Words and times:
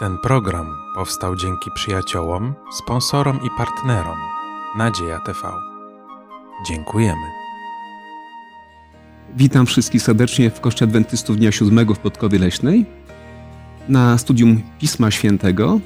Ten 0.00 0.18
program 0.18 0.66
powstał 0.94 1.36
dzięki 1.36 1.70
przyjaciołom, 1.74 2.54
sponsorom 2.72 3.36
i 3.36 3.48
partnerom 3.58 4.18
Nadzieja 4.78 5.18
TV. 5.18 5.38
Dziękujemy. 6.68 7.22
Witam 9.36 9.66
wszystkich 9.66 10.02
serdecznie 10.02 10.50
w 10.50 10.60
Kościele 10.60 10.88
Adwentystów 10.88 11.36
Dnia 11.36 11.52
Siódmego 11.52 11.94
w 11.94 11.98
Podkowie 11.98 12.38
Leśnej 12.38 12.86
na 13.88 14.18
studium 14.18 14.62
Pisma 14.78 15.10
Świętego. 15.10 15.80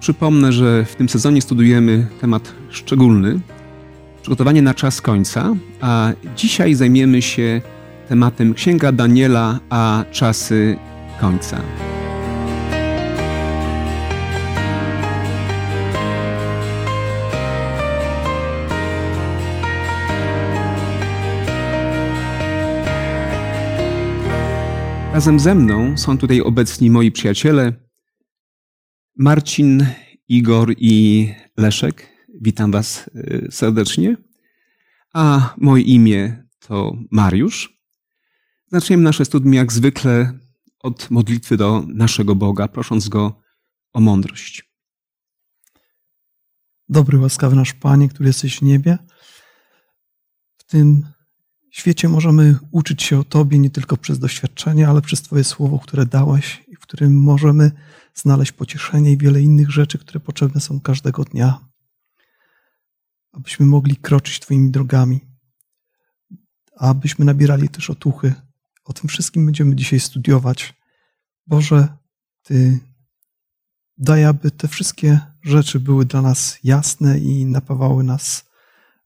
Przypomnę, 0.00 0.52
że 0.52 0.84
w 0.84 0.96
tym 0.96 1.08
sezonie 1.08 1.42
studujemy 1.42 2.06
temat 2.20 2.52
szczególny 2.70 3.40
przygotowanie 4.22 4.62
na 4.62 4.74
czas 4.74 5.00
końca, 5.00 5.54
a 5.80 6.12
dzisiaj 6.36 6.74
zajmiemy 6.74 7.22
się 7.22 7.60
tematem 8.08 8.54
Księga 8.54 8.92
Daniela, 8.92 9.60
a 9.70 10.04
czasy 10.10 10.76
końca. 11.20 11.87
Razem 25.18 25.40
ze 25.40 25.54
mną 25.54 25.96
są 25.96 26.18
tutaj 26.18 26.40
obecni 26.40 26.90
moi 26.90 27.12
przyjaciele 27.12 27.72
Marcin, 29.16 29.86
Igor 30.28 30.74
i 30.76 31.34
Leszek. 31.56 32.26
Witam 32.40 32.72
Was 32.72 33.10
y, 33.14 33.48
serdecznie. 33.50 34.16
A 35.14 35.54
moje 35.56 35.82
imię 35.82 36.44
to 36.58 36.96
Mariusz. 37.10 37.80
Zaczniemy 38.66 39.02
nasze 39.02 39.24
studium 39.24 39.54
jak 39.54 39.72
zwykle 39.72 40.38
od 40.78 41.10
modlitwy 41.10 41.56
do 41.56 41.84
naszego 41.88 42.34
Boga, 42.34 42.68
prosząc 42.68 43.08
Go 43.08 43.40
o 43.92 44.00
mądrość. 44.00 44.72
Dobry, 46.88 47.18
łaskawy 47.18 47.56
nasz 47.56 47.72
Panie, 47.72 48.08
który 48.08 48.26
jesteś 48.26 48.58
w 48.58 48.62
niebie. 48.62 48.98
W 50.58 50.64
tym 50.64 51.06
świecie 51.70 52.08
możemy 52.08 52.58
uczyć 52.70 53.02
się 53.02 53.18
o 53.18 53.24
Tobie 53.24 53.58
nie 53.58 53.70
tylko 53.70 53.96
przez 53.96 54.18
doświadczenie, 54.18 54.88
ale 54.88 55.02
przez 55.02 55.22
Twoje 55.22 55.44
słowo, 55.44 55.78
które 55.78 56.06
dałeś 56.06 56.64
i 56.68 56.76
w 56.76 56.80
którym 56.80 57.20
możemy 57.20 57.72
znaleźć 58.14 58.52
pocieszenie 58.52 59.12
i 59.12 59.18
wiele 59.18 59.40
innych 59.42 59.70
rzeczy, 59.70 59.98
które 59.98 60.20
potrzebne 60.20 60.60
są 60.60 60.80
każdego 60.80 61.24
dnia, 61.24 61.68
abyśmy 63.32 63.66
mogli 63.66 63.96
kroczyć 63.96 64.40
Twoimi 64.40 64.70
drogami, 64.70 65.20
abyśmy 66.76 67.24
nabierali 67.24 67.68
też 67.68 67.90
otuchy. 67.90 68.34
O 68.84 68.92
tym 68.92 69.08
wszystkim 69.08 69.46
będziemy 69.46 69.76
dzisiaj 69.76 70.00
studiować. 70.00 70.74
Boże, 71.46 71.88
Ty 72.42 72.78
daj, 73.98 74.24
aby 74.24 74.50
te 74.50 74.68
wszystkie 74.68 75.20
rzeczy 75.42 75.80
były 75.80 76.04
dla 76.04 76.22
nas 76.22 76.58
jasne 76.64 77.18
i 77.18 77.46
napawały 77.46 78.04
nas 78.04 78.44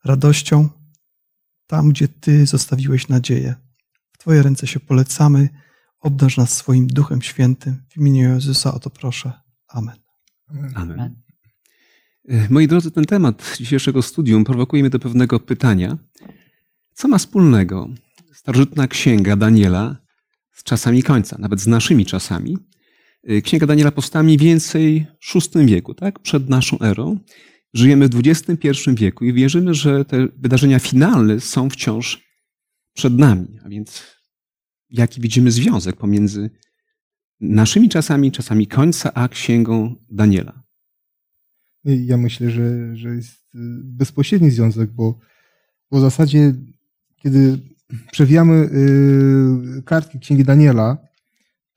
radością 0.05 0.69
tam, 1.73 1.89
gdzie 1.89 2.09
Ty 2.09 2.47
zostawiłeś 2.47 3.09
nadzieję. 3.09 3.55
W 4.12 4.19
Twoje 4.19 4.42
ręce 4.42 4.67
się 4.67 4.81
polecamy. 4.81 5.48
Obdarz 6.01 6.37
nas 6.37 6.56
swoim 6.56 6.87
Duchem 6.87 7.23
Świętym. 7.23 7.83
W 7.89 7.97
imieniu 7.97 8.34
Jezusa 8.34 8.75
o 8.75 8.79
to 8.79 8.91
proszę. 8.91 9.33
Amen. 9.69 9.97
Amen. 10.75 11.17
Moi 12.51 12.69
drodzy, 12.69 12.91
ten 12.91 13.05
temat 13.05 13.56
dzisiejszego 13.59 14.03
studium 14.03 14.45
prowokuje 14.45 14.83
mnie 14.83 14.91
do 14.91 14.98
pewnego 14.98 15.41
pytania. 15.41 15.98
Co 16.95 17.09
ma 17.09 17.19
wspólnego 17.19 17.89
starożytna 18.34 18.89
księga 18.89 19.36
Daniela 19.36 19.97
z 20.53 20.62
czasami 20.62 21.03
końca, 21.03 21.36
nawet 21.39 21.61
z 21.61 21.67
naszymi 21.67 22.07
czasami? 22.07 22.59
Księga 23.45 23.67
Daniela 23.67 23.91
powstała 23.91 24.23
mniej 24.23 24.39
więcej 24.39 25.07
w 25.20 25.55
VI 25.55 25.67
wieku, 25.67 25.95
tak? 25.95 26.19
przed 26.19 26.48
naszą 26.48 26.81
erą. 26.81 27.19
Żyjemy 27.75 28.09
w 28.09 28.20
XXI 28.27 28.69
wieku 28.95 29.25
i 29.25 29.33
wierzymy, 29.33 29.75
że 29.75 30.05
te 30.05 30.28
wydarzenia 30.37 30.78
finalne 30.78 31.41
są 31.41 31.70
wciąż 31.70 32.33
przed 32.95 33.19
nami. 33.19 33.58
A 33.64 33.69
więc 33.69 34.02
jaki 34.91 35.20
widzimy 35.20 35.51
związek 35.51 35.97
pomiędzy 35.97 36.51
naszymi 37.41 37.89
czasami, 37.89 38.33
czasami 38.33 38.67
końca, 38.67 39.14
a 39.14 39.29
księgą 39.29 39.95
Daniela? 40.11 40.63
Ja 41.85 42.17
myślę, 42.17 42.51
że, 42.51 42.97
że 42.97 43.17
jest 43.17 43.42
bezpośredni 43.85 44.51
związek, 44.51 44.91
bo, 44.91 45.18
bo 45.91 45.98
w 45.98 46.01
zasadzie, 46.01 46.55
kiedy 47.17 47.58
przewijamy 48.13 48.70
kartki 49.85 50.18
księgi 50.18 50.45
Daniela, 50.45 50.98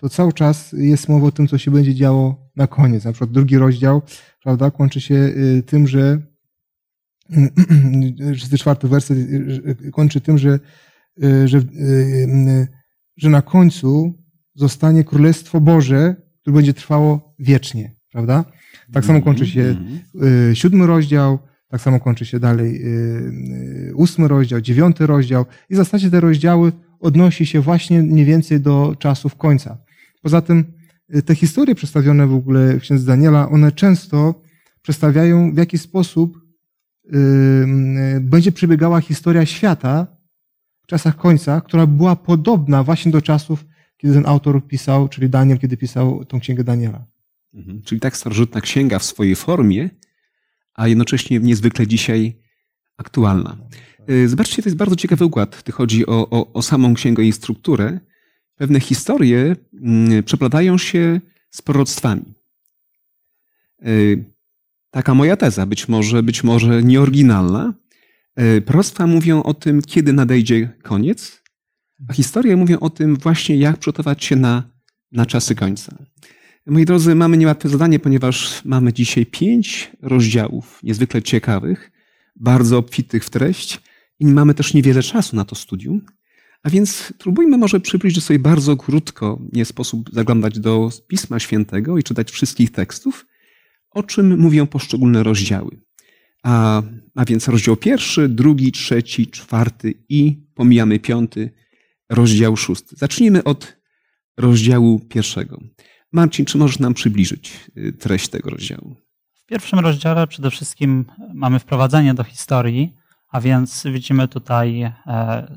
to 0.06 0.10
cały 0.10 0.34
czas 0.34 0.72
jest 0.78 1.10
mowa 1.10 1.28
o 1.28 1.32
tym, 1.32 1.48
co 1.48 1.58
się 1.58 1.72
będzie 1.72 1.96
działo 1.96 2.50
na 2.56 2.68
koniec. 2.68 3.06
Na 3.06 3.12
przykład 3.12 3.32
drugi 3.32 3.58
rozdział, 3.58 4.02
prawda, 4.44 4.72
kończy 4.72 5.02
się 5.02 5.34
tym, 5.66 5.88
że 5.88 6.22
czwarty 8.58 8.88
werset 8.88 9.18
kończy 9.94 10.22
tym, 10.22 10.38
że, 10.38 10.60
że, 11.46 11.62
że 13.18 13.30
na 13.30 13.42
końcu 13.42 14.14
zostanie 14.56 15.04
Królestwo 15.04 15.62
Boże, 15.62 16.16
które 16.42 16.56
będzie 16.56 16.74
trwało 16.74 17.36
wiecznie, 17.40 17.96
prawda? 18.12 18.46
Tak 18.94 19.06
samo 19.06 19.22
kończy 19.22 19.48
się 19.48 19.76
siódmy 20.54 20.88
rozdział, 20.88 21.40
tak 21.68 21.82
samo 21.82 22.00
kończy 22.00 22.26
się 22.26 22.40
dalej 22.40 22.82
ósmy 23.96 24.28
rozdział, 24.28 24.62
dziewiąty 24.62 25.08
rozdział 25.08 25.46
i 25.70 25.74
w 25.74 25.78
zasadzie 25.78 26.12
te 26.12 26.20
rozdziały 26.20 26.72
odnosi 27.00 27.46
się 27.46 27.62
właśnie 27.62 28.04
mniej 28.04 28.26
więcej 28.26 28.60
do 28.60 28.96
czasów 29.00 29.36
końca. 29.36 29.84
Poza 30.25 30.41
tym 30.41 30.74
te 31.25 31.36
historie 31.36 31.75
przedstawione 31.75 32.28
w 32.28 32.34
ogóle 32.34 32.78
w 32.78 32.81
księdze 32.81 33.06
Daniela, 33.06 33.50
one 33.50 33.72
często 33.72 34.41
przedstawiają 34.81 35.53
w 35.53 35.58
jaki 35.58 35.78
sposób 35.78 36.41
będzie 38.22 38.52
przebiegała 38.52 39.02
historia 39.02 39.46
świata 39.46 40.08
w 40.84 40.88
czasach 40.88 41.16
końca, 41.16 41.62
która 41.62 41.88
była 41.88 42.16
podobna 42.16 42.84
właśnie 42.84 43.12
do 43.12 43.22
czasów, 43.22 43.66
kiedy 43.97 44.14
ten 44.14 44.25
autor 44.25 44.68
pisał, 44.68 45.08
czyli 45.08 45.30
Daniel, 45.30 45.59
kiedy 45.59 45.78
pisał 45.78 46.25
tą 46.25 46.40
księgę 46.40 46.64
Daniela. 46.64 47.06
Mhm. 47.53 47.81
Czyli 47.81 48.02
tak 48.02 48.18
starożytna 48.18 48.62
księga 48.62 49.00
w 49.00 49.03
swojej 49.03 49.35
formie, 49.35 49.90
a 50.74 50.88
jednocześnie 50.88 51.40
niezwykle 51.40 51.88
dzisiaj 51.88 52.38
aktualna. 52.97 53.58
Zobaczcie, 54.25 54.64
to 54.64 54.69
jest 54.69 54.78
bardzo 54.78 54.96
ciekawy 54.96 55.25
układ, 55.25 55.62
gdy 55.64 55.72
chodzi 55.72 56.06
o, 56.06 56.30
o, 56.30 56.53
o 56.53 56.62
samą 56.62 56.94
księgę 56.94 57.24
i 57.24 57.31
strukturę. 57.31 58.00
Pewne 58.56 58.80
historie 58.80 59.56
przeplatają 60.26 60.78
się 60.78 61.22
z 61.50 61.62
proroctwami. 61.62 62.34
Taka 64.92 65.14
moja 65.14 65.38
teza, 65.38 65.66
być 65.66 65.88
może, 65.88 66.24
być 66.24 66.44
może 66.44 66.84
nieoryginalna. 66.84 67.74
Proroctwa 68.66 69.08
mówią 69.08 69.44
o 69.44 69.54
tym, 69.54 69.82
kiedy 69.82 70.14
nadejdzie 70.14 70.70
koniec, 70.84 71.42
a 72.08 72.14
historie 72.14 72.56
mówią 72.56 72.80
o 72.80 72.90
tym 72.90 73.16
właśnie, 73.16 73.58
jak 73.58 73.78
przygotować 73.78 74.24
się 74.24 74.36
na, 74.36 74.64
na 75.12 75.26
czasy 75.26 75.56
końca. 75.56 75.98
Moi 76.68 76.86
drodzy, 76.86 77.16
mamy 77.16 77.38
niełatwe 77.38 77.70
zadanie, 77.70 78.00
ponieważ 78.00 78.66
mamy 78.66 78.94
dzisiaj 78.94 79.26
pięć 79.26 79.92
rozdziałów 80.02 80.80
niezwykle 80.84 81.22
ciekawych, 81.22 81.92
bardzo 82.36 82.78
obfitych 82.78 83.26
w 83.26 83.30
treść 83.30 83.82
i 84.20 84.26
mamy 84.26 84.54
też 84.54 84.74
niewiele 84.74 85.04
czasu 85.04 85.36
na 85.36 85.46
to 85.46 85.56
studium. 85.56 86.02
A 86.66 86.70
więc 86.70 87.14
próbujmy 87.18 87.58
może 87.58 87.80
przybliżyć 87.80 88.24
sobie 88.24 88.40
bardzo 88.40 88.78
krótko, 88.78 89.40
nie 89.53 89.66
sposób 89.66 90.09
zaglądać 90.14 90.59
do 90.59 90.90
Pisma 91.08 91.40
Świętego 91.40 91.98
i 91.98 92.03
czytać 92.03 92.31
wszystkich 92.31 92.72
tekstów, 92.72 93.26
o 93.92 94.03
czym 94.03 94.40
mówią 94.40 94.68
poszczególne 94.68 95.24
rozdziały. 95.24 95.81
A, 96.44 96.81
a 97.16 97.26
więc 97.26 97.48
rozdział 97.48 97.76
pierwszy, 97.76 98.30
drugi, 98.30 98.72
trzeci, 98.72 99.28
czwarty 99.28 99.94
i 100.09 100.38
pomijamy 100.56 101.00
piąty, 101.00 101.52
rozdział 102.09 102.58
szósty. 102.58 102.96
Zacznijmy 102.96 103.44
od 103.44 103.78
rozdziału 104.38 105.00
pierwszego. 105.00 105.62
Marcin, 106.12 106.46
czy 106.46 106.58
możesz 106.58 106.80
nam 106.80 106.94
przybliżyć 106.94 107.53
treść 108.00 108.28
tego 108.28 108.50
rozdziału? 108.50 108.96
W 109.34 109.46
pierwszym 109.46 109.79
rozdziale 109.79 110.28
przede 110.28 110.52
wszystkim 110.52 111.06
mamy 111.34 111.59
wprowadzenie 111.59 112.14
do 112.14 112.23
historii, 112.23 112.94
a 113.35 113.40
więc 113.40 113.84
widzimy 113.84 114.28
tutaj 114.28 114.93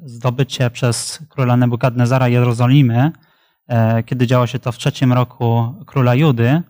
zdobycie 0.04 0.70
przez 0.70 1.18
króla 1.28 1.56
Nebukadnezara 1.56 2.28
Jerozolimy, 2.28 3.12
kiedy 4.06 4.26
działo 4.26 4.46
się 4.46 4.58
to 4.58 4.72
w 4.72 4.78
trzecim 4.78 5.12
roku 5.12 5.74
króla 5.86 6.14
Judy, 6.14 6.62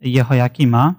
Jehoiakima. 0.00 0.94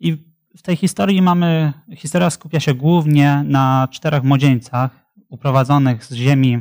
I 0.00 0.12
w 0.58 0.62
tej 0.62 0.76
historii 0.76 1.22
mamy, 1.22 1.72
historia 1.96 2.30
skupia 2.30 2.60
się 2.60 2.74
głównie 2.74 3.44
na 3.46 3.88
czterech 3.90 4.22
młodzieńcach 4.22 4.90
uprowadzonych 5.28 6.04
z 6.04 6.12
ziemi 6.12 6.60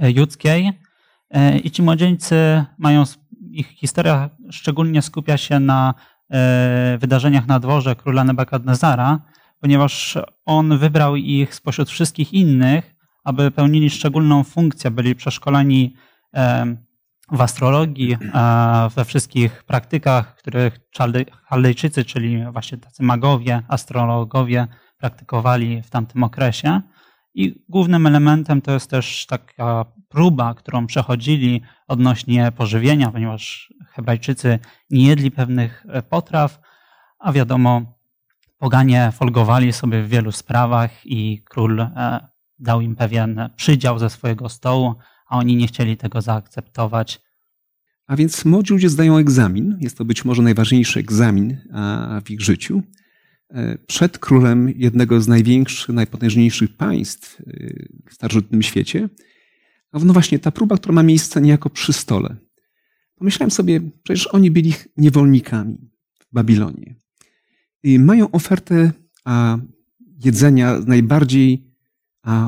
judzkiej 0.00 0.72
i 1.64 1.70
ci 1.70 1.82
młodzieńcy 1.82 2.64
mają, 2.78 3.04
ich 3.50 3.68
historia 3.68 4.30
szczególnie 4.50 5.02
skupia 5.02 5.36
się 5.36 5.60
na 5.60 5.94
wydarzeniach 6.98 7.46
na 7.46 7.60
dworze 7.60 7.96
króla 7.96 8.24
Nebukadnezara, 8.24 9.20
ponieważ 9.64 10.18
on 10.44 10.78
wybrał 10.78 11.16
ich 11.16 11.54
spośród 11.54 11.90
wszystkich 11.90 12.32
innych, 12.32 12.94
aby 13.24 13.50
pełnili 13.50 13.90
szczególną 13.90 14.44
funkcję, 14.44 14.90
byli 14.90 15.14
przeszkoleni 15.14 15.94
w 17.32 17.40
astrologii, 17.40 18.16
we 18.94 19.04
wszystkich 19.04 19.62
praktykach, 19.62 20.36
których 20.36 20.80
Chaldejczycy, 21.44 22.04
czyli 22.04 22.44
właśnie 22.52 22.78
tacy 22.78 23.02
magowie, 23.02 23.62
astrologowie 23.68 24.66
praktykowali 24.98 25.82
w 25.82 25.90
tamtym 25.90 26.22
okresie. 26.22 26.80
I 27.34 27.64
głównym 27.68 28.06
elementem 28.06 28.62
to 28.62 28.72
jest 28.72 28.90
też 28.90 29.26
taka 29.26 29.84
próba, 30.08 30.54
którą 30.54 30.86
przechodzili 30.86 31.62
odnośnie 31.88 32.52
pożywienia, 32.52 33.10
ponieważ 33.10 33.74
Hebrajczycy 33.92 34.58
nie 34.90 35.06
jedli 35.06 35.30
pewnych 35.30 35.86
potraw, 36.10 36.60
a 37.18 37.32
wiadomo, 37.32 37.93
poganie 38.64 39.12
folgowali 39.12 39.72
sobie 39.72 40.02
w 40.02 40.08
wielu 40.08 40.32
sprawach 40.32 41.06
i 41.06 41.42
król 41.44 41.80
e, 41.80 42.28
dał 42.58 42.80
im 42.80 42.96
pewien 42.96 43.50
przydział 43.56 43.98
ze 43.98 44.10
swojego 44.10 44.48
stołu, 44.48 44.94
a 45.28 45.38
oni 45.38 45.56
nie 45.56 45.66
chcieli 45.66 45.96
tego 45.96 46.20
zaakceptować. 46.20 47.20
A 48.06 48.16
więc 48.16 48.44
młodzi 48.44 48.72
ludzie 48.72 48.88
zdają 48.88 49.16
egzamin. 49.16 49.78
Jest 49.80 49.98
to 49.98 50.04
być 50.04 50.24
może 50.24 50.42
najważniejszy 50.42 51.00
egzamin 51.00 51.56
w 52.24 52.30
ich 52.30 52.40
życiu. 52.40 52.82
E, 53.50 53.78
przed 53.78 54.18
królem 54.18 54.72
jednego 54.76 55.20
z 55.20 55.28
największych, 55.28 55.88
najpotężniejszych 55.88 56.76
państw 56.76 57.40
e, 57.40 57.44
w 58.10 58.14
starożytnym 58.14 58.62
świecie. 58.62 59.08
No 59.92 60.12
właśnie, 60.12 60.38
ta 60.38 60.50
próba, 60.50 60.76
która 60.76 60.94
ma 60.94 61.02
miejsce 61.02 61.40
niejako 61.40 61.70
przy 61.70 61.92
stole. 61.92 62.36
Pomyślałem 63.14 63.50
sobie, 63.50 63.80
przecież 64.02 64.26
oni 64.26 64.50
byli 64.50 64.72
niewolnikami 64.96 65.90
w 66.20 66.34
Babilonie. 66.34 67.03
Mają 67.84 68.30
ofertę 68.30 68.92
jedzenia 70.24 70.80
z 70.80 70.86
najbardziej 70.86 71.64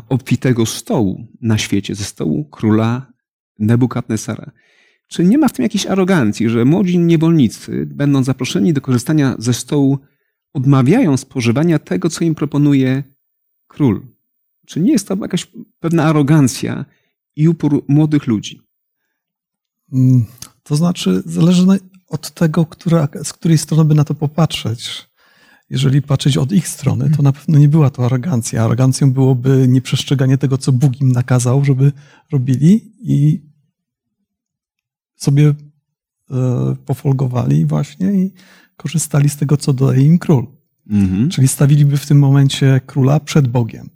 obfitego 0.09 0.67
stołu 0.67 1.27
na 1.41 1.59
świecie, 1.59 1.95
ze 1.95 2.05
stołu 2.05 2.45
króla 2.45 3.13
Nebukadnesara. 3.59 4.51
Czy 5.09 5.25
nie 5.25 5.39
ma 5.39 5.49
w 5.49 5.53
tym 5.53 5.63
jakiejś 5.63 5.87
arogancji, 5.87 6.49
że 6.49 6.65
młodzi 6.65 6.99
niewolnicy, 6.99 7.87
będąc 7.87 8.27
zaproszeni 8.27 8.73
do 8.73 8.81
korzystania 8.81 9.35
ze 9.39 9.55
stołu, 9.55 9.99
odmawiają 10.53 11.17
spożywania 11.17 11.79
tego, 11.79 12.11
co 12.11 12.25
im 12.25 12.35
proponuje 12.35 13.03
król? 13.67 14.07
Czy 14.67 14.81
nie 14.81 14.93
jest 14.93 15.09
to 15.09 15.17
jakaś 15.17 15.47
pewna 15.81 16.05
arogancja 16.05 16.85
i 17.37 17.49
upór 17.49 17.85
młodych 17.89 18.27
ludzi? 18.27 18.61
Mm, 19.93 20.25
to 20.63 20.77
znaczy, 20.77 21.23
zależy 21.27 21.67
od 22.09 22.31
tego, 22.31 22.67
która, 22.67 23.09
z 23.25 23.33
której 23.33 23.59
strony 23.59 23.85
by 23.85 23.95
na 23.95 24.05
to 24.05 24.15
popatrzeć 24.15 25.07
jeżeli 25.71 26.03
patrzeć 26.03 26.37
od 26.37 26.53
ich 26.53 26.69
strony, 26.69 27.11
to 27.17 27.23
na 27.23 27.33
pewno 27.33 27.59
nie 27.59 27.69
była 27.69 27.91
to 27.91 28.05
arogancja. 28.05 28.65
Arogancją 28.65 29.13
byłoby 29.13 29.67
nieprzestrzeganie 29.69 30.39
tego, 30.39 30.59
co 30.59 30.73
Bóg 30.73 31.01
im 31.01 31.13
nakazał, 31.13 31.65
żeby 31.65 31.93
robili 32.33 32.93
i 33.01 33.43
sobie 35.17 35.55
e, 36.31 36.77
pofolgowali 36.87 37.67
właśnie 37.67 38.13
i 38.13 38.33
korzystali 38.77 39.29
z 39.29 39.37
tego, 39.37 39.57
co 39.57 39.73
daje 39.73 40.03
im 40.03 40.19
król. 40.19 40.47
Mhm. 40.91 41.31
Czyli 41.31 41.49
stawiliby 41.49 41.97
w 41.97 42.07
tym 42.07 42.19
momencie 42.19 42.81
króla 42.87 43.21
przed 43.21 43.49
Bogiem. 43.49 43.91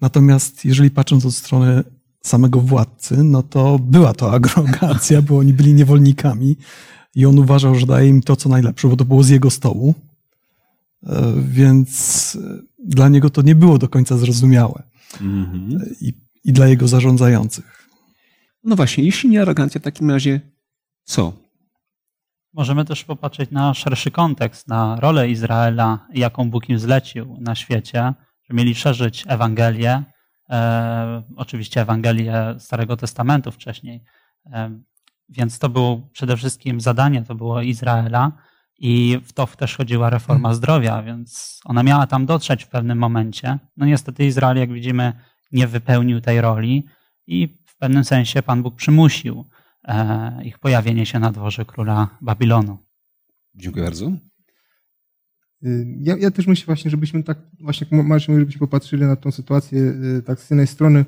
Natomiast 0.00 0.64
jeżeli 0.64 0.90
patrząc 0.90 1.26
od 1.26 1.34
strony 1.34 1.84
samego 2.22 2.60
władcy, 2.60 3.24
no 3.24 3.42
to 3.42 3.78
była 3.78 4.12
to 4.12 4.32
arogancja, 4.32 5.22
bo 5.22 5.38
oni 5.38 5.52
byli 5.52 5.74
niewolnikami 5.74 6.56
i 7.14 7.26
on 7.26 7.38
uważał, 7.38 7.74
że 7.74 7.86
daje 7.86 8.08
im 8.08 8.22
to, 8.22 8.36
co 8.36 8.48
najlepsze, 8.48 8.88
bo 8.88 8.96
to 8.96 9.04
było 9.04 9.22
z 9.22 9.28
jego 9.28 9.50
stołu. 9.50 9.94
E, 11.06 11.32
więc 11.36 12.38
e, 12.42 12.62
dla 12.78 13.08
niego 13.08 13.30
to 13.30 13.42
nie 13.42 13.54
było 13.54 13.78
do 13.78 13.88
końca 13.88 14.16
zrozumiałe. 14.16 14.82
Mhm. 15.20 15.84
I, 16.00 16.14
I 16.44 16.52
dla 16.52 16.66
jego 16.66 16.88
zarządzających. 16.88 17.88
No 18.64 18.76
właśnie, 18.76 19.04
jeśli 19.04 19.30
nie 19.30 19.42
arogancja, 19.42 19.80
w 19.80 19.84
takim 19.84 20.10
razie 20.10 20.40
co? 21.04 21.32
Możemy 22.54 22.84
też 22.84 23.04
popatrzeć 23.04 23.50
na 23.50 23.74
szerszy 23.74 24.10
kontekst, 24.10 24.68
na 24.68 25.00
rolę 25.00 25.30
Izraela, 25.30 26.06
jaką 26.14 26.50
Bóg 26.50 26.68
im 26.68 26.78
zlecił 26.78 27.36
na 27.40 27.54
świecie, 27.54 28.14
że 28.42 28.56
mieli 28.56 28.74
szerzyć 28.74 29.24
Ewangelię, 29.28 30.02
e, 30.50 31.22
oczywiście 31.36 31.80
Ewangelię 31.80 32.54
Starego 32.58 32.96
Testamentu 32.96 33.50
wcześniej. 33.50 34.04
E, 34.52 34.80
więc 35.28 35.58
to 35.58 35.68
było 35.68 36.08
przede 36.12 36.36
wszystkim 36.36 36.80
zadanie, 36.80 37.22
to 37.22 37.34
było 37.34 37.62
Izraela, 37.62 38.32
i 38.82 39.18
w 39.24 39.32
to 39.32 39.46
też 39.46 39.76
chodziła 39.76 40.10
reforma 40.10 40.48
mhm. 40.48 40.54
zdrowia, 40.54 41.02
więc 41.02 41.60
ona 41.64 41.82
miała 41.82 42.06
tam 42.06 42.26
dotrzeć 42.26 42.64
w 42.64 42.68
pewnym 42.68 42.98
momencie. 42.98 43.58
No 43.76 43.86
niestety 43.86 44.26
Izrael, 44.26 44.56
jak 44.56 44.72
widzimy, 44.72 45.12
nie 45.52 45.66
wypełnił 45.66 46.20
tej 46.20 46.40
roli 46.40 46.86
i 47.26 47.58
w 47.66 47.76
pewnym 47.76 48.04
sensie 48.04 48.42
Pan 48.42 48.62
Bóg 48.62 48.76
przymusił 48.76 49.44
e, 49.84 50.44
ich 50.44 50.58
pojawienie 50.58 51.06
się 51.06 51.18
na 51.18 51.32
dworze 51.32 51.64
króla 51.64 52.18
Babilonu. 52.20 52.78
Dziękuję 53.54 53.84
bardzo. 53.84 54.12
Y, 55.66 55.86
ja, 56.00 56.16
ja, 56.16 56.30
też 56.30 56.46
myślę 56.46 56.66
właśnie, 56.66 56.90
żebyśmy 56.90 57.22
tak, 57.22 57.38
właśnie 57.60 57.86
jak 57.90 58.06
Marcin 58.06 58.38
żebyśmy 58.38 58.58
popatrzyli 58.58 59.02
na 59.02 59.16
tą 59.16 59.30
sytuację 59.30 59.80
y, 60.18 60.22
tak 60.22 60.40
z 60.40 60.50
jednej 60.50 60.66
strony. 60.66 61.04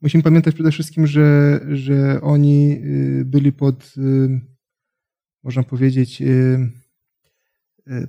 Musimy 0.00 0.22
pamiętać 0.22 0.54
przede 0.54 0.70
wszystkim, 0.70 1.06
że, 1.06 1.60
że 1.68 2.20
oni 2.20 2.72
y, 2.72 3.24
byli 3.24 3.52
pod, 3.52 3.94
można 5.42 5.62
powiedzieć, 5.62 6.22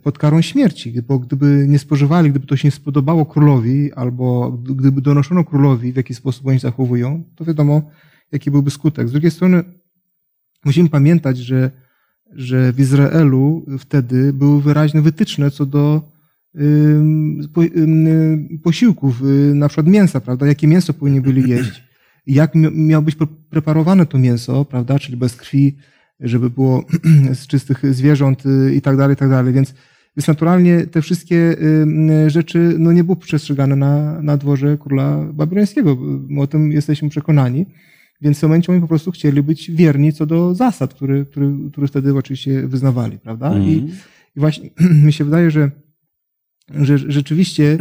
pod 0.03 0.17
karą 0.17 0.41
śmierci, 0.41 1.01
bo 1.01 1.19
gdyby 1.19 1.65
nie 1.67 1.79
spożywali, 1.79 2.29
gdyby 2.29 2.47
to 2.47 2.57
się 2.57 2.67
nie 2.67 2.71
spodobało 2.71 3.25
królowi, 3.25 3.93
albo 3.93 4.51
gdyby 4.51 5.01
donoszono 5.01 5.43
królowi, 5.43 5.93
w 5.93 5.95
jaki 5.95 6.13
sposób 6.13 6.47
oni 6.47 6.59
zachowują, 6.59 7.23
to 7.35 7.45
wiadomo, 7.45 7.81
jaki 8.31 8.51
byłby 8.51 8.71
skutek. 8.71 9.09
Z 9.09 9.11
drugiej 9.11 9.31
strony 9.31 9.63
musimy 10.65 10.89
pamiętać, 10.89 11.37
że, 11.37 11.71
że 12.31 12.73
w 12.73 12.79
Izraelu 12.79 13.65
wtedy 13.79 14.33
były 14.33 14.61
wyraźne 14.61 15.01
wytyczne 15.01 15.51
co 15.51 15.65
do 15.65 16.11
posiłków, 18.63 19.21
y, 19.23 19.55
na 19.55 19.67
przykład 19.67 19.87
mięsa, 19.87 20.21
prawda? 20.21 20.47
Jakie 20.47 20.67
mięso 20.67 20.93
powinni 20.93 21.21
byli 21.21 21.49
jeść, 21.49 21.83
jak 22.27 22.55
miało 22.71 23.01
być 23.01 23.17
preparowane 23.49 24.05
to 24.05 24.17
mięso, 24.17 24.65
prawda? 24.65 24.99
Czyli 24.99 25.17
bez 25.17 25.35
krwi, 25.35 25.77
żeby 26.19 26.49
było 26.49 26.83
z 27.33 27.47
czystych 27.47 27.95
zwierząt 27.95 28.45
y, 28.45 28.75
i 28.75 28.81
tak 28.81 28.97
dalej, 28.97 29.13
i 29.13 29.17
tak 29.17 29.29
dalej. 29.29 29.53
Więc, 29.53 29.73
więc 30.17 30.27
naturalnie 30.27 30.87
te 30.87 31.01
wszystkie 31.01 31.55
y, 32.25 32.29
rzeczy 32.29 32.75
no, 32.79 32.91
nie 32.91 33.03
były 33.03 33.17
przestrzegane 33.17 33.75
na, 33.75 34.21
na 34.21 34.37
dworze 34.37 34.77
króla 34.77 35.25
babilońskiego. 35.33 35.97
My 36.27 36.41
o 36.41 36.47
tym 36.47 36.71
jesteśmy 36.71 37.09
przekonani. 37.09 37.65
Więc 38.21 38.37
w 38.37 38.39
tym 38.39 38.49
momencie 38.49 38.71
oni 38.71 38.81
po 38.81 38.87
prostu 38.87 39.11
chcieli 39.11 39.43
być 39.43 39.71
wierni 39.71 40.13
co 40.13 40.25
do 40.25 40.55
zasad, 40.55 40.93
które, 40.93 41.25
które, 41.25 41.57
które 41.71 41.87
wtedy 41.87 42.17
oczywiście 42.17 42.67
wyznawali, 42.67 43.19
prawda? 43.19 43.51
Mm. 43.51 43.63
I, 43.63 43.73
mhm. 43.73 43.97
I 44.35 44.39
właśnie 44.39 44.69
mi 45.05 45.13
się 45.13 45.23
wydaje, 45.23 45.51
że, 45.51 45.71
że 46.75 46.97
rzeczywiście 46.97 47.77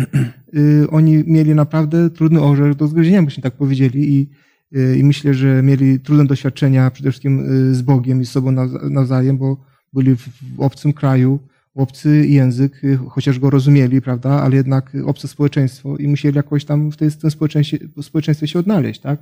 y, 0.57 0.91
oni 0.91 1.25
mieli 1.27 1.55
naprawdę 1.55 2.11
trudny 2.11 2.41
orzech 2.41 2.75
do 2.75 2.87
zgryzienia, 2.87 3.23
byśmy 3.23 3.43
tak 3.43 3.55
powiedzieli. 3.55 4.15
I, 4.15 4.29
i 4.73 5.05
myślę, 5.05 5.35
że 5.35 5.63
mieli 5.63 6.01
trudne 6.01 6.25
doświadczenia 6.25 6.91
przede 6.91 7.11
wszystkim 7.11 7.41
y, 7.71 7.75
z 7.75 7.83
Bogiem 7.83 8.21
i 8.21 8.27
z 8.27 8.31
sobą 8.31 8.53
nawzajem, 8.91 9.39
bo 9.39 9.65
byli 9.93 10.17
w 10.17 10.31
obcym 10.59 10.93
kraju, 10.93 11.39
obcy 11.75 12.27
język, 12.27 12.85
y, 12.85 12.97
chociaż 12.97 13.39
go 13.39 13.51
rozumieli, 13.51 14.03
prawda, 14.03 14.31
ale 14.31 14.57
jednak 14.57 14.93
obce 15.07 15.29
społeczeństwo 15.29 15.97
i 15.97 16.09
musieli 16.09 16.37
jakoś 16.37 16.65
tam 16.65 16.91
w, 16.91 16.97
tej, 16.97 17.11
w 17.11 17.17
tym 17.17 17.31
społeczeństwie, 17.31 17.79
społeczeństwie 18.03 18.49
się 18.49 18.59
odnaleźć, 18.59 19.01
tak? 19.01 19.21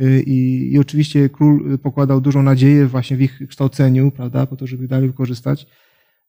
Y, 0.00 0.22
I, 0.26 0.72
I 0.72 0.78
oczywiście 0.78 1.28
król 1.28 1.78
pokładał 1.78 2.20
dużą 2.20 2.42
nadzieję 2.42 2.86
właśnie 2.86 3.16
w 3.16 3.22
ich 3.22 3.40
kształceniu, 3.48 4.10
prawda, 4.10 4.46
po 4.46 4.56
to, 4.56 4.66
żeby 4.66 4.88
dalej 4.88 5.08
wykorzystać 5.08 5.66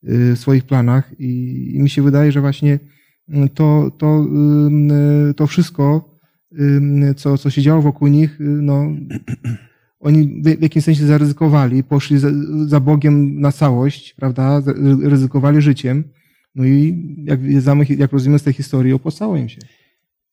w 0.03 0.33
swoich 0.35 0.63
planach 0.63 1.19
i, 1.19 1.71
i 1.75 1.79
mi 1.79 1.89
się 1.89 2.01
wydaje, 2.01 2.31
że 2.31 2.41
właśnie 2.41 2.79
to, 3.53 3.91
to, 3.97 4.25
to 5.35 5.47
wszystko 5.47 6.10
co, 7.17 7.37
co 7.37 7.49
się 7.49 7.61
działo 7.61 7.81
wokół 7.81 8.07
nich, 8.07 8.41
y, 8.41 8.43
no, 8.43 8.95
oni 9.99 10.41
w 10.43 10.61
jakimś 10.61 10.85
sensie 10.85 11.05
zaryzykowali, 11.05 11.83
poszli 11.83 12.17
za, 12.17 12.29
za 12.65 12.79
Bogiem 12.79 13.41
na 13.41 13.51
całość, 13.51 14.13
prawda, 14.13 14.61
ryzykowali 15.03 15.61
życiem, 15.61 16.03
no 16.55 16.65
i 16.65 16.97
jak, 17.23 17.39
jak 17.89 18.11
rozumiemy 18.11 18.39
z 18.39 18.43
tej 18.43 18.53
historii, 18.53 18.93
opłacało 18.93 19.37
im 19.37 19.49
się. 19.49 19.61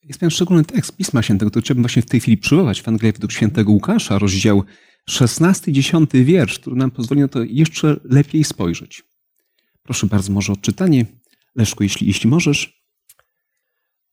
Jest 0.02 0.20
pewien 0.20 0.30
szczególny 0.30 0.64
tekst 0.64 0.96
Pisma 0.96 1.22
Świętego, 1.22 1.50
który 1.50 1.62
trzeba 1.62 1.80
właśnie 1.80 2.02
w 2.02 2.06
tej 2.06 2.20
chwili 2.20 2.36
przywołać 2.36 2.82
w 2.82 2.88
Ewangelii 2.88 3.12
według 3.12 3.32
świętego 3.32 3.72
Łukasza, 3.72 4.18
rozdział 4.18 4.62
16 5.08 5.72
10 5.72 6.10
wiersz, 6.12 6.58
który 6.58 6.76
nam 6.76 6.90
pozwoli 6.90 7.20
na 7.20 7.28
to 7.28 7.42
jeszcze 7.42 8.00
lepiej 8.04 8.44
spojrzeć. 8.44 9.02
Proszę 9.82 10.06
bardzo, 10.06 10.32
może 10.32 10.52
odczytanie. 10.52 11.06
Leszku, 11.56 11.82
jeśli, 11.82 12.06
jeśli 12.06 12.30
możesz. 12.30 12.77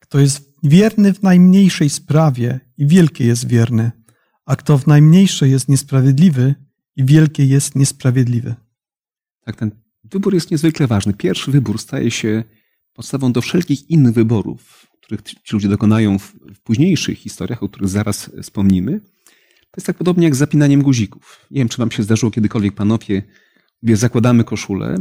Kto 0.06 0.20
jest 0.20 0.54
wierny 0.64 1.14
w 1.14 1.24
najmniejszej 1.24 1.90
sprawie 1.90 2.60
i 2.78 2.88
wielkie 2.88 3.26
jest 3.26 3.48
wierny, 3.48 3.92
a 4.46 4.56
kto 4.56 4.78
w 4.78 4.88
najmniejszej 4.88 5.52
jest 5.52 5.70
niesprawiedliwy 5.70 6.56
i 6.96 7.06
wielkie 7.06 7.46
jest 7.46 7.76
niesprawiedliwy. 7.76 8.56
Tak, 9.46 9.56
ten 9.56 9.72
wybór 10.04 10.34
jest 10.34 10.52
niezwykle 10.52 10.88
ważny. 10.88 11.14
Pierwszy 11.14 11.52
wybór 11.52 11.80
staje 11.80 12.12
się 12.12 12.44
podstawą 12.94 13.32
do 13.32 13.42
wszelkich 13.42 13.90
innych 13.90 14.14
wyborów, 14.14 14.88
których 15.02 15.22
ci 15.22 15.54
ludzie 15.54 15.68
dokonają 15.68 16.20
w, 16.20 16.34
późniejszych 16.64 17.18
historiach, 17.18 17.64
o 17.64 17.70
których 17.70 17.90
zaraz 17.90 18.32
wspomnimy. 18.42 19.00
To 19.72 19.78
jest 19.78 19.88
tak 19.88 19.98
podobnie 19.98 20.24
jak 20.24 20.36
z 20.36 20.38
zapinaniem 20.38 20.82
guzików. 20.82 21.46
Nie 21.52 21.60
wiem, 21.60 21.70
czy 21.70 21.78
wam 21.78 21.92
się 21.92 22.04
zdarzyło 22.04 22.32
kiedykolwiek, 22.32 22.74
panowie, 22.74 23.24
gdzie 23.84 23.98
zakładamy 23.98 24.44
koszulę, 24.44 24.96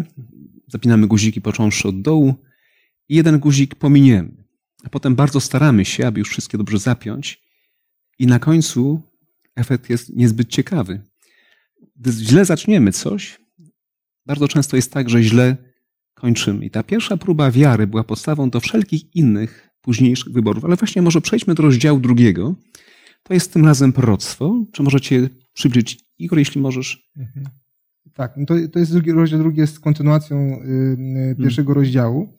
zapinamy 0.68 1.06
guziki 1.06 1.40
począwszy 1.40 1.88
od 1.88 2.02
dołu 2.02 2.34
i 3.08 3.14
jeden 3.14 3.38
guzik 3.38 3.74
pominiemy. 3.74 4.43
A 4.84 4.88
potem 4.88 5.14
bardzo 5.14 5.40
staramy 5.40 5.84
się, 5.84 6.06
aby 6.06 6.18
już 6.18 6.28
wszystkie 6.28 6.58
dobrze 6.58 6.78
zapiąć 6.78 7.42
i 8.18 8.26
na 8.26 8.38
końcu 8.38 9.02
efekt 9.56 9.90
jest 9.90 10.16
niezbyt 10.16 10.48
ciekawy. 10.48 11.00
Gdy 11.96 12.12
źle 12.12 12.44
zaczniemy 12.44 12.92
coś, 12.92 13.40
bardzo 14.26 14.48
często 14.48 14.76
jest 14.76 14.92
tak, 14.92 15.10
że 15.10 15.22
źle 15.22 15.56
kończymy. 16.14 16.64
I 16.64 16.70
ta 16.70 16.82
pierwsza 16.82 17.16
próba 17.16 17.50
wiary 17.50 17.86
była 17.86 18.04
podstawą 18.04 18.50
do 18.50 18.60
wszelkich 18.60 19.14
innych 19.16 19.70
późniejszych 19.80 20.32
wyborów. 20.32 20.64
Ale 20.64 20.76
właśnie 20.76 21.02
może 21.02 21.20
przejdźmy 21.20 21.54
do 21.54 21.62
rozdziału 21.62 22.00
drugiego. 22.00 22.54
To 23.22 23.34
jest 23.34 23.52
tym 23.52 23.64
razem 23.64 23.92
proroctwo. 23.92 24.64
Czy 24.72 24.82
możecie 24.82 25.28
przybliżyć, 25.52 25.98
Igor, 26.18 26.38
jeśli 26.38 26.60
możesz? 26.60 27.10
Mhm. 27.16 27.46
Tak, 28.14 28.34
no 28.36 28.46
to, 28.46 28.54
to 28.72 28.78
jest 28.78 28.92
drugi 28.92 29.12
rozdział, 29.12 29.38
drugi 29.38 29.60
jest 29.60 29.80
kontynuacją 29.80 30.62
y, 30.62 31.36
pierwszego 31.38 31.66
hmm. 31.66 31.84
rozdziału. 31.84 32.38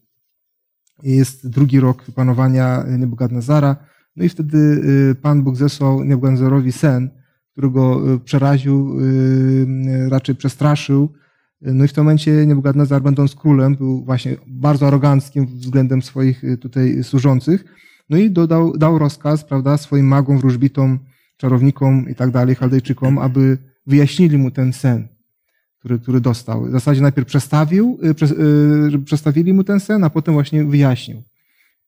Jest 1.04 1.50
drugi 1.50 1.80
rok 1.80 2.04
panowania 2.16 2.84
Nebukadnezara. 2.88 3.76
No 4.16 4.24
i 4.24 4.30
wtedy 4.30 4.58
y, 5.12 5.16
Pan 5.16 5.44
Bóg 5.44 5.56
zesłał 5.56 6.04
Nebukadnezarowi 6.04 6.72
sen, 6.72 7.10
którego 7.52 8.14
y, 8.14 8.20
przeraził, 8.20 9.00
y, 9.00 10.10
raczej 10.10 10.36
przestraszył. 10.36 11.10
No 11.62 11.86
i 11.86 11.88
w 11.88 11.94
tym 11.94 12.04
momencie 12.04 12.32
Nebukadnezar, 12.32 13.02
będąc 13.02 13.36
królem, 13.36 13.76
był 13.76 14.06
właśnie 14.06 14.38
bardzo 14.48 14.88
aroganckim 14.88 15.46
względem 15.46 16.02
swoich 16.02 16.44
tutaj 16.62 17.04
służących. 17.04 17.66
No 18.10 18.18
i 18.18 18.32
dodał, 18.32 18.78
dał 18.78 19.00
rozkaz, 19.00 19.44
prawda, 19.44 19.78
swoim 19.78 20.08
magom, 20.08 20.40
wróżbitom, 20.40 21.00
czarownikom 21.38 22.10
i 22.10 22.16
tak 22.16 22.32
dalej, 22.32 22.56
Chaldejczykom, 22.56 23.18
aby 23.18 23.58
wyjaśnili 23.88 24.38
mu 24.38 24.52
ten 24.52 24.74
sen, 24.74 25.08
który, 25.86 26.00
który 26.00 26.22
dostał. 26.22 26.66
W 26.66 26.72
zasadzie 26.72 27.02
najpierw 27.02 27.28
przestawił, 27.28 28.00
przestawili 29.06 29.54
mu 29.54 29.64
ten 29.64 29.80
sen, 29.80 30.04
a 30.04 30.10
potem 30.10 30.34
właśnie 30.34 30.66
wyjaśnił 30.66 31.24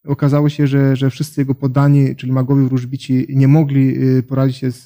okazało 0.08 0.50
się, 0.50 0.68
że, 0.68 0.96
że 0.96 1.10
wszyscy 1.10 1.42
jego 1.42 1.56
poddani, 1.56 2.16
czyli 2.16 2.32
magowie 2.32 2.64
wróżbici, 2.64 3.26
nie 3.30 3.48
mogli 3.48 4.04
y, 4.18 4.24
poradzić 4.24 4.58
się 4.58 4.72
z, 4.72 4.84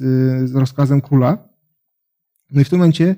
z 0.49 0.55
rozkazem 0.55 1.01
króla. 1.01 1.37
No 2.51 2.61
i 2.61 2.63
w 2.63 2.69
tym 2.69 2.79
momencie 2.79 3.15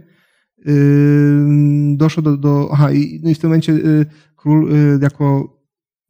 doszło 1.96 2.24
do, 2.24 2.38
do 2.38 2.70
aha, 2.72 2.92
i, 2.92 3.20
no 3.24 3.30
i 3.30 3.36
w 3.36 3.40
tym 3.40 3.50
momencie 3.50 3.80
król 4.36 4.70
jako, 5.02 5.58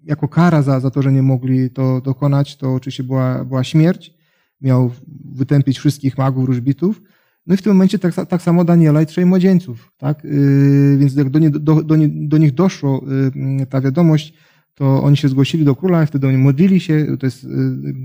jako 0.04 0.28
kara 0.28 0.62
za, 0.62 0.80
za 0.80 0.92
to, 0.92 1.02
że 1.02 1.12
nie 1.12 1.22
mogli 1.22 1.70
to 1.70 2.02
dokonać, 2.02 2.58
to 2.58 2.74
oczywiście 2.74 3.04
była, 3.04 3.46
była 3.46 3.64
śmierć. 3.64 4.14
Miał 4.62 4.92
wytępić 5.26 5.80
wszystkich 5.80 6.18
magów, 6.18 6.46
wróżbitów. 6.46 7.02
No 7.48 7.54
i 7.54 7.58
w 7.58 7.62
tym 7.62 7.74
momencie 7.74 8.00
tak, 8.00 8.14
tak 8.28 8.42
samo 8.42 8.64
Daniela 8.64 9.02
i 9.02 9.06
trzej 9.06 9.26
młodzieńców. 9.26 9.92
Tak? 9.98 10.24
Yy, 10.24 10.98
więc 10.98 11.16
jak 11.16 11.30
do, 11.30 11.40
nie, 11.40 11.50
do, 11.50 11.60
do, 11.84 11.96
do 12.10 12.38
nich 12.38 12.54
doszło 12.54 13.06
yy, 13.36 13.66
ta 13.66 13.82
wiadomość, 13.82 14.34
to 14.76 15.04
oni 15.04 15.18
się 15.18 15.30
zgłosili 15.30 15.66
do 15.66 15.76
króla, 15.76 16.06
wtedy 16.06 16.28
oni 16.28 16.38
modlili 16.38 16.80
się. 16.80 17.18
To 17.20 17.26
jest 17.26 17.44
y, 17.44 17.48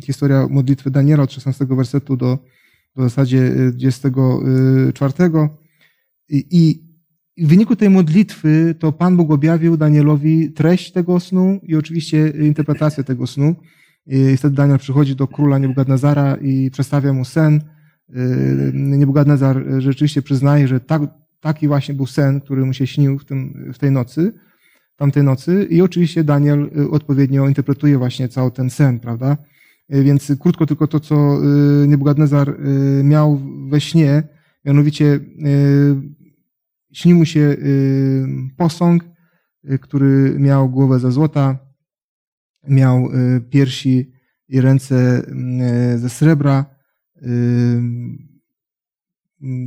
historia 0.04 0.46
modlitwy 0.50 0.90
Daniela 0.90 1.22
od 1.22 1.32
16 1.32 1.66
wersetu 1.66 2.16
do, 2.16 2.38
do 2.96 3.02
zasadzie 3.02 3.52
24. 3.72 5.12
Y, 5.24 5.48
I, 6.28 6.46
I 6.50 6.88
w 7.46 7.48
wyniku 7.48 7.76
tej 7.76 7.90
modlitwy 7.90 8.74
to 8.78 8.92
Pan 8.92 9.16
Bóg 9.16 9.30
objawił 9.30 9.76
Danielowi 9.76 10.52
treść 10.52 10.92
tego 10.92 11.20
snu 11.20 11.60
i 11.62 11.76
oczywiście 11.76 12.28
interpretację 12.28 13.04
tego 13.04 13.26
snu. 13.26 13.54
I 14.06 14.36
wtedy 14.36 14.56
Daniel 14.56 14.78
przychodzi 14.78 15.16
do 15.16 15.26
króla 15.26 15.58
Nebukadnezara 15.58 16.36
i 16.36 16.70
przedstawia 16.70 17.12
mu 17.12 17.24
sen. 17.24 17.60
Y, 18.16 18.72
Nebukadnezar 18.74 19.64
rzeczywiście 19.78 20.22
przyznaje, 20.22 20.68
że 20.68 20.80
tak, 20.80 21.02
taki 21.40 21.68
właśnie 21.68 21.94
był 21.94 22.06
sen, 22.06 22.40
który 22.40 22.64
mu 22.64 22.72
się 22.72 22.86
śnił 22.86 23.18
w, 23.18 23.24
tym, 23.24 23.72
w 23.74 23.78
tej 23.78 23.90
nocy 23.90 24.32
tamtej 24.96 25.22
nocy. 25.22 25.66
I 25.70 25.82
oczywiście 25.82 26.24
Daniel 26.24 26.70
y, 26.78 26.90
odpowiednio 26.90 27.48
interpretuje 27.48 27.98
właśnie 27.98 28.28
cały 28.28 28.50
ten 28.50 28.70
sen, 28.70 29.00
prawda? 29.00 29.36
Y, 29.94 30.02
więc 30.02 30.32
krótko 30.40 30.66
tylko 30.66 30.86
to, 30.86 31.00
co 31.00 31.38
Nebukadnezar 31.86 32.56
miał 33.04 33.40
we 33.70 33.80
śnie, 33.80 34.22
mianowicie 34.64 35.20
śni 36.92 37.14
mu 37.14 37.24
się 37.24 37.56
posąg, 38.56 39.04
który 39.80 40.36
miał 40.38 40.68
głowę 40.68 40.98
ze 40.98 41.12
złota, 41.12 41.58
miał 42.68 43.08
piersi 43.50 44.12
i 44.48 44.60
ręce 44.60 45.22
ze 45.96 46.08
srebra, 46.08 46.77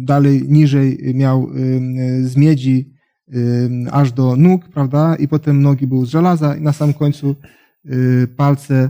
dalej 0.04 0.44
niżej 0.48 1.14
miał 1.14 1.50
z 2.22 2.36
miedzi 2.36 2.92
aż 3.92 4.12
do 4.12 4.36
nóg, 4.36 4.70
prawda? 4.70 5.16
I 5.16 5.28
potem 5.28 5.62
nogi 5.62 5.88
były 5.88 6.06
z 6.06 6.10
żelaza 6.10 6.56
i 6.56 6.62
na 6.62 6.74
samym 6.74 6.94
końcu 6.94 7.36
y, 7.86 8.28
palce 8.38 8.90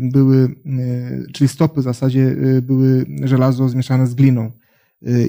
były, 0.00 0.36
y, 0.66 1.32
czyli 1.32 1.48
stopy 1.48 1.80
w 1.80 1.84
zasadzie 1.84 2.20
y, 2.20 2.62
były 2.62 3.06
żelazo 3.24 3.68
zmieszane 3.68 4.06
z 4.06 4.14
gliną. 4.14 4.52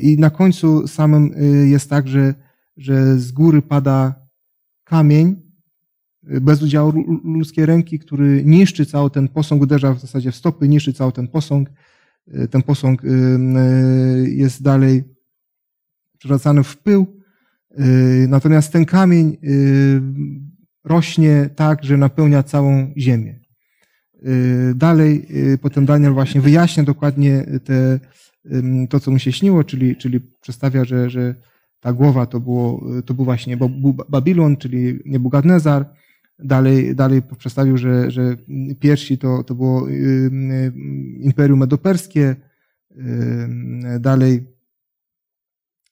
I 0.01 0.17
na 0.19 0.29
końcu 0.29 0.87
samym 0.87 1.31
jest 1.65 1.89
tak, 1.89 2.07
że, 2.07 2.33
że 2.77 3.19
z 3.19 3.31
góry 3.31 3.61
pada 3.61 4.15
kamień 4.83 5.35
bez 6.23 6.63
udziału 6.63 6.93
ludzkiej 7.23 7.65
ręki, 7.65 7.99
który 7.99 8.43
niszczy 8.45 8.85
cały 8.85 9.09
ten 9.09 9.27
posąg, 9.27 9.61
uderza 9.61 9.93
w 9.93 9.99
zasadzie 9.99 10.31
w 10.31 10.35
stopy, 10.35 10.67
niszczy 10.67 10.93
cały 10.93 11.11
ten 11.11 11.27
posąg. 11.27 11.69
Ten 12.49 12.61
posąg 12.61 13.01
jest 14.25 14.61
dalej 14.61 15.03
przewracany 16.17 16.63
w 16.63 16.77
pył 16.77 17.21
Y, 17.79 18.27
natomiast 18.29 18.73
ten 18.73 18.85
kamień 18.85 19.37
y, 19.43 20.01
rośnie 20.83 21.49
tak, 21.55 21.83
że 21.83 21.97
napełnia 21.97 22.43
całą 22.43 22.93
ziemię. 22.97 23.39
Y, 24.25 24.73
dalej 24.75 25.27
potem 25.61 25.85
Daniel 25.85 26.13
właśnie 26.13 26.41
wyjaśnia 26.41 26.83
dokładnie 26.83 27.45
te, 27.63 27.99
to, 28.89 28.99
co 28.99 29.11
mu 29.11 29.19
się 29.19 29.31
śniło, 29.31 29.63
czyli, 29.63 29.95
czyli 29.95 30.19
przedstawia, 30.41 30.85
że, 30.85 31.09
że 31.09 31.35
ta 31.79 31.93
głowa 31.93 32.25
to, 32.25 32.39
było, 32.39 32.85
to 33.05 33.13
był 33.13 33.25
właśnie 33.25 33.57
Babilon, 34.09 34.57
czyli 34.57 34.99
Nebukadnezar. 35.05 35.85
Dalej, 36.39 36.95
dalej 36.95 37.21
przedstawił, 37.37 37.77
że, 37.77 38.11
że 38.11 38.37
piersi 38.79 39.17
to, 39.17 39.43
to 39.43 39.55
było 39.55 39.87
Imperium 41.19 41.59
Medoperskie. 41.59 42.35
Dalej 43.99 44.51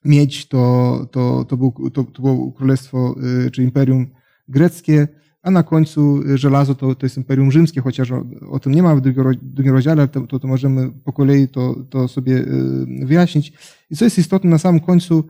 mieć, 0.06 0.48
to, 0.48 1.08
to, 1.12 1.46
to, 1.46 1.58
był, 1.58 1.90
to, 1.94 2.04
to 2.04 2.22
było 2.22 2.52
królestwo 2.52 3.16
y, 3.46 3.52
czy 3.52 3.64
imperium 3.64 4.08
greckie, 4.48 5.08
a 5.42 5.52
na 5.52 5.64
końcu 5.64 6.22
żelazo 6.38 6.76
to, 6.76 6.96
to 6.96 7.06
jest 7.06 7.18
imperium 7.18 7.52
rzymskie, 7.52 7.82
chociaż 7.82 8.12
o, 8.12 8.26
o 8.50 8.60
tym 8.60 8.74
nie 8.74 8.84
ma 8.84 8.96
w 8.96 9.02
drugim 9.42 9.74
rozdziale, 9.74 10.08
to, 10.08 10.22
to, 10.22 10.40
to 10.40 10.48
możemy 10.48 10.92
po 10.92 11.14
kolei 11.14 11.48
to, 11.48 11.76
to 11.90 12.08
sobie 12.08 12.38
y, 12.38 13.06
wyjaśnić. 13.06 13.54
I 13.90 13.96
co 13.96 14.06
jest 14.06 14.18
istotne, 14.18 14.50
na 14.50 14.58
samym 14.58 14.82
końcu 14.82 15.24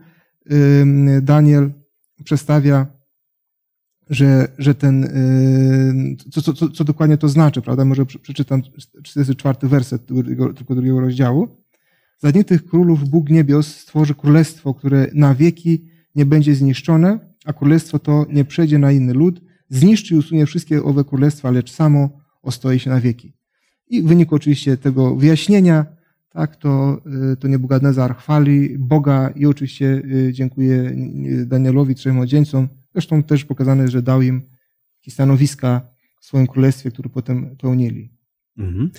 y, 0.52 1.20
Daniel 1.22 1.70
przedstawia, 2.24 2.86
że, 4.10 4.48
że 4.58 4.74
ten, 4.74 5.08
co, 6.30 6.42
co, 6.42 6.52
co, 6.52 6.68
co 6.68 6.84
dokładnie 6.84 7.16
to 7.16 7.28
znaczy, 7.28 7.62
prawda? 7.62 7.84
Może 7.84 8.06
przeczytam 8.06 8.62
44 9.02 9.68
werset 9.68 10.06
tylko 10.56 10.74
drugiego 10.74 11.00
rozdziału. 11.00 11.48
Za 12.18 12.32
dni 12.32 12.44
tych 12.44 12.66
królów 12.66 13.08
Bóg 13.08 13.30
niebios 13.30 13.66
stworzy 13.66 14.14
królestwo, 14.14 14.74
które 14.74 15.06
na 15.14 15.34
wieki 15.34 15.84
nie 16.14 16.26
będzie 16.26 16.54
zniszczone, 16.54 17.18
a 17.44 17.52
królestwo 17.52 17.98
to 17.98 18.26
nie 18.32 18.44
przejdzie 18.44 18.78
na 18.78 18.92
inny 18.92 19.12
lud, 19.12 19.40
zniszczy 19.68 20.14
i 20.14 20.18
usunie 20.18 20.46
wszystkie 20.46 20.82
owe 20.82 21.04
królestwa, 21.04 21.50
lecz 21.50 21.72
samo 21.72 22.10
ostoi 22.42 22.78
się 22.78 22.90
na 22.90 23.00
wieki. 23.00 23.32
I 23.88 24.02
w 24.02 24.06
wyniku 24.06 24.34
oczywiście 24.34 24.76
tego 24.76 25.16
wyjaśnienia, 25.16 25.86
tak, 26.30 26.56
to, 26.56 27.00
y, 27.32 27.36
to 27.36 27.48
Nebukadnezar 27.48 28.16
chwali 28.16 28.78
Boga 28.78 29.30
i 29.36 29.46
oczywiście 29.46 29.86
y, 29.86 30.30
dziękuję 30.32 30.96
Danielowi, 31.46 31.94
trzem 31.94 32.14
młodzieńcom. 32.14 32.68
Zresztą 32.92 33.22
też 33.22 33.44
pokazane, 33.44 33.88
że 33.88 34.02
dał 34.02 34.22
im 34.22 34.42
stanowiska 35.08 35.88
w 36.20 36.24
swoim 36.24 36.46
królestwie, 36.46 36.90
które 36.90 37.08
potem 37.08 37.56
pełnili. 37.56 38.10
Mhm. 38.58 38.90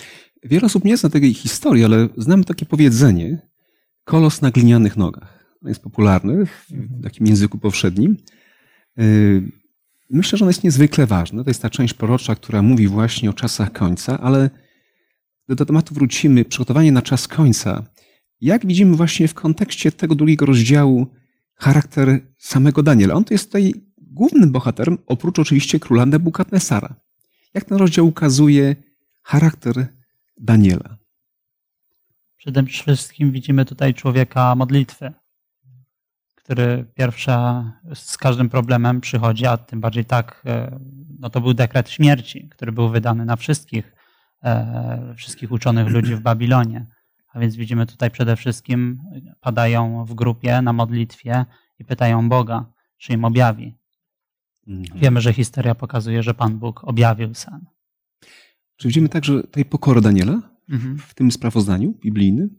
Wiele 0.42 0.66
osób 0.66 0.84
nie 0.84 0.96
zna 0.96 1.10
tej 1.10 1.34
historii, 1.34 1.84
ale 1.84 2.08
znamy 2.16 2.44
takie 2.44 2.66
powiedzenie 2.66 3.48
kolos 4.04 4.42
na 4.42 4.50
glinianych 4.50 4.96
nogach. 4.96 5.56
To 5.62 5.68
jest 5.68 5.82
popularne 5.82 6.46
w 6.46 6.66
takim 7.02 7.26
języku 7.26 7.58
powszednim. 7.58 8.16
Y, 9.00 9.42
myślę, 10.10 10.38
że 10.38 10.44
ono 10.44 10.50
jest 10.50 10.64
niezwykle 10.64 11.06
ważne. 11.06 11.44
To 11.44 11.50
jest 11.50 11.62
ta 11.62 11.70
część 11.70 11.94
prorocza, 11.94 12.34
która 12.34 12.62
mówi 12.62 12.88
właśnie 12.88 13.30
o 13.30 13.32
czasach 13.32 13.72
końca, 13.72 14.20
ale 14.20 14.50
do 15.48 15.66
tematu 15.66 15.94
wrócimy. 15.94 16.44
Przygotowanie 16.44 16.92
na 16.92 17.02
czas 17.02 17.28
końca. 17.28 17.84
Jak 18.40 18.66
widzimy 18.66 18.96
właśnie 18.96 19.28
w 19.28 19.34
kontekście 19.34 19.92
tego 19.92 20.14
drugiego 20.14 20.46
rozdziału 20.46 21.06
charakter 21.62 22.20
samego 22.38 22.82
Daniela? 22.82 23.14
On 23.14 23.24
to 23.24 23.34
jest 23.34 23.46
tutaj 23.46 23.72
głównym 23.98 24.52
bohaterem, 24.52 24.98
oprócz 25.06 25.38
oczywiście 25.38 25.80
króla 25.80 26.06
Nebukadnesara. 26.06 26.94
Jak 27.54 27.64
ten 27.64 27.78
rozdział 27.78 28.06
ukazuje 28.06 28.76
charakter 29.22 29.86
Daniela. 30.36 30.98
Przede 32.36 32.62
wszystkim 32.62 33.32
widzimy 33.32 33.64
tutaj 33.64 33.94
człowieka 33.94 34.54
modlitwy, 34.54 35.12
który 36.34 36.86
pierwsza 36.94 37.64
z 37.94 38.16
każdym 38.18 38.48
problemem 38.48 39.00
przychodzi, 39.00 39.46
a 39.46 39.56
tym 39.56 39.80
bardziej 39.80 40.04
tak, 40.04 40.42
e, 40.46 40.80
no 41.18 41.30
to 41.30 41.40
był 41.40 41.54
dekret 41.54 41.90
śmierci, 41.90 42.48
który 42.48 42.72
był 42.72 42.88
wydany 42.88 43.24
na 43.24 43.36
wszystkich, 43.36 43.92
e, 44.44 45.14
wszystkich 45.16 45.52
uczonych 45.52 45.88
ludzi 45.88 46.14
w 46.14 46.20
Babilonie. 46.20 46.86
A 47.32 47.40
więc 47.40 47.56
widzimy 47.56 47.86
tutaj 47.86 48.10
przede 48.10 48.36
wszystkim 48.36 49.02
padają 49.40 50.04
w 50.04 50.14
grupie 50.14 50.62
na 50.62 50.72
modlitwie 50.72 51.44
i 51.78 51.84
pytają 51.84 52.28
Boga, 52.28 52.66
czy 52.98 53.12
im 53.12 53.24
objawi. 53.24 53.78
Mhm. 54.66 55.00
Wiemy, 55.00 55.20
że 55.20 55.32
historia 55.32 55.74
pokazuje, 55.74 56.22
że 56.22 56.34
Pan 56.34 56.58
Bóg 56.58 56.84
objawił 56.84 57.34
sen. 57.34 57.66
Czy 58.76 58.88
widzimy 58.88 59.08
także 59.08 59.42
tej 59.42 59.64
pokory 59.64 60.00
Daniela 60.00 60.52
Mhm. 60.70 60.98
w 60.98 61.14
tym 61.14 61.32
sprawozdaniu 61.32 61.94
biblijnym? 62.02 62.58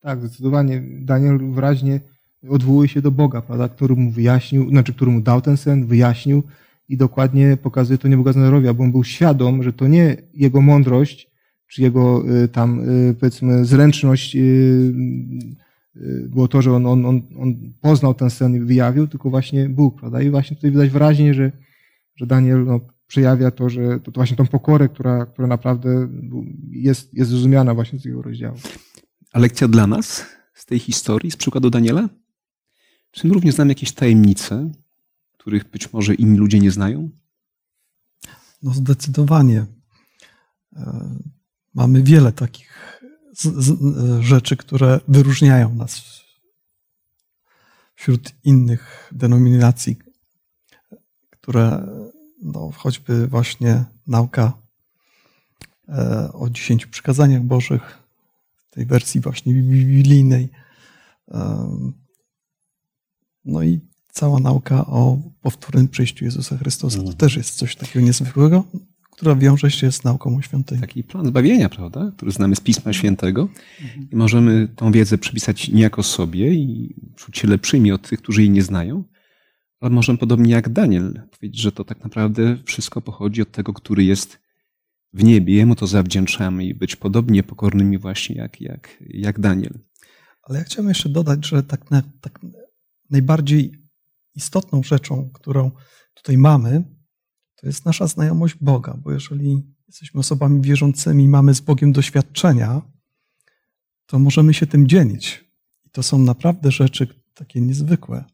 Tak, 0.00 0.20
zdecydowanie. 0.20 0.82
Daniel 1.00 1.52
wyraźnie 1.52 2.00
odwołuje 2.48 2.88
się 2.88 3.02
do 3.02 3.10
Boga, 3.10 3.42
prawda, 3.42 3.68
który 3.68 3.96
mu 3.96 4.10
wyjaśnił, 4.10 4.68
znaczy, 4.68 4.94
który 4.94 5.10
mu 5.10 5.20
dał 5.20 5.40
ten 5.40 5.56
sen, 5.56 5.86
wyjaśnił 5.86 6.42
i 6.88 6.96
dokładnie 6.96 7.56
pokazuje 7.56 7.98
to 7.98 8.08
Nebukadnezarowi, 8.08 8.74
bo 8.74 8.84
on 8.84 8.92
był 8.92 9.04
świadom, 9.04 9.62
że 9.62 9.72
to 9.72 9.86
nie 9.86 10.16
jego 10.34 10.60
mądrość, 10.60 11.31
czy 11.72 11.82
jego 11.82 12.24
y, 12.44 12.48
tam, 12.48 12.80
y, 13.10 13.14
powiedzmy, 13.20 13.64
zręczność 13.64 14.36
y, 14.36 14.92
było 16.28 16.48
to, 16.48 16.62
że 16.62 16.72
on, 16.72 16.86
on, 16.86 17.06
on, 17.06 17.22
on 17.38 17.72
poznał 17.80 18.14
ten 18.14 18.30
sen 18.30 18.54
i 18.54 18.60
wyjawił, 18.60 19.08
tylko 19.08 19.30
właśnie 19.30 19.68
Bóg, 19.68 20.00
prawda? 20.00 20.22
I 20.22 20.30
właśnie 20.30 20.56
tutaj 20.56 20.70
widać 20.70 20.90
wyraźnie, 20.90 21.34
że, 21.34 21.52
że 22.16 22.26
Daniel 22.26 22.64
no, 22.64 22.80
przejawia 23.06 23.50
to, 23.50 23.68
że 23.68 24.00
to, 24.00 24.12
to 24.12 24.20
właśnie 24.20 24.36
tą 24.36 24.46
pokorę, 24.46 24.88
która, 24.88 25.26
która 25.26 25.48
naprawdę 25.48 26.08
jest, 26.70 27.14
jest 27.14 27.30
zrozumiana 27.30 27.74
właśnie 27.74 27.98
z 27.98 28.04
jego 28.04 28.22
rozdziału. 28.22 28.56
A 29.32 29.38
lekcja 29.38 29.68
dla 29.68 29.86
nas 29.86 30.26
z 30.54 30.66
tej 30.66 30.78
historii, 30.78 31.30
z 31.30 31.36
przykładu 31.36 31.70
Daniela? 31.70 32.08
Czy 33.10 33.26
my 33.26 33.34
również 33.34 33.54
znamy 33.54 33.70
jakieś 33.70 33.92
tajemnice, 33.92 34.70
których 35.32 35.70
być 35.70 35.92
może 35.92 36.14
inni 36.14 36.38
ludzie 36.38 36.60
nie 36.60 36.70
znają? 36.70 37.10
No 38.62 38.74
zdecydowanie. 38.74 39.66
Mamy 41.74 42.02
wiele 42.02 42.32
takich 42.32 43.00
z, 43.32 43.64
z, 43.64 43.76
rzeczy, 44.20 44.56
które 44.56 45.00
wyróżniają 45.08 45.74
nas 45.74 46.22
wśród 47.94 48.32
innych 48.44 49.10
denominacji, 49.12 49.96
które 51.30 51.86
no, 52.42 52.70
choćby 52.76 53.26
właśnie 53.26 53.84
nauka 54.06 54.52
e, 55.88 56.32
o 56.32 56.50
dziesięciu 56.50 56.88
przykazaniach 56.88 57.42
Bożych, 57.42 57.98
tej 58.70 58.86
wersji 58.86 59.20
właśnie 59.20 59.54
biblijnej, 59.54 60.48
e, 61.28 61.68
no 63.44 63.62
i 63.62 63.80
cała 64.12 64.40
nauka 64.40 64.86
o 64.86 65.18
powtórnym 65.40 65.88
przyjściu 65.88 66.24
Jezusa 66.24 66.58
Chrystusa. 66.58 66.96
To 66.96 67.02
Mhm. 67.02 67.16
też 67.16 67.36
jest 67.36 67.54
coś 67.54 67.76
takiego 67.76 68.06
niezwykłego, 68.06 68.64
która 69.22 69.34
wiąże 69.36 69.70
się 69.70 69.92
z 69.92 70.04
nauką 70.04 70.36
o 70.36 70.42
świątyni. 70.42 70.80
Taki 70.80 71.04
plan 71.04 71.26
zbawienia, 71.26 71.68
prawda? 71.68 72.12
Który 72.16 72.32
znamy 72.32 72.56
z 72.56 72.60
Pisma 72.60 72.92
Świętego 72.92 73.48
Mhm. 73.82 74.08
i 74.12 74.16
możemy 74.16 74.68
tą 74.76 74.92
wiedzę 74.92 75.18
przypisać 75.18 75.68
niejako 75.68 76.02
sobie 76.02 76.54
i 76.54 76.94
czuć 77.16 77.38
się 77.38 77.48
lepszymi 77.48 77.92
od 77.92 78.08
tych, 78.08 78.22
którzy 78.22 78.40
jej 78.40 78.50
nie 78.50 78.62
znają, 78.62 79.04
ale 79.80 79.90
możemy 79.90 80.18
podobnie 80.18 80.52
jak 80.52 80.68
Daniel 80.68 81.22
powiedzieć, 81.30 81.60
że 81.60 81.72
to 81.72 81.84
tak 81.84 82.04
naprawdę 82.04 82.56
wszystko 82.64 83.00
pochodzi 83.00 83.42
od 83.42 83.50
tego, 83.50 83.72
który 83.72 84.04
jest 84.04 84.38
w 85.12 85.24
niebie. 85.24 85.54
Jemu 85.54 85.74
to 85.74 85.86
zawdzięczamy 85.86 86.64
i 86.64 86.74
być 86.74 86.96
podobnie 86.96 87.42
pokornymi 87.42 87.98
właśnie 87.98 88.36
jak, 88.36 88.60
jak, 88.60 89.02
jak 89.08 89.40
Daniel. 89.40 89.78
Ale 90.42 90.58
ja 90.58 90.64
chciałem 90.64 90.88
jeszcze 90.88 91.08
dodać, 91.08 91.46
że 91.46 91.62
tak, 91.62 91.90
na, 91.90 92.02
tak 92.20 92.40
najbardziej 93.10 93.72
istotną 94.34 94.82
rzeczą, 94.82 95.30
którą 95.34 95.70
tutaj 96.14 96.38
mamy, 96.38 97.01
to 97.62 97.66
jest 97.66 97.84
nasza 97.84 98.06
znajomość 98.06 98.54
Boga, 98.60 98.98
bo 99.02 99.12
jeżeli 99.12 99.62
jesteśmy 99.88 100.20
osobami 100.20 100.60
wierzącymi, 100.60 101.28
mamy 101.28 101.54
z 101.54 101.60
Bogiem 101.60 101.92
doświadczenia, 101.92 102.82
to 104.06 104.18
możemy 104.18 104.54
się 104.54 104.66
tym 104.66 104.86
dzielić. 104.86 105.44
I 105.84 105.90
to 105.90 106.02
są 106.02 106.18
naprawdę 106.18 106.70
rzeczy 106.70 107.06
takie 107.34 107.60
niezwykłe, 107.60 108.24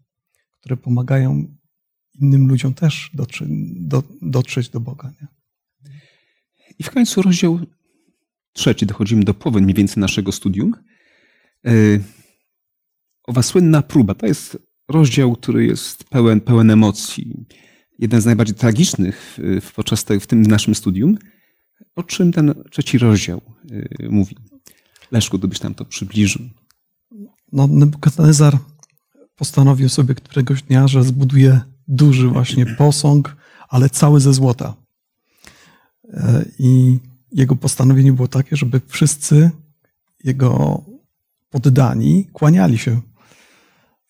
które 0.61 0.77
pomagają 0.77 1.57
innym 2.21 2.49
ludziom 2.49 2.75
też 2.75 3.11
do, 3.15 4.03
dotrzeć 4.23 4.69
do 4.69 4.81
Boga. 4.81 5.13
Nie? 5.21 5.29
I 6.79 6.83
w 6.83 6.91
końcu 6.91 7.23
rozdział 7.23 7.61
trzeci, 8.53 8.87
dochodzimy 8.87 9.25
do 9.25 9.35
połowy 9.35 9.61
mniej 9.61 9.75
więcej 9.75 10.01
naszego 10.01 10.33
studium. 10.33 10.75
E, 11.67 11.71
Owa 13.25 13.43
słynna 13.43 13.83
próba, 13.83 14.15
to 14.15 14.27
jest 14.27 14.59
rozdział, 14.89 15.37
który 15.37 15.67
jest 15.67 16.05
pełen, 16.05 16.41
pełen 16.41 16.71
emocji. 16.71 17.47
Jeden 17.99 18.21
z 18.21 18.25
najbardziej 18.25 18.55
tragicznych 18.55 19.39
e, 19.39 19.73
podczas 19.75 20.05
te, 20.05 20.21
w 20.21 20.27
tym 20.27 20.43
naszym 20.43 20.75
studium. 20.75 21.19
O 21.97 22.03
czym 22.03 22.33
ten 22.33 22.55
trzeci 22.71 22.99
rozdział 22.99 23.41
e, 24.01 24.09
mówi? 24.09 24.37
Leszku, 25.11 25.39
gdybyś 25.39 25.61
nam 25.61 25.75
to 25.75 25.85
przybliżył. 25.85 26.43
No, 27.53 27.67
Nebukadnezar 27.67 28.59
postanowił 29.37 29.89
sobie 29.89 30.15
któregoś 30.15 30.63
dnia, 30.63 30.89
że 30.89 31.05
zbuduje 31.05 31.61
duży 31.89 32.29
właśnie 32.29 32.67
posąg, 32.67 33.37
ale 33.69 33.91
cały 33.91 34.21
ze 34.21 34.35
złota. 34.35 34.75
E, 36.13 36.45
I 36.59 36.99
jego 37.33 37.57
postanowienie 37.57 38.13
było 38.13 38.29
takie, 38.29 38.57
żeby 38.57 38.81
wszyscy 38.87 39.51
jego 40.25 40.83
poddani 41.51 42.29
kłaniali 42.33 42.79
się. 42.79 43.01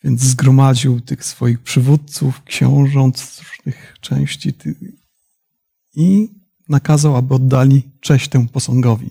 Więc 0.04 0.20
zgromadził 0.20 1.00
tych 1.00 1.24
swoich 1.24 1.62
przywódców, 1.62 2.42
książąt 2.44 3.20
z 3.20 3.42
różnych 3.42 3.96
części 4.00 4.54
i 5.94 6.28
nakazał, 6.68 7.16
aby 7.16 7.34
oddali 7.34 7.82
cześć 8.00 8.28
temu 8.28 8.48
posągowi. 8.48 9.10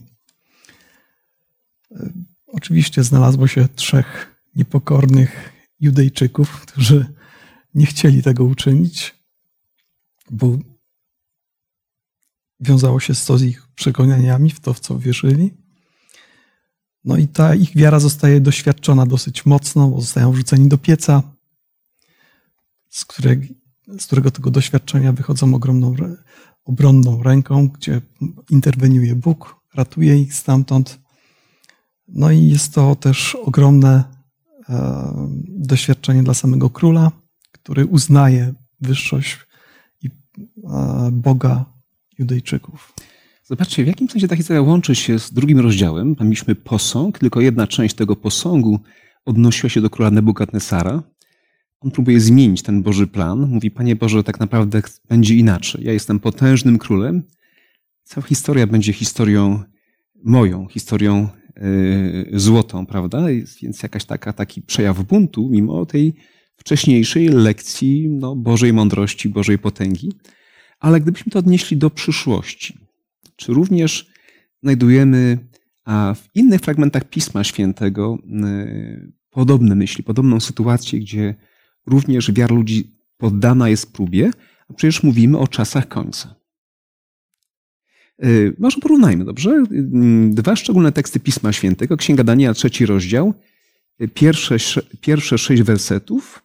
E, 1.92 2.10
Oczywiście 2.48 3.04
znalazło 3.04 3.48
się 3.48 3.68
trzech 3.76 4.36
niepokornych 4.56 5.54
Judejczyków, 5.80 6.62
którzy 6.62 7.14
nie 7.74 7.86
chcieli 7.86 8.24
tego 8.24 8.44
uczynić, 8.44 9.16
bo 10.32 10.58
wiązało 12.60 13.00
się 13.00 13.14
to 13.28 13.38
z 13.38 13.44
ich 13.44 13.68
przekonaniami 13.76 14.50
w 14.50 14.60
to, 14.60 14.74
w 14.74 14.80
co 14.80 15.00
wierzyli. 15.00 15.54
No 17.08 17.18
i 17.18 17.28
ta 17.28 17.56
ich 17.56 17.76
wiara 17.76 18.00
zostaje 18.00 18.42
doświadczona 18.42 19.06
dosyć 19.06 19.46
mocno, 19.46 19.88
bo 19.88 20.02
zostają 20.02 20.32
wrzuceni 20.32 20.68
do 20.68 20.78
pieca, 20.78 21.24
z, 22.90 23.06
którego, 23.06 23.46
z 24.00 24.06
którego 24.06 24.32
tego 24.32 24.52
doświadczenia 24.52 25.14
wychodzą 25.14 25.56
ogromną, 25.56 25.96
obronną 26.66 27.24
ręką, 27.24 27.68
gdzie 27.68 28.02
interweniuje 28.50 29.16
Bóg, 29.16 29.56
ratuje 29.74 30.22
ich 30.22 30.34
stamtąd. 30.34 31.00
No 32.08 32.32
i 32.32 32.48
jest 32.48 32.74
to 32.74 32.96
też 32.96 33.36
ogromne 33.36 34.04
e, 34.70 35.14
doświadczenie 35.48 36.24
dla 36.24 36.34
samego 36.34 36.70
króla, 36.70 37.12
który 37.52 37.86
uznaje 37.86 38.54
wyższość 38.82 39.38
i 40.02 40.08
e, 40.08 41.10
Boga 41.12 41.66
Judejczyków. 42.18 42.94
Zobaczcie, 43.50 43.84
w 43.84 43.88
jakim 43.88 44.10
sensie 44.10 44.28
ta 44.28 44.36
historia 44.36 44.62
łączy 44.62 44.96
się 44.96 45.20
z 45.20 45.34
drugim 45.34 45.60
rozdziałem. 45.60 46.16
Tam 46.16 46.28
mieliśmy 46.28 46.56
posąg, 46.56 47.20
tylko 47.20 47.42
jedna 47.42 47.68
część 47.68 47.96
tego 47.96 48.16
posągu 48.16 48.80
odnosiła 49.26 49.70
się 49.70 49.82
do 49.82 49.90
króla 49.90 50.12
Nebukadnesara. 50.12 51.04
On 51.80 51.92
próbuje 51.92 52.20
zmienić 52.20 52.62
ten 52.62 52.84
Boży 52.84 53.08
plan. 53.08 53.40
Mówi, 53.50 53.72
Panie 53.72 53.96
Boże, 53.96 54.24
tak 54.24 54.40
naprawdę 54.40 54.82
będzie 55.10 55.36
inaczej. 55.36 55.86
Ja 55.86 55.94
jestem 55.94 56.20
potężnym 56.20 56.78
królem. 56.78 57.24
Cała 58.04 58.28
historia 58.28 58.68
będzie 58.68 58.94
historią 58.94 59.64
moją, 60.24 60.68
historią 60.68 61.30
yy, 62.32 62.40
złotą, 62.40 62.86
prawda? 62.86 63.26
Więc 63.62 63.84
jakaś 63.84 64.06
taka, 64.06 64.34
taki 64.34 64.62
przejaw 64.62 65.04
buntu, 65.04 65.50
mimo 65.50 65.86
tej 65.86 66.14
wcześniejszej 66.58 67.28
lekcji 67.28 68.10
no, 68.10 68.36
Bożej 68.36 68.74
mądrości, 68.74 69.30
Bożej 69.30 69.60
potęgi. 69.60 70.12
Ale 70.80 71.02
gdybyśmy 71.02 71.32
to 71.32 71.40
odnieśli 71.40 71.78
do 71.78 71.90
przyszłości, 71.90 72.87
czy 73.38 73.54
również 73.54 74.08
znajdujemy 74.64 75.38
w 76.16 76.36
innych 76.36 76.62
fragmentach 76.62 77.04
Pisma 77.10 77.44
Świętego 77.44 78.18
y, 78.46 79.12
podobne 79.30 79.76
myśli, 79.76 80.04
podobną 80.04 80.40
sytuację, 80.40 81.00
gdzie 81.00 81.36
również 81.86 82.32
wiara 82.32 82.56
ludzi 82.56 82.92
poddana 83.18 83.70
jest 83.70 83.94
próbie, 83.94 84.32
a 84.70 84.74
przecież 84.74 85.04
mówimy 85.04 85.38
o 85.38 85.48
czasach 85.48 85.88
końca. 85.88 86.36
Y, 88.26 88.56
Może 88.60 88.80
porównajmy, 88.82 89.26
dobrze? 89.26 89.64
Y, 89.72 90.30
Dwa 90.30 90.56
szczególne 90.56 90.92
teksty 90.92 91.20
Pisma 91.20 91.54
Świętego. 91.54 91.98
Księga 91.98 92.24
Daniela, 92.24 92.54
trzeci 92.54 92.86
rozdział, 92.86 93.34
pierwsze, 94.14 94.60
sze- 94.60 94.82
pierwsze 95.02 95.38
sześć 95.38 95.62
wersetów, 95.64 96.44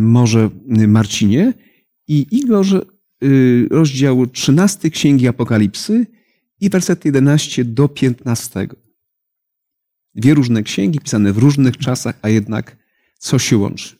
może 0.00 0.50
Marcinie, 0.88 1.52
i 2.08 2.26
Igorze, 2.30 2.80
rozdział 3.70 4.26
13 4.26 4.90
Księgi 4.90 5.28
Apokalipsy 5.28 6.06
i 6.60 6.70
werset 6.70 7.04
11 7.04 7.64
do 7.64 7.88
15. 7.88 8.68
Dwie 10.14 10.34
różne 10.34 10.62
księgi 10.62 10.98
pisane 10.98 11.32
w 11.32 11.38
różnych 11.38 11.76
czasach, 11.76 12.18
a 12.22 12.28
jednak 12.28 12.76
co 13.18 13.38
się 13.38 13.58
łączy? 13.58 13.96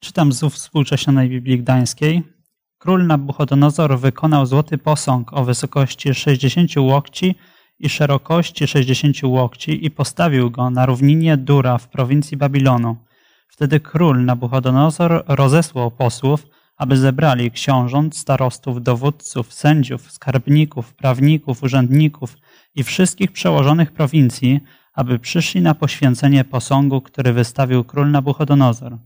Czytam 0.00 0.32
z 0.32 0.52
współcześnionej 0.52 1.28
Biblii 1.28 1.58
Gdańskiej. 1.58 2.22
Król 2.78 3.06
Nabuchodonozor 3.06 3.98
wykonał 3.98 4.46
złoty 4.46 4.78
posąg 4.78 5.32
o 5.32 5.44
wysokości 5.44 6.14
60 6.14 6.76
łokci 6.76 7.34
i 7.78 7.88
szerokości 7.88 8.66
60 8.66 9.22
łokci 9.22 9.86
i 9.86 9.90
postawił 9.90 10.50
go 10.50 10.70
na 10.70 10.86
równinie 10.86 11.36
Dura 11.36 11.78
w 11.78 11.88
prowincji 11.88 12.36
Babilonu. 12.36 12.96
Wtedy 13.48 13.80
król 13.80 14.24
Nabuchodonozor 14.24 15.24
rozesłał 15.28 15.90
posłów, 15.90 16.46
aby 16.78 16.96
zebrali 16.96 17.50
książąt, 17.50 18.16
starostów, 18.16 18.82
dowódców, 18.82 19.52
sędziów, 19.54 20.12
skarbników, 20.12 20.94
prawników, 20.94 21.62
urzędników 21.62 22.36
i 22.74 22.82
wszystkich 22.84 23.32
przełożonych 23.32 23.92
prowincji, 23.92 24.60
aby 24.94 25.18
przyszli 25.18 25.62
na 25.62 25.74
poświęcenie 25.74 26.44
posągu, 26.44 27.00
który 27.00 27.32
wystawił 27.32 27.84
król 27.84 28.10
Nabuchodonozor. 28.10 28.98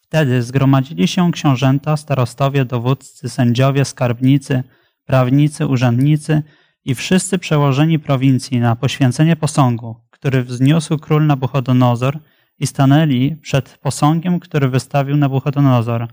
Wtedy 0.00 0.42
zgromadzili 0.42 1.08
się 1.08 1.32
książęta, 1.32 1.96
starostowie, 1.96 2.64
dowódcy, 2.64 3.28
sędziowie, 3.28 3.84
skarbnicy, 3.84 4.62
prawnicy, 5.04 5.66
urzędnicy 5.66 6.42
i 6.84 6.94
wszyscy 6.94 7.38
przełożeni 7.38 7.98
prowincji 7.98 8.60
na 8.60 8.76
poświęcenie 8.76 9.36
posągu, 9.36 9.96
który 10.10 10.42
wzniósł 10.42 10.98
król 10.98 11.26
Nabuchodonozor 11.26 12.18
i 12.58 12.66
stanęli 12.66 13.36
przed 13.36 13.78
posągiem, 13.78 14.40
który 14.40 14.68
wystawił 14.68 15.16
Nabuchodonozor. 15.16 16.08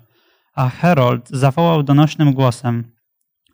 A 0.55 0.69
Herold 0.69 1.29
zawołał 1.29 1.83
donośnym 1.83 2.33
głosem: 2.33 2.83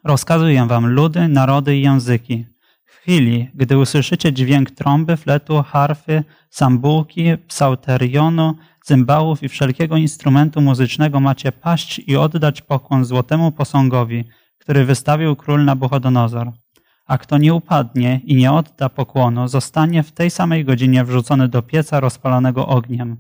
Rozkazuję 0.03 0.65
wam 0.67 0.87
ludy, 0.87 1.27
narody 1.27 1.77
i 1.77 1.81
języki. 1.81 2.45
W 2.85 2.95
chwili, 2.95 3.49
gdy 3.55 3.77
usłyszycie 3.77 4.33
dźwięk 4.33 4.71
trąby, 4.71 5.17
fletu, 5.17 5.63
harfy, 5.63 6.23
sambułki, 6.49 7.23
psauterionu, 7.47 8.55
cymbałów 8.83 9.43
i 9.43 9.49
wszelkiego 9.49 9.97
instrumentu 9.97 10.61
muzycznego, 10.61 11.19
macie 11.19 11.51
paść 11.51 12.01
i 12.07 12.15
oddać 12.15 12.61
pokłon 12.61 13.05
złotemu 13.05 13.51
posągowi, 13.51 14.23
który 14.57 14.85
wystawił 14.85 15.35
król 15.35 15.65
Nabuchodonozor. 15.65 16.51
A 17.05 17.17
kto 17.17 17.37
nie 17.37 17.53
upadnie 17.53 18.21
i 18.23 18.35
nie 18.35 18.51
odda 18.51 18.89
pokłonu, 18.89 19.47
zostanie 19.47 20.03
w 20.03 20.11
tej 20.11 20.29
samej 20.29 20.65
godzinie 20.65 21.03
wrzucony 21.03 21.47
do 21.47 21.61
pieca 21.61 21.99
rozpalonego 21.99 22.67
ogniem. 22.67 23.17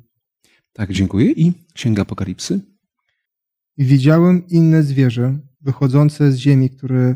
Tak, 0.73 0.93
dziękuję. 0.93 1.31
I 1.31 1.53
Księga 1.73 2.01
Apokalipsy? 2.01 2.68
Widziałem 3.81 4.47
inne 4.47 4.83
zwierzę 4.83 5.39
wychodzące 5.61 6.31
z 6.31 6.35
ziemi, 6.35 6.69
które 6.69 7.15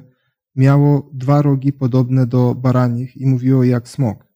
miało 0.55 1.09
dwa 1.13 1.41
rogi 1.41 1.73
podobne 1.73 2.27
do 2.27 2.55
baranich 2.55 3.17
i 3.17 3.25
mówiło 3.25 3.63
jak 3.63 3.89
smok. 3.89 4.27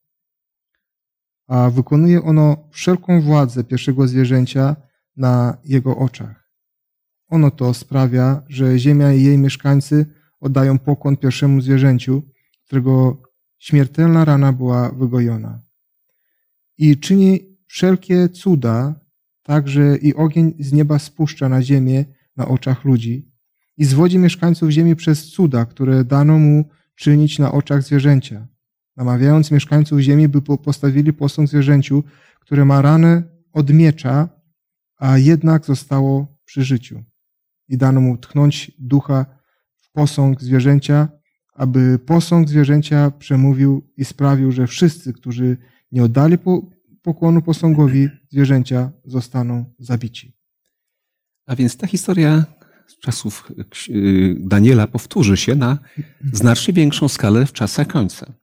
A 1.47 1.69
wykonuje 1.69 2.21
ono 2.23 2.69
wszelką 2.71 3.21
władzę 3.21 3.63
pierwszego 3.63 4.07
zwierzęcia 4.07 4.75
na 5.17 5.57
jego 5.63 5.97
oczach. 5.97 6.51
Ono 7.27 7.51
to 7.51 7.73
sprawia, 7.73 8.43
że 8.47 8.79
ziemia 8.79 9.13
i 9.13 9.23
jej 9.23 9.37
mieszkańcy 9.37 10.05
oddają 10.39 10.79
pokłon 10.79 11.17
pierwszemu 11.17 11.61
zwierzęciu, 11.61 12.23
którego 12.65 13.21
śmiertelna 13.57 14.25
rana 14.25 14.53
była 14.53 14.91
wygojona. 14.91 15.61
I 16.77 16.97
czyni 16.97 17.57
wszelkie 17.67 18.29
cuda, 18.29 18.99
także 19.43 19.97
i 19.97 20.15
ogień 20.15 20.53
z 20.59 20.73
nieba 20.73 20.99
spuszcza 20.99 21.49
na 21.49 21.61
ziemię 21.61 22.16
na 22.37 22.47
oczach 22.47 22.85
ludzi 22.85 23.31
i 23.77 23.85
zwodzi 23.85 24.19
mieszkańców 24.19 24.69
ziemi 24.69 24.95
przez 24.95 25.25
cuda, 25.25 25.65
które 25.65 26.03
dano 26.03 26.39
mu 26.39 26.65
czynić 26.95 27.39
na 27.39 27.51
oczach 27.51 27.83
zwierzęcia, 27.83 28.47
namawiając 28.95 29.51
mieszkańców 29.51 29.99
ziemi, 29.99 30.27
by 30.27 30.41
postawili 30.41 31.13
posąg 31.13 31.49
zwierzęciu, 31.49 32.03
które 32.39 32.65
ma 32.65 32.81
ranę 32.81 33.23
od 33.53 33.73
miecza, 33.73 34.29
a 34.97 35.17
jednak 35.17 35.65
zostało 35.65 36.37
przy 36.45 36.63
życiu. 36.63 37.03
I 37.67 37.77
dano 37.77 38.01
mu 38.01 38.17
tchnąć 38.17 38.71
ducha 38.79 39.25
w 39.75 39.91
posąg 39.91 40.41
zwierzęcia, 40.41 41.07
aby 41.53 41.99
posąg 41.99 42.49
zwierzęcia 42.49 43.11
przemówił 43.11 43.93
i 43.97 44.05
sprawił, 44.05 44.51
że 44.51 44.67
wszyscy, 44.67 45.13
którzy 45.13 45.57
nie 45.91 46.03
oddali 46.03 46.37
pokłonu 47.01 47.41
posągowi 47.41 48.09
zwierzęcia, 48.29 48.91
zostaną 49.05 49.65
zabici. 49.79 50.36
A 51.47 51.55
więc 51.55 51.77
ta 51.77 51.87
historia 51.87 52.45
z 52.87 52.99
czasów 52.99 53.51
y, 53.89 54.35
Daniela 54.39 54.87
powtórzy 54.87 55.37
się 55.37 55.55
na 55.55 55.77
znacznie 56.33 56.73
większą 56.73 57.07
skalę 57.07 57.45
w 57.45 57.53
czasach 57.53 57.87
końca. 57.87 58.33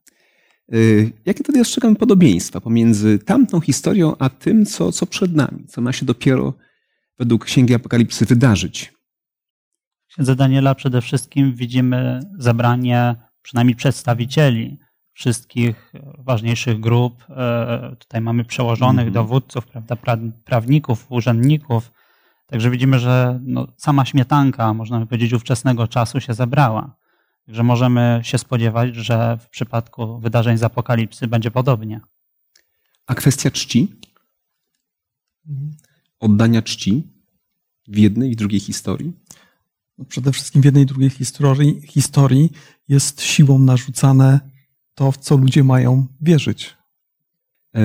Y, 0.74 1.12
jakie 1.26 1.44
tedy 1.44 1.58
dostrzegamy 1.58 1.96
podobieństwa 1.96 2.60
pomiędzy 2.60 3.18
tamtą 3.18 3.60
historią, 3.60 4.16
a 4.18 4.28
tym, 4.28 4.66
co, 4.66 4.92
co 4.92 5.06
przed 5.06 5.34
nami, 5.34 5.66
co 5.66 5.80
ma 5.80 5.92
się 5.92 6.06
dopiero 6.06 6.54
według 7.18 7.44
Księgi 7.44 7.74
Apokalipsy 7.74 8.24
wydarzyć? 8.24 8.92
W 10.08 10.12
Księdze 10.12 10.36
Daniela 10.36 10.74
przede 10.74 11.00
wszystkim 11.00 11.54
widzimy 11.54 12.20
zebranie 12.38 13.16
przynajmniej 13.42 13.76
przedstawicieli 13.76 14.78
wszystkich 15.14 15.92
ważniejszych 16.18 16.80
grup. 16.80 17.24
E, 17.30 17.96
tutaj 17.98 18.20
mamy 18.20 18.44
przełożonych, 18.44 19.02
mm 19.02 19.14
dowódców, 19.14 19.66
prawda, 19.66 19.96
prawników, 20.44 21.06
urzędników, 21.08 21.92
Także 22.46 22.70
widzimy, 22.70 22.98
że 22.98 23.40
no, 23.42 23.66
sama 23.76 24.04
śmietanka, 24.04 24.74
można 24.74 25.00
by 25.00 25.06
powiedzieć, 25.06 25.32
ówczesnego 25.32 25.88
czasu 25.88 26.20
się 26.20 26.34
zebrała. 26.34 26.96
Także 27.46 27.62
możemy 27.62 28.20
się 28.22 28.38
spodziewać, 28.38 28.94
że 28.94 29.38
w 29.40 29.48
przypadku 29.48 30.18
wydarzeń 30.20 30.58
z 30.58 30.62
apokalipsy 30.62 31.26
będzie 31.26 31.50
podobnie. 31.50 32.00
A 33.06 33.14
kwestia 33.14 33.50
czci? 33.50 34.00
Oddania 36.20 36.62
czci 36.62 37.08
w 37.88 37.98
jednej 37.98 38.30
i 38.32 38.36
drugiej 38.36 38.60
historii? 38.60 39.12
No 39.98 40.04
przede 40.04 40.32
wszystkim 40.32 40.62
w 40.62 40.64
jednej 40.64 40.82
i 40.82 40.86
drugiej 40.86 41.10
historii, 41.10 41.80
historii 41.86 42.52
jest 42.88 43.22
siłą 43.22 43.58
narzucane 43.58 44.40
to, 44.94 45.12
w 45.12 45.18
co 45.18 45.36
ludzie 45.36 45.64
mają 45.64 46.06
wierzyć. 46.20 46.76
E, 47.74 47.80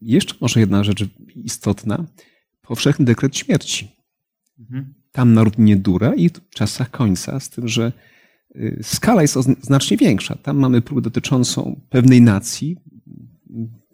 jeszcze 0.00 0.34
może 0.40 0.60
jedna 0.60 0.84
rzecz 0.84 1.04
istotna. 1.36 2.04
Powszechny 2.62 3.04
dekret 3.04 3.36
śmierci. 3.36 3.97
Mhm. 4.58 4.94
Tam 5.12 5.34
na 5.34 5.44
równinie 5.44 5.76
Dura 5.76 6.14
i 6.14 6.28
w 6.28 6.50
czasach 6.50 6.90
końca, 6.90 7.40
z 7.40 7.50
tym, 7.50 7.68
że 7.68 7.92
y, 8.56 8.80
skala 8.82 9.22
jest 9.22 9.34
znacznie 9.60 9.96
większa. 9.96 10.34
Tam 10.34 10.58
mamy 10.58 10.82
próbę 10.82 11.00
dotyczącą 11.00 11.80
pewnej 11.90 12.22
nacji, 12.22 12.76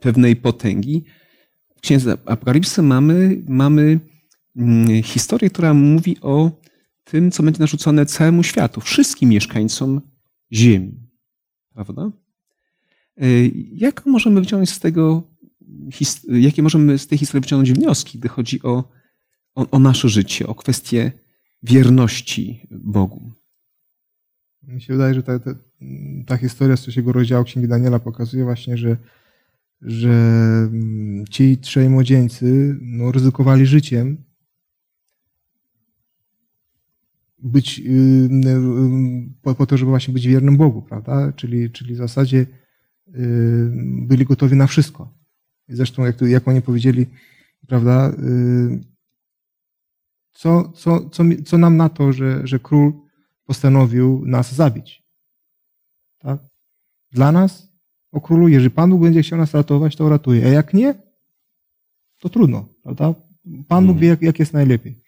pewnej 0.00 0.37
potęgi. 0.37 1.05
W 1.77 1.81
Księdze 1.81 2.16
Apokalipsy 2.27 2.83
mamy, 2.83 3.42
mamy 3.48 4.00
mm, 4.57 5.03
historię, 5.03 5.50
która 5.50 5.74
mówi 5.74 6.16
o 6.20 6.50
tym, 7.05 7.31
co 7.31 7.42
będzie 7.42 7.61
narzucone 7.61 8.07
całemu 8.07 8.42
światu, 8.42 8.81
wszystkim 8.81 9.29
mieszkańcom 9.29 10.00
Ziemi. 10.53 11.05
Prawda? 11.74 12.11
Y, 13.22 13.53
jak 13.72 14.07
możemy 14.07 14.40
wziąć 14.40 14.70
z 14.70 14.81
tego, 14.81 15.22
jakie 16.29 16.62
możemy 16.62 16.98
z 16.98 17.07
tej 17.07 17.18
historii 17.18 17.42
wyciągnąć 17.42 17.72
wnioski, 17.72 18.18
gdy 18.18 18.29
chodzi 18.29 18.62
o 18.62 18.85
o, 19.54 19.70
o 19.70 19.78
nasze 19.78 20.08
życie, 20.08 20.46
o 20.46 20.54
kwestię 20.54 21.12
wierności 21.62 22.66
Bogu. 22.70 23.32
Mi 24.62 24.80
się 24.80 24.92
wydaje, 24.92 25.14
że 25.14 25.22
ta, 25.22 25.38
ta, 25.38 25.50
ta 26.26 26.36
historia 26.36 26.76
z 26.76 26.80
trzeciego 26.80 27.12
rozdziału 27.12 27.44
Księgi 27.44 27.68
Daniela 27.68 27.98
pokazuje 27.98 28.44
właśnie, 28.44 28.76
że, 28.76 28.96
że 29.82 30.10
mm, 30.72 31.24
ci 31.30 31.58
trzej 31.58 31.88
młodzieńcy 31.88 32.76
no, 32.80 33.12
ryzykowali 33.12 33.66
życiem, 33.66 34.24
być, 37.38 37.78
y, 37.78 37.82
y, 37.82 39.28
po, 39.42 39.54
po, 39.54 39.66
to, 39.66 39.76
żeby 39.76 39.90
właśnie 39.90 40.14
być 40.14 40.26
wiernym 40.26 40.56
Bogu, 40.56 40.82
prawda? 40.82 41.32
Czyli, 41.32 41.70
czyli 41.70 41.94
w 41.94 41.98
zasadzie 41.98 42.38
y, 42.38 42.46
byli 44.06 44.24
gotowi 44.24 44.56
na 44.56 44.66
wszystko. 44.66 45.14
Zresztą, 45.68 46.04
jak, 46.04 46.20
jak 46.20 46.48
oni 46.48 46.62
powiedzieli, 46.62 47.06
prawda, 47.66 48.12
co, 50.34 50.72
co, 50.74 51.10
co, 51.10 51.24
co 51.44 51.58
nam 51.58 51.76
na 51.76 51.88
to, 51.88 52.12
że, 52.12 52.46
że 52.46 52.58
król 52.58 52.92
postanowił 53.46 54.22
nas 54.26 54.54
zabić? 54.54 55.02
Tak? 56.18 56.40
Dla 57.12 57.32
nas, 57.32 57.68
o 58.12 58.20
królu, 58.20 58.48
jeżeli 58.48 58.70
Pan 58.70 58.90
Bóg 58.90 59.02
będzie 59.02 59.22
chciał 59.22 59.38
nas 59.38 59.54
ratować, 59.54 59.96
to 59.96 60.08
ratuje. 60.08 60.46
A 60.46 60.48
jak 60.48 60.74
nie, 60.74 60.94
to 62.18 62.28
trudno. 62.28 62.68
Prawda? 62.82 63.14
Pan 63.68 63.86
Bóg 63.86 63.98
wie, 63.98 64.08
jak, 64.08 64.22
jak 64.22 64.38
jest 64.38 64.52
najlepiej. 64.52 65.02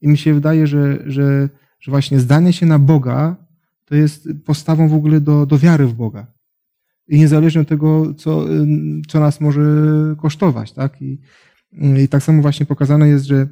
I 0.00 0.08
mi 0.08 0.18
się 0.18 0.34
wydaje, 0.34 0.66
że, 0.66 0.98
że, 1.06 1.48
że 1.80 1.90
właśnie 1.90 2.20
zdanie 2.20 2.52
się 2.52 2.66
na 2.66 2.78
Boga 2.78 3.36
to 3.84 3.94
jest 3.94 4.28
postawą 4.44 4.88
w 4.88 4.94
ogóle 4.94 5.20
do, 5.20 5.46
do 5.46 5.58
wiary 5.58 5.86
w 5.86 5.94
Boga. 5.94 6.26
I 7.08 7.18
niezależnie 7.18 7.60
od 7.60 7.68
tego, 7.68 8.14
co, 8.14 8.44
co 9.08 9.20
nas 9.20 9.40
może 9.40 9.62
kosztować. 10.18 10.72
Tak? 10.72 11.02
I, 11.02 11.18
I 12.04 12.08
tak 12.08 12.22
samo 12.22 12.42
właśnie 12.42 12.66
pokazane 12.66 13.08
jest, 13.08 13.24
że 13.24 13.48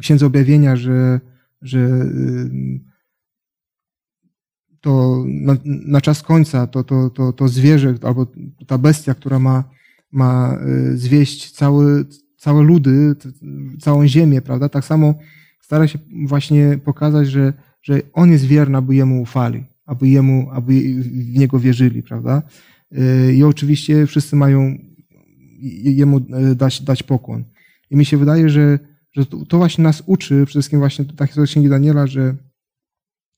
księdze 0.00 0.26
objawienia, 0.26 0.76
że, 0.76 1.20
że 1.62 1.88
to 4.80 5.24
na, 5.26 5.56
na 5.64 6.00
czas 6.00 6.22
końca 6.22 6.66
to, 6.66 6.84
to, 6.84 7.10
to, 7.10 7.32
to 7.32 7.48
zwierzę 7.48 7.94
albo 8.02 8.26
ta 8.66 8.78
bestia, 8.78 9.14
która 9.14 9.38
ma 9.38 9.64
ma 10.12 10.58
y, 10.92 10.98
zwieść 10.98 11.50
cały, 11.50 12.04
całe 12.36 12.62
ludy, 12.62 13.14
całą 13.80 14.06
ziemię, 14.06 14.42
prawda? 14.42 14.68
Tak 14.68 14.84
samo 14.84 15.14
stara 15.60 15.88
się 15.88 15.98
właśnie 16.26 16.78
pokazać, 16.84 17.28
że, 17.28 17.52
że 17.82 18.00
on 18.12 18.30
jest 18.30 18.44
wierny, 18.44 18.78
aby 18.78 18.94
jemu 18.94 19.22
ufali, 19.22 19.64
aby 19.86 20.08
jemu, 20.08 20.48
aby 20.52 20.72
w 21.02 21.38
niego 21.38 21.58
wierzyli, 21.58 22.02
prawda? 22.02 22.42
Y, 22.92 23.34
I 23.34 23.42
oczywiście 23.42 24.06
wszyscy 24.06 24.36
mają 24.36 24.78
jemu 25.84 26.20
dać, 26.54 26.80
dać 26.80 27.02
pokłon. 27.02 27.44
I 27.90 27.96
mi 27.96 28.04
się 28.04 28.16
wydaje, 28.16 28.48
że, 28.48 28.78
że 29.12 29.26
to 29.26 29.58
właśnie 29.58 29.84
nas 29.84 30.02
uczy, 30.06 30.28
przede 30.28 30.46
wszystkim 30.46 30.78
właśnie 30.78 31.04
ta 31.04 31.26
historia 31.26 31.46
Księgi 31.46 31.68
Daniela, 31.68 32.06
że, 32.06 32.36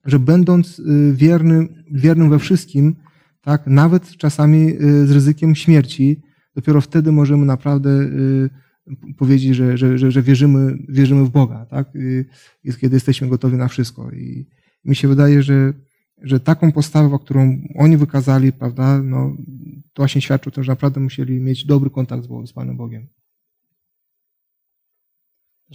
że 0.05 0.19
będąc 0.19 0.83
wiernym, 1.13 1.85
wiernym 1.91 2.31
we 2.31 2.39
wszystkim, 2.39 2.97
tak, 3.41 3.67
nawet 3.67 4.17
czasami 4.17 4.73
z 4.81 5.11
ryzykiem 5.11 5.55
śmierci, 5.55 6.23
dopiero 6.55 6.81
wtedy 6.81 7.13
możemy 7.13 7.47
naprawdę 7.47 7.91
y, 7.91 8.51
powiedzieć, 9.19 9.57
że, 9.57 9.77
że, 9.79 9.99
że, 9.99 10.11
że 10.11 10.23
wierzymy, 10.23 10.79
wierzymy 10.89 11.25
w 11.25 11.31
Boga, 11.31 11.67
tak? 11.67 11.97
Y, 11.97 12.25
jest, 12.65 12.81
kiedy 12.81 12.97
jesteśmy 12.97 13.29
gotowi 13.29 13.57
na 13.57 13.69
wszystko. 13.69 14.11
I 14.11 14.47
mi 14.85 14.97
się 14.97 15.09
wydaje, 15.09 15.43
że, 15.43 15.73
że 16.23 16.41
taką 16.41 16.73
postawę, 16.73 17.19
którą 17.21 17.59
oni 17.79 17.97
wykazali, 17.97 18.53
prawda, 18.53 19.03
no, 19.03 19.37
to 19.93 20.03
właśnie 20.03 20.21
świadczy 20.21 20.49
o 20.49 20.53
tym, 20.53 20.65
że 20.65 20.73
naprawdę 20.73 21.01
musieli 21.01 21.41
mieć 21.41 21.67
dobry 21.67 21.91
kontakt 21.91 22.25
z 22.47 22.53
Panem 22.53 22.77
Bogiem. 22.77 23.07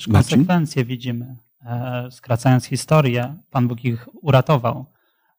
Też 0.05 0.13
konsekwencje 0.13 0.85
widzimy. 0.85 1.35
E, 1.65 2.07
skracając 2.11 2.65
historię, 2.65 3.35
Pan 3.51 3.67
Bóg 3.67 3.85
ich 3.85 4.07
uratował, 4.21 4.85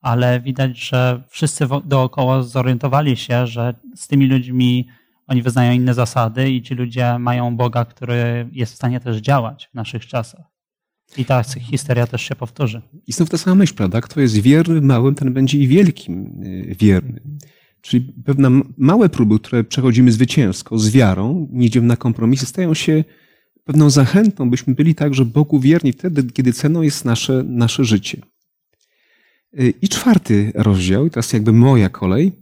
ale 0.00 0.40
widać, 0.40 0.78
że 0.78 1.22
wszyscy 1.28 1.66
dookoła 1.84 2.42
zorientowali 2.42 3.16
się, 3.16 3.46
że 3.46 3.74
z 3.96 4.08
tymi 4.08 4.26
ludźmi 4.26 4.88
oni 5.26 5.42
wyznają 5.42 5.72
inne 5.72 5.94
zasady 5.94 6.50
i 6.50 6.62
ci 6.62 6.74
ludzie 6.74 7.18
mają 7.18 7.56
Boga, 7.56 7.84
który 7.84 8.48
jest 8.52 8.72
w 8.72 8.76
stanie 8.76 9.00
też 9.00 9.16
działać 9.16 9.68
w 9.72 9.74
naszych 9.74 10.06
czasach. 10.06 10.44
I 11.16 11.24
ta 11.24 11.42
historia 11.42 12.06
też 12.06 12.22
się 12.22 12.34
powtórzy. 12.34 12.82
I 13.06 13.12
znów 13.12 13.30
ta 13.30 13.38
sama 13.38 13.54
myśl, 13.54 13.74
prawda? 13.74 14.00
Kto 14.00 14.20
jest 14.20 14.38
wierny 14.38 14.80
małym, 14.80 15.14
ten 15.14 15.32
będzie 15.32 15.58
i 15.58 15.68
wielkim 15.68 16.42
y, 16.44 16.76
wierny. 16.80 17.20
Czyli 17.80 18.12
pewne 18.24 18.50
małe 18.76 19.08
próby, 19.08 19.38
które 19.38 19.64
przechodzimy 19.64 20.12
zwycięsko, 20.12 20.78
z 20.78 20.90
wiarą, 20.90 21.48
nie 21.50 21.66
idziemy 21.66 21.86
na 21.86 21.96
kompromisy, 21.96 22.46
stają 22.46 22.74
się 22.74 23.04
pewną 23.64 23.90
zachętą, 23.90 24.50
byśmy 24.50 24.74
byli 24.74 24.94
także 24.94 25.24
Bogu 25.24 25.60
wierni 25.60 25.92
wtedy, 25.92 26.22
kiedy 26.32 26.52
ceną 26.52 26.82
jest 26.82 27.04
nasze, 27.04 27.44
nasze 27.46 27.84
życie. 27.84 28.20
I 29.82 29.88
czwarty 29.88 30.52
rozdział, 30.54 31.10
teraz 31.10 31.32
jakby 31.32 31.52
moja 31.52 31.88
kolej, 31.88 32.32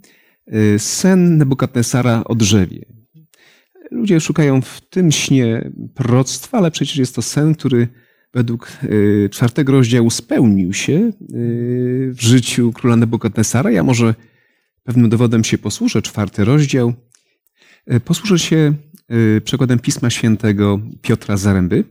sen 0.78 1.38
Nebukadnesara 1.38 2.24
o 2.24 2.34
drzewie. 2.34 2.84
Ludzie 3.90 4.20
szukają 4.20 4.62
w 4.62 4.80
tym 4.90 5.12
śnie 5.12 5.70
proroctwa, 5.94 6.58
ale 6.58 6.70
przecież 6.70 6.96
jest 6.96 7.14
to 7.14 7.22
sen, 7.22 7.54
który 7.54 7.88
według 8.34 8.72
y, 8.84 9.28
czwartego 9.32 9.72
rozdziału 9.72 10.10
spełnił 10.10 10.72
się 10.72 10.92
y, 10.92 11.12
w 12.14 12.20
życiu 12.20 12.72
króla 12.72 12.96
Nebukadnesara. 12.96 13.70
Ja 13.70 13.82
może 13.82 14.14
pewnym 14.84 15.10
dowodem 15.10 15.44
się 15.44 15.58
posłużę. 15.58 16.02
Czwarty 16.02 16.44
rozdział. 16.44 16.92
Posłużę 18.04 18.38
się 18.38 18.74
przekładem 19.44 19.78
Pisma 19.78 20.10
Świętego 20.10 20.80
Piotra 21.02 21.36
Zaręby. 21.36 21.84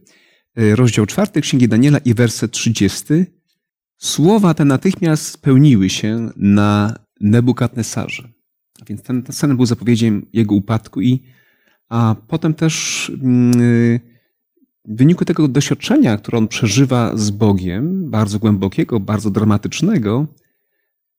Rozdział 0.55 1.05
czwarty 1.05 1.41
Księgi 1.41 1.67
Daniela 1.67 1.97
i 1.97 2.13
werset 2.13 2.51
trzydziesty. 2.51 3.25
Słowa 3.97 4.53
te 4.53 4.65
natychmiast 4.65 5.25
spełniły 5.25 5.89
się 5.89 6.29
na 6.36 6.99
Nebukadnesarze. 7.21 8.29
A 8.81 8.86
więc 8.86 9.03
ten, 9.03 9.23
ten 9.23 9.36
sen 9.36 9.55
był 9.55 9.65
zapowiedzią 9.65 10.21
jego 10.33 10.55
upadku 10.55 11.01
i 11.01 11.23
a 11.89 12.15
potem 12.27 12.53
też 12.53 13.12
mm, 13.23 13.51
w 14.86 14.97
wyniku 14.97 15.25
tego 15.25 15.47
doświadczenia, 15.47 16.17
które 16.17 16.38
on 16.38 16.47
przeżywa 16.47 17.17
z 17.17 17.29
Bogiem, 17.29 18.10
bardzo 18.10 18.39
głębokiego, 18.39 18.99
bardzo 18.99 19.31
dramatycznego, 19.31 20.27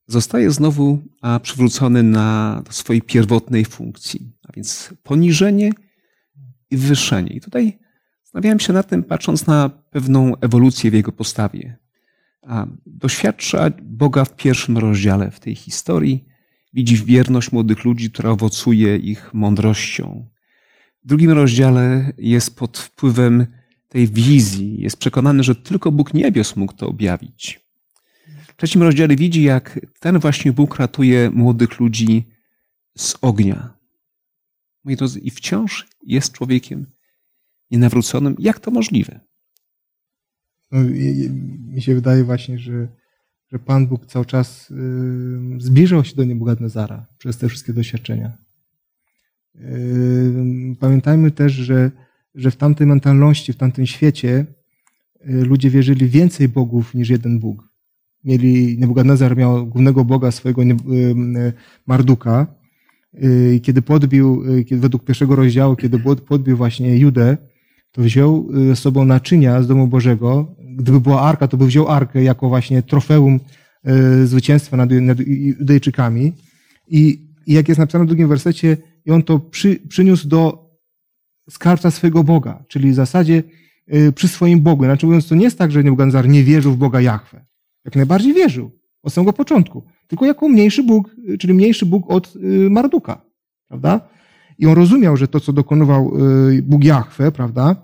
zostaje 0.09 0.51
znowu 0.51 0.99
przywrócony 1.43 2.03
na 2.03 2.63
swojej 2.71 3.03
pierwotnej 3.03 3.65
funkcji. 3.65 4.33
A 4.49 4.53
więc 4.53 4.95
poniżenie 5.03 5.73
i 6.71 6.77
wywyższenie. 6.77 7.31
I 7.31 7.41
tutaj 7.41 7.79
zastanawiałem 8.25 8.61
się 8.61 8.73
nad 8.73 8.89
tym, 8.89 9.03
patrząc 9.03 9.47
na 9.47 9.69
pewną 9.69 10.37
ewolucję 10.37 10.91
w 10.91 10.95
jego 10.95 11.13
postawie. 11.13 11.77
A 12.43 12.67
doświadcza 12.87 13.71
Boga 13.83 14.25
w 14.25 14.37
pierwszym 14.37 14.79
rozdziale 14.79 15.31
w 15.31 15.41
tej 15.41 15.55
historii, 15.55 16.29
Widzi 16.73 16.97
wierność 16.97 17.53
młodych 17.53 17.85
ludzi, 17.85 18.11
która 18.11 18.31
owocuje 18.31 18.97
ich 18.97 19.35
mądrością. 19.35 20.29
W 21.05 21.07
drugim 21.07 21.31
rozdziale 21.31 22.13
jest 22.19 22.57
pod 22.57 22.79
wpływem 22.79 23.47
tej 23.89 24.09
wizji, 24.09 24.81
jest 24.81 24.97
przekonany, 24.97 25.43
że 25.43 25.55
tylko 25.55 25.93
Bóg 25.93 26.15
niebios 26.15 26.57
mógł 26.57 26.73
to 26.73 26.89
objawić. 26.89 27.68
Trzecim 28.59 28.83
rozdziale 28.83 29.17
widzi, 29.17 29.43
jak 29.43 29.81
ten 30.01 30.19
właśnie 30.19 30.53
Bóg 30.53 30.77
ratuje 30.77 31.31
młodych 31.31 31.81
ludzi 31.81 32.29
z 32.99 33.17
ognia. 33.21 33.79
Moi 34.85 34.97
drodzy, 34.97 35.19
i 35.21 35.31
wciąż 35.31 35.89
jest 36.07 36.33
człowiekiem 36.33 36.87
nienawróconym. 37.71 38.37
Jak 38.39 38.61
to 38.61 38.71
możliwe? 38.71 39.21
No, 40.71 40.79
mi 41.75 41.83
się 41.83 41.95
wydaje 41.95 42.25
właśnie, 42.25 42.59
że 42.59 42.89
że 43.53 43.59
Pan 43.59 43.87
Bóg 43.87 44.07
cały 44.07 44.25
czas 44.25 44.73
zbliżał 45.59 46.05
się 46.05 46.17
do 46.17 46.25
Nebukadnezara 46.25 47.07
przez 47.19 47.39
te 47.39 47.49
wszystkie 47.49 47.73
doświadczenia. 47.73 48.39
Pamiętajmy 50.81 51.31
też, 51.31 51.53
że, 51.53 51.91
że 52.35 52.51
w 52.51 52.57
tamtej 52.57 52.87
mentalności, 52.87 53.53
w 53.53 53.57
tamtym 53.57 53.87
świecie 53.87 54.47
y, 55.29 55.45
ludzie 55.45 55.71
wierzyli 55.71 56.09
więcej 56.09 56.49
bogów 56.49 56.95
niż 56.95 57.09
jeden 57.09 57.39
Bóg. 57.39 57.68
Mieli, 58.29 58.79
Nebukadnezar 58.79 59.37
miał 59.37 59.67
głównego 59.67 60.05
boga 60.05 60.31
swojego 60.31 60.63
Marduka. 61.87 62.47
Kiedy 63.63 63.83
podbił, 63.83 64.43
kiedy 64.67 64.81
według 64.81 65.05
pierwszego 65.05 65.37
rozdziału, 65.37 65.77
kiedy 65.77 65.99
podbił 66.29 66.57
właśnie 66.57 66.99
Judę, 66.99 67.37
to 67.93 68.03
wziął 68.03 68.49
z 68.53 68.79
sobą 68.79 69.05
naczynia 69.05 69.63
z 69.63 69.67
domu 69.67 69.87
Bożego, 69.87 70.57
gdyby 70.77 71.01
była 71.01 71.23
arka, 71.23 71.49
to 71.49 71.57
by 71.57 71.67
wziął 71.67 71.89
arkę 71.89 72.23
jako 72.23 72.49
właśnie 72.49 72.83
trofeum 72.83 73.41
zwycięstwa 74.25 74.77
nad, 74.77 74.91
Judejczykami. 75.27 76.33
I, 76.89 77.29
jak 77.47 77.69
jest 77.69 77.79
napisane 77.79 78.05
w 78.05 78.09
drugim 78.09 78.29
wersecie, 78.29 78.77
i 79.07 79.11
on 79.11 79.23
to 79.23 79.39
przy, 79.39 79.77
przyniósł 79.89 80.29
do 80.29 80.69
skarbca 81.51 81.91
swojego 81.91 82.25
Boga, 82.25 82.65
czyli 82.69 82.91
w 82.91 82.95
zasadzie 82.95 83.43
przy 84.15 84.29
swoim 84.29 84.61
Bogu. 84.61 84.85
Znaczy 84.85 85.07
mówiąc, 85.07 85.29
to 85.29 85.35
nie 85.35 85.45
jest 85.45 85.59
tak, 85.59 85.73
że 85.73 85.83
Nebukadnezar 85.83 86.29
nie 86.29 86.45
wierzył 86.45 86.73
w 86.73 86.77
Boga 86.77 87.01
Jahwe. 87.01 87.45
Jak 87.89 87.97
najbardziej 87.97 88.35
wierzył 88.35 88.71
od 89.03 89.13
samego 89.13 89.33
początku. 89.33 89.83
Tylko 90.07 90.27
jako 90.27 90.49
mniejszy 90.49 90.83
Bóg, 90.83 91.17
czyli 91.39 91.55
mniejszy 91.55 91.87
Bóg 91.87 92.11
od 92.11 92.35
e, 92.37 92.71
Marduka. 92.71 93.23
Prawda? 93.69 94.01
I 94.59 94.67
on 94.67 94.75
rozumiał, 94.75 95.17
że 95.17 95.29
to, 95.29 95.41
co 95.41 95.53
dokonywał 95.53 96.13
Bóg 96.63 96.85
Jahwe, 96.85 97.33
prawda, 97.33 97.77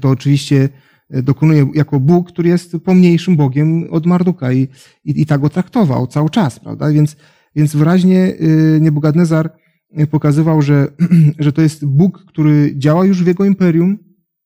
to 0.00 0.08
oczywiście 0.08 0.68
dokonuje 1.10 1.70
jako 1.74 2.00
Bóg, 2.00 2.28
który 2.28 2.48
jest 2.48 2.76
pomniejszym 2.84 3.36
Bogiem 3.36 3.84
od 3.90 4.06
Marduka 4.06 4.52
i, 4.52 4.68
i, 5.04 5.20
i 5.20 5.26
tak 5.26 5.40
go 5.40 5.48
traktował 5.48 6.06
cały 6.06 6.30
czas, 6.30 6.60
prawda? 6.60 6.90
Więc, 6.90 7.16
więc 7.56 7.76
wyraźnie 7.76 8.34
y, 8.40 8.78
Nebukadnezar 8.80 9.52
pokazywał, 10.10 10.62
że, 10.62 10.88
że 11.38 11.52
to 11.52 11.62
jest 11.62 11.86
Bóg, 11.86 12.24
który 12.26 12.72
działa 12.76 13.04
już 13.04 13.24
w 13.24 13.26
jego 13.26 13.44
imperium, 13.44 13.98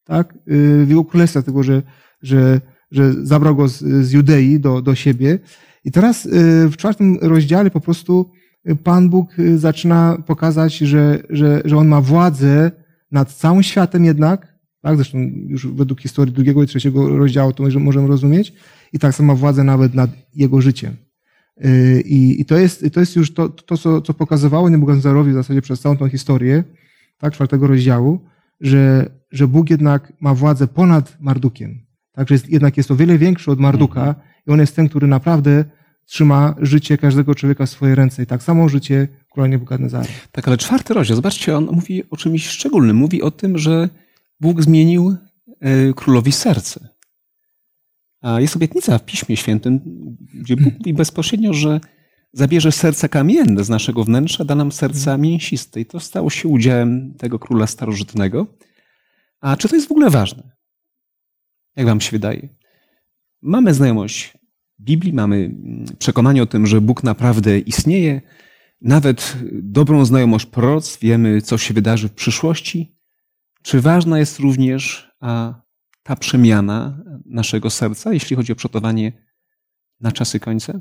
tak? 0.04 0.34
Y, 0.34 0.84
w 0.86 0.88
jego 0.88 1.04
królestwie, 1.04 1.42
tego, 1.42 1.62
że, 1.62 1.82
że, 2.22 2.60
że 2.90 3.26
zabrał 3.26 3.56
go 3.56 3.68
z, 3.68 3.78
z 3.78 4.12
Judei 4.12 4.60
do, 4.60 4.82
do 4.82 4.94
siebie. 4.94 5.38
I 5.84 5.90
teraz 5.92 6.26
y, 6.26 6.30
w 6.68 6.76
czwartym 6.76 7.18
rozdziale 7.22 7.70
po 7.70 7.80
prostu 7.80 8.30
Pan 8.84 9.10
Bóg 9.10 9.34
zaczyna 9.56 10.22
pokazać, 10.26 10.78
że, 10.78 11.22
że, 11.30 11.62
że 11.64 11.76
on 11.76 11.88
ma 11.88 12.00
władzę 12.00 12.70
nad 13.10 13.32
całym 13.32 13.62
światem 13.62 14.04
jednak, 14.04 14.58
tak? 14.82 14.96
Zresztą 14.96 15.18
już 15.46 15.66
według 15.66 16.00
historii 16.00 16.34
drugiego 16.34 16.62
i 16.62 16.66
trzeciego 16.66 17.18
rozdziału 17.18 17.52
to 17.52 17.64
możemy 17.78 18.08
rozumieć. 18.08 18.52
I 18.92 18.98
tak 18.98 19.14
samo 19.14 19.36
władzę 19.36 19.64
nawet 19.64 19.94
nad 19.94 20.10
jego 20.34 20.60
życiem. 20.60 20.96
Y, 21.64 22.00
I, 22.00 22.40
i 22.40 22.44
to, 22.44 22.56
jest, 22.56 22.84
to 22.92 23.00
jest 23.00 23.16
już 23.16 23.34
to, 23.34 23.48
to 23.48 23.76
co, 23.76 24.02
co 24.02 24.14
pokazywało 24.14 24.70
Nebukadnezarowi 24.70 25.30
w 25.30 25.34
zasadzie 25.34 25.62
przez 25.62 25.80
całą 25.80 25.96
tą 25.96 26.08
historię, 26.08 26.64
tak, 27.18 27.32
czwartego 27.32 27.66
rozdziału, 27.66 28.20
że, 28.60 29.10
że 29.30 29.48
Bóg 29.48 29.70
jednak 29.70 30.12
ma 30.20 30.34
władzę 30.34 30.66
ponad 30.66 31.16
Mardukiem. 31.20 31.87
Także 32.18 32.34
jest, 32.34 32.48
jednak 32.48 32.76
jest 32.76 32.90
o 32.90 32.96
wiele 32.96 33.18
większy 33.18 33.50
od 33.50 33.60
Marduka 33.60 34.00
mhm. 34.00 34.26
i 34.46 34.50
on 34.50 34.60
jest 34.60 34.76
ten, 34.76 34.88
który 34.88 35.06
naprawdę 35.06 35.64
trzyma 36.04 36.54
życie 36.60 36.98
każdego 36.98 37.34
człowieka 37.34 37.66
w 37.66 37.70
swojej 37.70 37.94
ręce. 37.94 38.22
I 38.22 38.26
tak 38.26 38.42
samo 38.42 38.68
życie 38.68 39.08
króla 39.32 39.48
Nebukadnezara. 39.48 40.08
Tak, 40.32 40.48
ale 40.48 40.56
czwarty 40.56 40.94
rozdział, 40.94 41.16
zobaczcie, 41.16 41.56
on 41.56 41.64
mówi 41.64 42.10
o 42.10 42.16
czymś 42.16 42.48
szczególnym. 42.48 42.96
Mówi 42.96 43.22
o 43.22 43.30
tym, 43.30 43.58
że 43.58 43.88
Bóg 44.40 44.62
zmienił 44.62 45.16
e, 45.60 45.92
królowi 45.92 46.32
serce. 46.32 46.88
A 48.20 48.40
jest 48.40 48.56
obietnica 48.56 48.98
w 48.98 49.04
Piśmie 49.04 49.36
Świętym, 49.36 49.80
gdzie 50.34 50.56
Bóg 50.56 50.74
mówi 50.78 50.94
bezpośrednio, 50.94 51.52
że 51.52 51.80
zabierze 52.32 52.72
serca 52.72 53.08
kamienne 53.08 53.64
z 53.64 53.68
naszego 53.68 54.04
wnętrza, 54.04 54.44
da 54.44 54.54
nam 54.54 54.72
serca 54.72 55.18
mięsiste. 55.18 55.80
I 55.80 55.86
to 55.86 56.00
stało 56.00 56.30
się 56.30 56.48
udziałem 56.48 57.14
tego 57.14 57.38
króla 57.38 57.66
starożytnego. 57.66 58.46
A 59.40 59.56
czy 59.56 59.68
to 59.68 59.76
jest 59.76 59.88
w 59.88 59.92
ogóle 59.92 60.10
ważne? 60.10 60.57
Jak 61.78 61.86
wam 61.86 62.00
się 62.00 62.10
wydaje? 62.10 62.48
Mamy 63.42 63.74
znajomość 63.74 64.38
Biblii, 64.80 65.12
mamy 65.12 65.54
przekonanie 65.98 66.42
o 66.42 66.46
tym, 66.46 66.66
że 66.66 66.80
Bóg 66.80 67.04
naprawdę 67.04 67.58
istnieje, 67.58 68.22
nawet 68.80 69.36
dobrą 69.52 70.04
znajomość 70.04 70.46
proroc, 70.46 70.98
wiemy, 70.98 71.42
co 71.42 71.58
się 71.58 71.74
wydarzy 71.74 72.08
w 72.08 72.14
przyszłości. 72.14 72.96
Czy 73.62 73.80
ważna 73.80 74.18
jest 74.18 74.38
również 74.38 75.10
a, 75.20 75.54
ta 76.02 76.16
przemiana 76.16 77.04
naszego 77.26 77.70
serca, 77.70 78.12
jeśli 78.12 78.36
chodzi 78.36 78.52
o 78.52 78.56
przygotowanie 78.56 79.12
na 80.00 80.12
czasy 80.12 80.40
końca? 80.40 80.80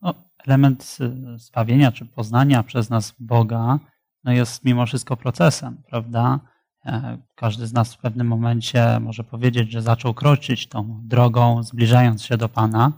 No, 0.00 0.30
element 0.46 0.96
y, 1.00 1.38
zbawienia 1.38 1.92
czy 1.92 2.06
poznania 2.06 2.62
przez 2.62 2.90
nas 2.90 3.14
Boga 3.18 3.78
no 4.24 4.32
jest 4.32 4.64
mimo 4.64 4.86
wszystko 4.86 5.16
procesem, 5.16 5.82
prawda? 5.90 6.40
E, 6.86 7.18
każdy 7.34 7.66
z 7.66 7.72
nas 7.72 7.94
w 7.94 7.98
pewnym 7.98 8.26
momencie 8.26 9.00
może 9.00 9.24
powiedzieć, 9.24 9.72
że 9.72 9.82
zaczął 9.82 10.14
kroczyć 10.14 10.66
tą 10.66 11.00
drogą, 11.02 11.62
zbliżając 11.62 12.24
się 12.24 12.36
do 12.36 12.48
Pana. 12.48 12.92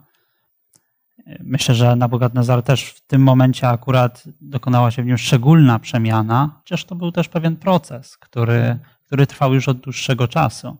E, 1.26 1.38
myślę, 1.44 1.74
że 1.74 1.96
Nabukadnezar 1.96 2.62
też 2.62 2.84
w 2.84 3.06
tym 3.06 3.22
momencie 3.22 3.68
akurat 3.68 4.24
dokonała 4.40 4.90
się 4.90 5.02
w 5.02 5.06
nim 5.06 5.18
szczególna 5.18 5.78
przemiana, 5.78 6.50
chociaż 6.58 6.84
to 6.84 6.94
był 6.94 7.12
też 7.12 7.28
pewien 7.28 7.56
proces, 7.56 8.16
który, 8.16 8.78
który 9.06 9.26
trwał 9.26 9.54
już 9.54 9.68
od 9.68 9.80
dłuższego 9.80 10.28
czasu. 10.28 10.76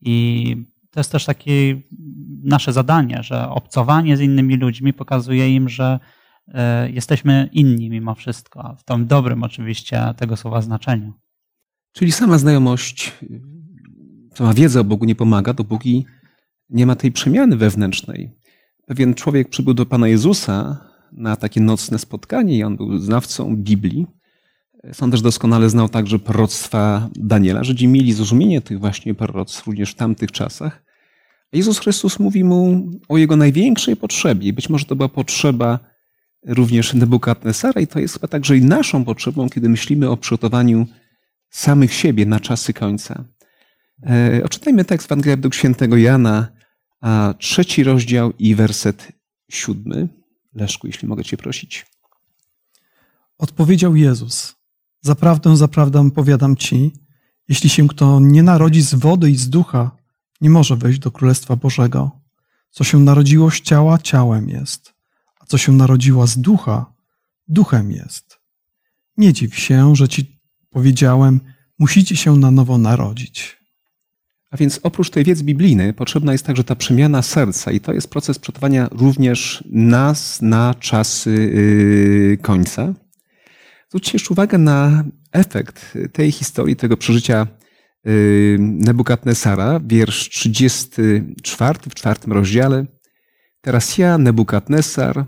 I 0.00 0.56
to 0.90 1.00
jest 1.00 1.12
też 1.12 1.24
takie 1.24 1.82
nasze 2.44 2.72
zadanie, 2.72 3.22
że 3.22 3.48
obcowanie 3.48 4.16
z 4.16 4.20
innymi 4.20 4.56
ludźmi 4.56 4.92
pokazuje 4.92 5.54
im, 5.54 5.68
że 5.68 5.98
e, 6.48 6.90
jesteśmy 6.90 7.48
inni 7.52 7.90
mimo 7.90 8.14
wszystko, 8.14 8.76
w 8.78 8.84
tym 8.84 9.06
dobrym 9.06 9.42
oczywiście 9.42 10.14
tego 10.16 10.36
słowa 10.36 10.62
znaczeniu. 10.62 11.21
Czyli 11.92 12.12
sama 12.12 12.38
znajomość, 12.38 13.12
sama 14.34 14.54
wiedza 14.54 14.80
o 14.80 14.84
Bogu 14.84 15.04
nie 15.04 15.14
pomaga, 15.14 15.52
dopóki 15.52 16.06
nie 16.70 16.86
ma 16.86 16.96
tej 16.96 17.12
przemiany 17.12 17.56
wewnętrznej. 17.56 18.30
Pewien 18.86 19.14
człowiek 19.14 19.48
przybył 19.48 19.74
do 19.74 19.86
Pana 19.86 20.08
Jezusa 20.08 20.84
na 21.12 21.36
takie 21.36 21.60
nocne 21.60 21.98
spotkanie 21.98 22.56
i 22.56 22.62
on 22.62 22.76
był 22.76 22.98
znawcą 22.98 23.56
Biblii. 23.56 24.06
Sam 24.92 25.10
też 25.10 25.20
doskonale 25.22 25.70
znał 25.70 25.88
także 25.88 26.18
proroctwa 26.18 27.10
Daniela. 27.14 27.64
Żydzi 27.64 27.88
mieli 27.88 28.12
zrozumienie 28.12 28.60
tych 28.60 28.80
właśnie 28.80 29.14
proroctw 29.14 29.66
również 29.66 29.90
w 29.90 29.94
tamtych 29.94 30.32
czasach. 30.32 30.84
A 31.52 31.56
Jezus 31.56 31.78
Chrystus 31.78 32.18
mówi 32.18 32.44
mu 32.44 32.90
o 33.08 33.18
jego 33.18 33.36
największej 33.36 33.96
potrzebie. 33.96 34.52
Być 34.52 34.68
może 34.68 34.84
to 34.84 34.96
była 34.96 35.08
potrzeba 35.08 35.78
również 36.46 36.94
Nebukadnesara 36.94 37.80
i 37.80 37.86
to 37.86 38.00
jest 38.00 38.14
chyba 38.14 38.28
także 38.28 38.56
i 38.56 38.64
naszą 38.64 39.04
potrzebą, 39.04 39.48
kiedy 39.48 39.68
myślimy 39.68 40.10
o 40.10 40.16
przygotowaniu 40.16 40.86
samych 41.52 41.94
siebie 41.94 42.26
na 42.26 42.40
czasy 42.40 42.72
końca. 42.72 43.24
E, 44.06 44.40
oczytajmy 44.44 44.84
tekst 44.84 45.08
w 45.08 45.12
Ewangelii 45.12 45.36
według 45.36 45.54
świętego 45.54 45.96
Jana, 45.96 46.48
a 47.00 47.34
trzeci 47.38 47.84
rozdział 47.84 48.32
i 48.38 48.54
werset 48.54 49.12
siódmy. 49.50 50.08
Leszku, 50.54 50.86
jeśli 50.86 51.08
mogę 51.08 51.24
cię 51.24 51.36
prosić. 51.36 51.86
Odpowiedział 53.38 53.96
Jezus: 53.96 54.54
Zaprawdę, 55.00 55.56
zaprawdę 55.56 56.10
powiadam 56.10 56.56
ci, 56.56 56.92
jeśli 57.48 57.70
się 57.70 57.88
kto 57.88 58.20
nie 58.20 58.42
narodzi 58.42 58.82
z 58.82 58.94
wody 58.94 59.30
i 59.30 59.36
z 59.36 59.50
ducha, 59.50 59.90
nie 60.40 60.50
może 60.50 60.76
wejść 60.76 60.98
do 60.98 61.10
Królestwa 61.10 61.56
Bożego. 61.56 62.10
Co 62.70 62.84
się 62.84 62.98
narodziło 62.98 63.50
z 63.50 63.60
ciała, 63.60 63.98
ciałem 63.98 64.48
jest, 64.48 64.94
a 65.40 65.46
co 65.46 65.58
się 65.58 65.72
narodziło 65.72 66.26
z 66.26 66.38
ducha, 66.38 66.94
duchem 67.48 67.92
jest. 67.92 68.40
Nie 69.16 69.32
dziw 69.32 69.58
się, 69.58 69.96
że 69.96 70.08
ci 70.08 70.41
powiedziałem, 70.72 71.40
musicie 71.78 72.16
się 72.16 72.36
na 72.36 72.50
nowo 72.50 72.78
narodzić. 72.78 73.62
A 74.50 74.56
więc 74.56 74.80
oprócz 74.82 75.10
tej 75.10 75.24
wiedzy 75.24 75.44
biblijnej 75.44 75.94
potrzebna 75.94 76.32
jest 76.32 76.46
także 76.46 76.64
ta 76.64 76.76
przemiana 76.76 77.22
serca 77.22 77.70
i 77.70 77.80
to 77.80 77.92
jest 77.92 78.10
proces 78.10 78.38
przygotowania 78.38 78.88
również 78.90 79.64
nas 79.70 80.42
na 80.42 80.74
czasy 80.80 81.30
yy, 81.30 82.38
końca. 82.42 82.94
Zwróćcie 83.88 84.12
jeszcze 84.12 84.30
uwagę 84.30 84.58
na 84.58 85.04
efekt 85.32 85.98
tej 86.12 86.32
historii, 86.32 86.76
tego 86.76 86.96
przeżycia 86.96 87.46
yy, 88.04 88.56
Nebukadnesara, 88.60 89.80
wiersz 89.84 90.28
34 90.28 91.78
w 91.90 91.94
czwartym 91.94 92.32
rozdziale. 92.32 92.86
Teraz 93.60 93.98
ja, 93.98 94.18
Nebukadnesar, 94.18 95.24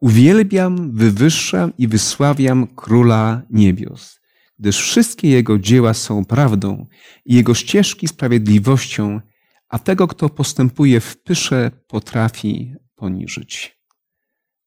uwielbiam, 0.00 0.92
wywyższam 0.92 1.72
i 1.78 1.88
wysławiam 1.88 2.66
Króla 2.66 3.42
Niebios 3.50 4.23
gdyż 4.58 4.80
wszystkie 4.80 5.28
Jego 5.28 5.58
dzieła 5.58 5.94
są 5.94 6.24
prawdą 6.24 6.86
i 7.24 7.34
Jego 7.34 7.54
ścieżki 7.54 8.08
sprawiedliwością, 8.08 9.20
a 9.68 9.78
tego, 9.78 10.08
kto 10.08 10.28
postępuje 10.28 11.00
w 11.00 11.22
pysze, 11.22 11.70
potrafi 11.86 12.74
poniżyć. 12.96 13.80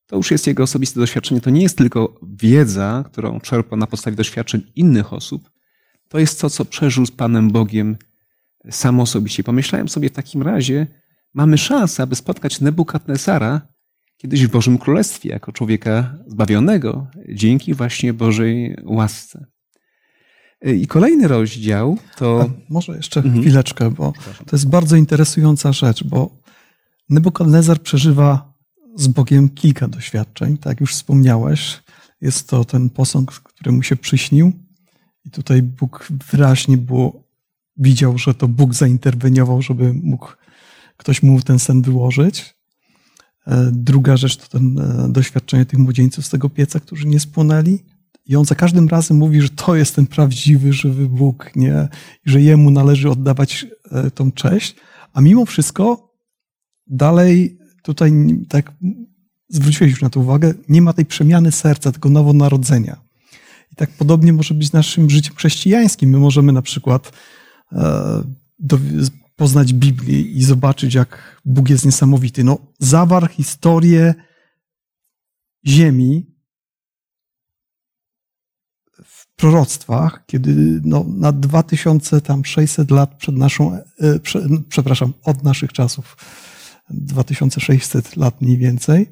To 0.08 0.15
już 0.15 0.32
jest 0.32 0.47
Jego 0.47 0.63
osobiste 0.63 1.00
doświadczenie. 1.00 1.41
To 1.41 1.50
nie 1.50 1.62
jest 1.62 1.78
tylko 1.78 2.19
wiedza, 2.41 3.04
którą 3.12 3.39
czerpa 3.39 3.76
na 3.76 3.88
podstawie 3.88 4.17
doświadczeń 4.17 4.62
innych 4.76 5.13
osób. 5.13 5.50
To 6.10 6.19
jest 6.19 6.41
to, 6.41 6.50
co 6.50 6.65
przeżył 6.65 7.06
z 7.06 7.12
Panem 7.12 7.52
Bogiem 7.52 7.97
sam 8.71 9.00
osobiście. 9.00 9.43
Pomyślałem 9.43 9.89
sobie 9.89 10.10
w 10.10 10.13
takim 10.13 10.41
razie, 10.41 10.88
mamy 11.34 11.58
szansę, 11.58 12.04
aby 12.04 12.15
spotkać 12.15 12.62
Nebukadnezara 12.62 13.62
kiedyś 14.17 14.47
w 14.47 14.52
Bożym 14.52 14.78
Królestwie, 14.78 15.30
jako 15.30 15.52
człowieka 15.52 16.17
zbawionego, 16.28 17.08
dzięki 17.30 17.73
właśnie 17.73 18.13
Bożej 18.13 18.76
łasce. 18.86 19.45
I 20.61 20.87
kolejny 20.87 21.27
rozdział 21.27 21.97
to. 22.17 22.41
A 22.41 22.73
może 22.73 22.95
jeszcze 22.95 23.19
mhm. 23.19 23.41
chwileczkę, 23.41 23.91
bo 23.91 24.13
to 24.45 24.55
jest 24.55 24.69
bardzo 24.69 24.95
interesująca 24.95 25.73
rzecz, 25.73 26.03
bo 26.03 26.37
Nebukadnezar 27.09 27.81
przeżywa 27.81 28.53
z 28.95 29.07
Bogiem 29.07 29.49
kilka 29.49 29.87
doświadczeń, 29.87 30.57
tak 30.57 30.65
jak 30.65 30.81
już 30.81 30.93
wspomniałeś. 30.93 31.83
Jest 32.21 32.49
to 32.49 32.65
ten 32.65 32.89
posąg, 32.89 33.31
który 33.31 33.71
mu 33.71 33.83
się 33.83 33.95
przyśnił, 33.95 34.53
i 35.25 35.31
tutaj 35.31 35.61
Bóg 35.61 36.07
wyraźnie 36.31 36.77
było, 36.77 37.23
widział, 37.77 38.17
że 38.17 38.33
to 38.33 38.47
Bóg 38.47 38.73
zainterweniował, 38.73 39.61
żeby 39.61 39.93
mógł 39.93 40.27
ktoś 40.97 41.23
mu 41.23 41.41
ten 41.41 41.59
sen 41.59 41.81
wyłożyć. 41.81 42.55
E, 43.47 43.69
druga 43.71 44.17
rzecz 44.17 44.37
to 44.37 44.47
ten 44.47 44.79
e, 44.79 45.09
doświadczenie 45.09 45.65
tych 45.65 45.79
młodzieńców 45.79 46.25
z 46.25 46.29
tego 46.29 46.49
pieca, 46.49 46.79
którzy 46.79 47.07
nie 47.07 47.19
spłonęli. 47.19 47.79
I 48.27 48.35
on 48.35 48.45
za 48.45 48.55
każdym 48.55 48.87
razem 48.87 49.17
mówi, 49.17 49.41
że 49.41 49.49
to 49.49 49.75
jest 49.75 49.95
ten 49.95 50.07
prawdziwy, 50.07 50.73
żywy 50.73 51.09
Bóg, 51.09 51.51
nie? 51.55 51.87
Że 52.25 52.41
jemu 52.41 52.71
należy 52.71 53.09
oddawać 53.09 53.67
e, 53.91 54.11
tą 54.11 54.31
cześć. 54.31 54.75
A 55.13 55.21
mimo 55.21 55.45
wszystko 55.45 56.13
dalej 56.87 57.57
tutaj, 57.83 58.11
tak 58.49 58.73
zwróciłeś 59.49 59.91
już 59.91 60.01
na 60.01 60.09
to 60.09 60.19
uwagę, 60.19 60.53
nie 60.69 60.81
ma 60.81 60.93
tej 60.93 61.05
przemiany 61.05 61.51
serca, 61.51 61.91
tego 61.91 62.09
nowonarodzenia. 62.09 62.97
I 63.71 63.75
tak 63.75 63.89
podobnie 63.89 64.33
może 64.33 64.53
być 64.53 64.71
naszym 64.71 65.09
życiem 65.09 65.35
chrześcijańskim. 65.35 66.09
My 66.09 66.17
możemy 66.17 66.53
na 66.53 66.61
przykład 66.61 67.11
e, 67.71 68.23
do, 68.59 68.79
poznać 69.35 69.73
Biblię 69.73 70.21
i 70.21 70.43
zobaczyć, 70.43 70.93
jak 70.93 71.41
Bóg 71.45 71.69
jest 71.69 71.85
niesamowity. 71.85 72.43
No, 72.43 72.57
zawarł 72.79 73.27
historię 73.27 74.13
ziemi, 75.67 76.26
proroctwach, 79.38 80.23
kiedy 80.26 80.82
no, 80.84 81.06
na 81.08 81.32
2600 81.32 82.91
lat 82.91 83.17
przed 83.17 83.36
naszą, 83.36 83.73
e, 84.00 84.19
prze, 84.19 84.47
przepraszam, 84.69 85.13
od 85.23 85.43
naszych 85.43 85.73
czasów, 85.73 86.17
2600 86.89 88.15
lat 88.15 88.41
mniej 88.41 88.58
więcej, 88.58 89.10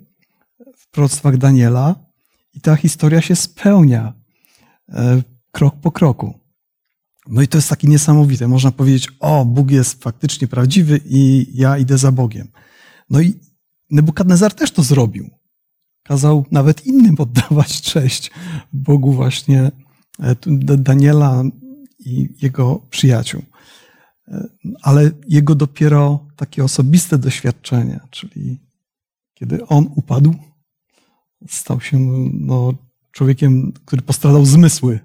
w 0.78 0.92
proroctwach 0.92 1.38
Daniela 1.38 1.96
i 2.54 2.62
ta 2.62 2.76
historia 2.76 3.22
się 3.22 3.36
spełnia 3.36 4.14
e, 4.90 5.22
krok 5.52 5.76
po 5.76 5.92
kroku. 5.92 6.40
No 7.28 7.42
i 7.42 7.48
to 7.48 7.58
jest 7.58 7.70
takie 7.70 7.88
niesamowite. 7.88 8.48
Można 8.48 8.72
powiedzieć, 8.72 9.08
o, 9.20 9.46
Bóg 9.46 9.72
jest 9.72 10.04
faktycznie 10.04 10.48
prawdziwy 10.48 11.00
i 11.06 11.48
ja 11.54 11.78
idę 11.78 11.98
za 11.98 12.12
Bogiem. 12.12 12.48
No 13.10 13.22
i 13.22 13.34
Nebukadnezar 13.90 14.54
też 14.54 14.72
to 14.72 14.84
zrobił. 14.84 15.30
Kazał 16.04 16.46
nawet 16.52 16.86
innym 16.86 17.16
oddawać 17.26 17.82
cześć 17.82 18.32
Bogu 18.74 19.14
właśnie 19.14 19.72
Daniela 20.78 21.44
i 22.00 22.30
jego 22.42 22.88
przyjaciół. 22.90 23.42
E, 24.28 24.48
ale 24.82 25.12
jego 25.28 25.56
dopiero 25.56 26.28
takie 26.36 26.64
osobiste 26.64 27.18
doświadczenie, 27.18 28.00
czyli 28.10 28.60
kiedy 29.34 29.68
on 29.68 29.90
upadł, 29.96 30.36
stał 31.48 31.82
się 31.82 32.00
no, 32.34 32.74
człowiekiem, 33.12 33.74
który 33.86 34.02
postradał 34.02 34.46
zmysły. 34.46 35.00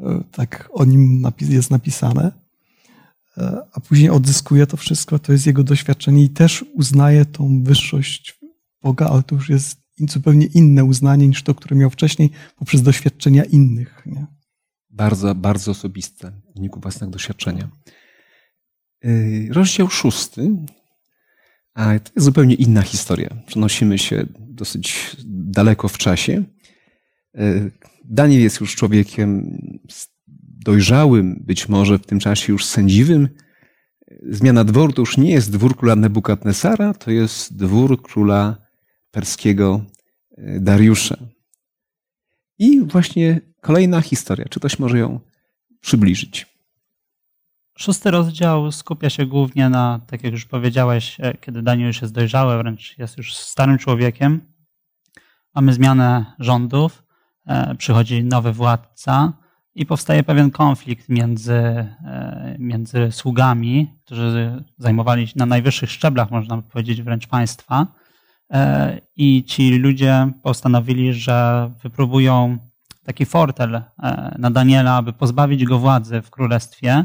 E, 0.00 0.24
tak 0.32 0.68
o 0.72 0.84
nim 0.84 1.24
jest 1.40 1.70
napisane. 1.70 2.44
A 3.72 3.80
później 3.80 4.10
odzyskuje 4.10 4.66
to 4.66 4.76
wszystko, 4.76 5.18
to 5.18 5.32
jest 5.32 5.46
jego 5.46 5.64
doświadczenie 5.64 6.24
i 6.24 6.30
też 6.30 6.64
uznaje 6.74 7.24
tą 7.24 7.62
wyższość 7.62 8.40
Boga, 8.82 9.06
ale 9.06 9.22
to 9.22 9.34
już 9.34 9.48
jest 9.48 9.78
zupełnie 9.98 10.46
inne 10.46 10.84
uznanie 10.84 11.28
niż 11.28 11.42
to, 11.42 11.54
które 11.54 11.76
miał 11.76 11.90
wcześniej 11.90 12.30
poprzez 12.56 12.82
doświadczenia 12.82 13.44
innych. 13.44 14.02
Nie? 14.06 14.26
Bardzo, 14.94 15.34
bardzo 15.34 15.70
osobiste 15.70 16.32
w 16.50 16.54
wyniku 16.54 16.80
własnego 16.80 17.12
doświadczenia. 17.12 17.68
Yy, 19.02 19.48
rozdział 19.50 19.90
szósty, 19.90 20.50
a 21.74 21.84
to 21.84 22.10
jest 22.16 22.24
zupełnie 22.24 22.54
inna 22.54 22.82
historia. 22.82 23.36
Przenosimy 23.46 23.98
się 23.98 24.26
dosyć 24.38 25.16
daleko 25.26 25.88
w 25.88 25.98
czasie. 25.98 26.44
Yy, 27.34 27.70
Daniel 28.04 28.40
jest 28.40 28.60
już 28.60 28.76
człowiekiem 28.76 29.58
dojrzałym, 30.64 31.42
być 31.46 31.68
może 31.68 31.98
w 31.98 32.06
tym 32.06 32.18
czasie 32.18 32.52
już 32.52 32.64
sędziwym. 32.64 33.28
Zmiana 34.30 34.64
dworu 34.64 34.92
to 34.92 35.02
już 35.02 35.16
nie 35.16 35.30
jest 35.30 35.52
dwór 35.52 35.76
króla 35.76 35.96
Nebukadnesara, 35.96 36.94
to 36.94 37.10
jest 37.10 37.56
dwór 37.56 38.02
króla 38.02 38.56
perskiego 39.10 39.84
yy, 40.38 40.60
Dariusza. 40.60 41.16
I 42.58 42.80
właśnie 42.80 43.40
kolejna 43.64 44.00
historia. 44.00 44.46
Czy 44.50 44.60
ktoś 44.60 44.78
może 44.78 44.98
ją 44.98 45.20
przybliżyć? 45.80 46.46
Szósty 47.78 48.10
rozdział 48.10 48.72
skupia 48.72 49.10
się 49.10 49.26
głównie 49.26 49.68
na, 49.68 50.00
tak 50.06 50.24
jak 50.24 50.32
już 50.32 50.44
powiedziałeś, 50.44 51.16
e, 51.20 51.34
kiedy 51.34 51.62
Daniel 51.62 51.86
już 51.86 52.02
jest 52.02 52.14
dojrzały, 52.14 52.58
wręcz 52.58 52.98
jest 52.98 53.18
już 53.18 53.34
starym 53.34 53.78
człowiekiem. 53.78 54.40
Mamy 55.54 55.72
zmianę 55.72 56.24
rządów, 56.38 57.04
e, 57.46 57.74
przychodzi 57.74 58.24
nowy 58.24 58.52
władca 58.52 59.32
i 59.74 59.86
powstaje 59.86 60.22
pewien 60.22 60.50
konflikt 60.50 61.08
między, 61.08 61.54
e, 61.54 62.56
między 62.58 63.12
sługami, 63.12 63.94
którzy 64.04 64.64
zajmowali 64.78 65.26
się 65.26 65.34
na 65.36 65.46
najwyższych 65.46 65.90
szczeblach, 65.90 66.30
można 66.30 66.62
powiedzieć, 66.62 67.02
wręcz 67.02 67.26
państwa. 67.26 67.86
I 69.16 69.44
ci 69.44 69.78
ludzie 69.78 70.30
postanowili, 70.42 71.14
że 71.14 71.70
wypróbują 71.82 72.58
taki 73.04 73.26
fortel 73.26 73.82
na 74.38 74.50
Daniela, 74.50 74.96
aby 74.96 75.12
pozbawić 75.12 75.64
go 75.64 75.78
władzy 75.78 76.22
w 76.22 76.30
królestwie 76.30 77.04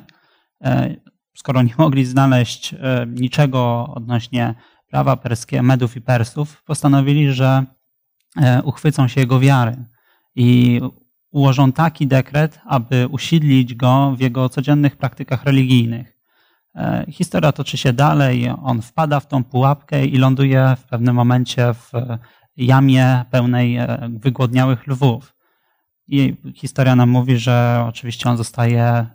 E, 0.64 0.96
skoro 1.36 1.62
nie 1.62 1.74
mogli 1.78 2.06
znaleźć 2.06 2.74
e, 2.74 3.06
niczego 3.08 3.88
odnośnie 3.96 4.56
prawa 4.90 5.18
perskie, 5.18 5.62
Medów 5.62 5.96
i 5.96 6.02
Persów, 6.02 6.64
postanowili, 6.64 7.34
że 7.34 7.66
e, 8.38 8.64
uchwycą 8.64 9.08
się 9.08 9.22
jego 9.22 9.40
wiary 9.40 9.86
i 10.36 10.82
ułożą 11.32 11.72
taki 11.72 12.08
dekret, 12.08 12.60
aby 12.66 13.08
usidlić 13.08 13.76
go 13.76 14.14
w 14.16 14.20
jego 14.20 14.50
codziennych 14.50 14.96
praktykach 14.96 15.44
religijnych. 15.44 16.20
Historia 17.10 17.52
toczy 17.52 17.78
się 17.78 17.94
dalej, 17.94 18.50
on 18.64 18.82
wpada 18.82 19.20
w 19.20 19.28
tą 19.28 19.44
pułapkę 19.44 20.06
i 20.06 20.18
ląduje 20.18 20.76
w 20.80 20.84
pewnym 20.84 21.16
momencie 21.16 21.74
w 21.74 21.92
jamie 22.58 23.26
pełnej 23.32 23.78
wygłodniałych 24.10 24.88
lwów. 24.88 25.36
I 26.12 26.38
historia 26.56 26.96
nam 26.96 27.10
mówi, 27.10 27.38
że 27.38 27.86
oczywiście 27.88 28.30
on 28.30 28.38
zostaje 28.38 29.06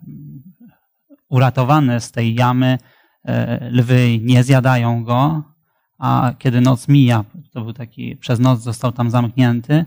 uratowany 1.28 2.00
z 2.00 2.12
tej 2.12 2.34
jamy, 2.34 2.78
e, 3.24 3.70
lwy 3.70 4.18
nie 4.22 4.44
zjadają 4.44 5.04
go, 5.04 5.42
a 5.98 6.32
kiedy 6.38 6.60
noc 6.60 6.88
mija, 6.88 7.24
to 7.52 7.60
był 7.60 7.72
taki, 7.72 8.16
przez 8.16 8.40
noc 8.40 8.60
został 8.60 8.92
tam 8.92 9.10
zamknięty, 9.10 9.84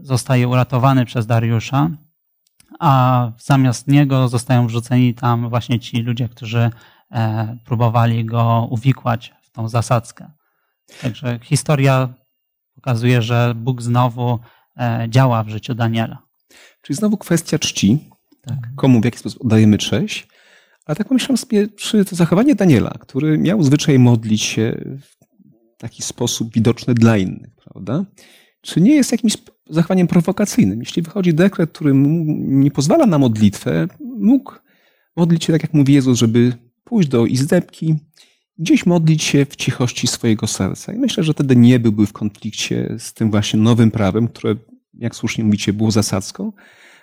zostaje 0.00 0.48
uratowany 0.48 1.04
przez 1.04 1.26
Dariusza, 1.26 1.90
a 2.80 3.32
zamiast 3.38 3.88
niego 3.88 4.28
zostają 4.28 4.66
wrzuceni 4.66 5.14
tam 5.14 5.48
właśnie 5.48 5.80
ci 5.80 6.02
ludzie, 6.02 6.28
którzy 6.28 6.70
e, 7.12 7.56
próbowali 7.64 8.24
go 8.24 8.68
uwikłać 8.70 9.34
w 9.42 9.50
tą 9.50 9.68
zasadzkę. 9.68 10.30
Także 11.02 11.38
historia 11.42 12.08
pokazuje, 12.74 13.22
że 13.22 13.52
Bóg 13.56 13.82
znowu 13.82 14.38
działa 15.08 15.44
w 15.44 15.48
życiu 15.48 15.74
Daniela. 15.74 16.22
Czyli 16.82 16.96
znowu 16.96 17.16
kwestia 17.16 17.58
czci. 17.58 18.10
Tak. 18.40 18.58
Komu 18.76 19.00
w 19.00 19.04
jaki 19.04 19.18
sposób 19.18 19.44
oddajemy 19.44 19.78
cześć. 19.78 20.28
Ale 20.86 20.96
tak 20.96 21.08
pomyślałem 21.08 21.36
sobie, 21.36 21.68
czy 21.68 22.04
to 22.04 22.16
zachowanie 22.16 22.54
Daniela, 22.54 22.90
który 23.00 23.38
miał 23.38 23.62
zwyczaj 23.62 23.98
modlić 23.98 24.42
się 24.42 24.96
w 25.00 25.78
taki 25.78 26.02
sposób 26.02 26.54
widoczny 26.54 26.94
dla 26.94 27.16
innych, 27.16 27.50
prawda? 27.64 28.04
Czy 28.60 28.80
nie 28.80 28.94
jest 28.94 29.12
jakimś 29.12 29.36
zachowaniem 29.70 30.06
prowokacyjnym? 30.06 30.78
Jeśli 30.78 31.02
wychodzi 31.02 31.34
dekret, 31.34 31.70
który 31.70 31.92
nie 31.94 32.70
pozwala 32.70 33.06
na 33.06 33.18
modlitwę, 33.18 33.86
mógł 34.00 34.52
modlić 35.16 35.44
się 35.44 35.52
tak, 35.52 35.62
jak 35.62 35.74
mówi 35.74 35.94
Jezus, 35.94 36.18
żeby 36.18 36.52
pójść 36.84 37.08
do 37.08 37.26
izdebki, 37.26 37.94
gdzieś 38.58 38.86
modlić 38.86 39.22
się 39.22 39.44
w 39.44 39.56
cichości 39.56 40.06
swojego 40.06 40.46
serca. 40.46 40.92
I 40.92 40.98
myślę, 40.98 41.24
że 41.24 41.32
wtedy 41.32 41.56
nie 41.56 41.80
byłby 41.80 42.06
w 42.06 42.12
konflikcie 42.12 42.96
z 42.98 43.12
tym 43.12 43.30
właśnie 43.30 43.60
nowym 43.60 43.90
prawem, 43.90 44.28
które, 44.28 44.56
jak 44.94 45.16
słusznie 45.16 45.44
mówicie, 45.44 45.72
było 45.72 45.90
zasadzką, 45.90 46.52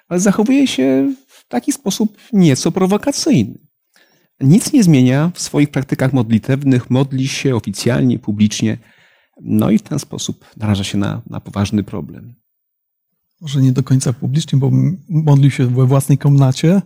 ale 0.08 0.20
zachowuje 0.20 0.68
się 0.68 1.14
w 1.28 1.48
taki 1.48 1.72
sposób 1.72 2.18
nieco 2.34 2.72
prowokacyjny 2.72 3.72
nic 4.44 4.74
nie 4.74 4.84
zmienia 4.84 5.32
w 5.34 5.42
swoich 5.42 5.72
praktykach 5.72 6.14
modlitewnych, 6.14 6.90
modli 6.90 7.28
się 7.28 7.56
oficjalnie, 7.56 8.20
publicznie, 8.20 8.78
no 9.42 9.70
i 9.70 9.78
w 9.78 9.82
ten 9.82 10.00
sposób 10.00 10.46
naraża 10.58 10.84
się 10.84 10.98
na, 10.98 11.22
na 11.30 11.40
poważny 11.40 11.84
problem. 11.84 12.36
Może 13.42 13.62
nie 13.62 13.72
do 13.72 13.84
końca 13.84 14.14
publicznie, 14.14 14.60
bo 14.60 14.72
modlił 15.10 15.52
się 15.52 15.68
we 15.68 15.86
własnej 15.86 16.18
komnacie, 16.18 16.82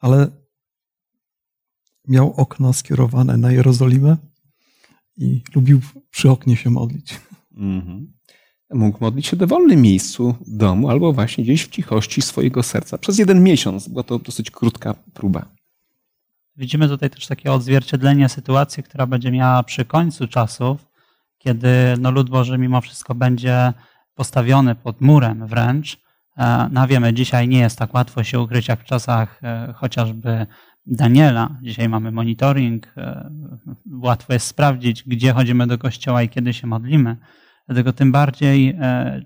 ale 0.00 0.30
miał 2.08 2.32
okno 2.32 2.72
skierowane 2.72 3.36
na 3.36 3.52
Jerozolimę 3.52 4.16
i 5.16 5.42
lubił 5.54 5.80
przy 6.10 6.30
oknie 6.30 6.56
się 6.56 6.70
modlić. 6.70 7.20
Mhm. 7.56 8.12
Mógł 8.70 8.98
modlić 9.00 9.26
się 9.26 9.36
w 9.36 9.38
dowolnym 9.38 9.82
miejscu 9.82 10.34
domu 10.46 10.90
albo 10.90 11.12
właśnie 11.12 11.44
gdzieś 11.44 11.64
w 11.64 11.70
cichości 11.70 12.22
swojego 12.22 12.62
serca. 12.62 12.98
Przez 12.98 13.18
jeden 13.18 13.42
miesiąc 13.42 13.88
była 13.88 14.02
to 14.02 14.18
dosyć 14.18 14.50
krótka 14.50 14.94
próba. 15.14 15.48
Widzimy 16.56 16.88
tutaj 16.88 17.10
też 17.10 17.26
takie 17.26 17.52
odzwierciedlenie 17.52 18.28
sytuacji, 18.28 18.82
która 18.82 19.06
będzie 19.06 19.30
miała 19.30 19.62
przy 19.62 19.84
końcu 19.84 20.28
czasów, 20.28 20.86
kiedy 21.38 21.68
no, 22.00 22.10
lud 22.10 22.30
Boży 22.30 22.58
mimo 22.58 22.80
wszystko 22.80 23.14
będzie 23.14 23.72
postawiony 24.14 24.74
pod 24.74 25.00
murem 25.00 25.46
wręcz. 25.46 25.98
E, 26.38 26.68
no 26.72 26.86
wiemy, 26.86 27.14
dzisiaj 27.14 27.48
nie 27.48 27.58
jest 27.58 27.78
tak 27.78 27.94
łatwo 27.94 28.24
się 28.24 28.40
ukryć 28.40 28.68
jak 28.68 28.80
w 28.80 28.84
czasach 28.84 29.40
e, 29.42 29.74
chociażby 29.76 30.46
Daniela. 30.86 31.58
Dzisiaj 31.62 31.88
mamy 31.88 32.12
monitoring, 32.12 32.92
e, 32.96 33.30
łatwo 33.92 34.32
jest 34.32 34.46
sprawdzić, 34.46 35.02
gdzie 35.06 35.32
chodzimy 35.32 35.66
do 35.66 35.78
kościoła 35.78 36.22
i 36.22 36.28
kiedy 36.28 36.52
się 36.52 36.66
modlimy. 36.66 37.16
Dlatego 37.66 37.92
tym 37.92 38.12
bardziej 38.12 38.78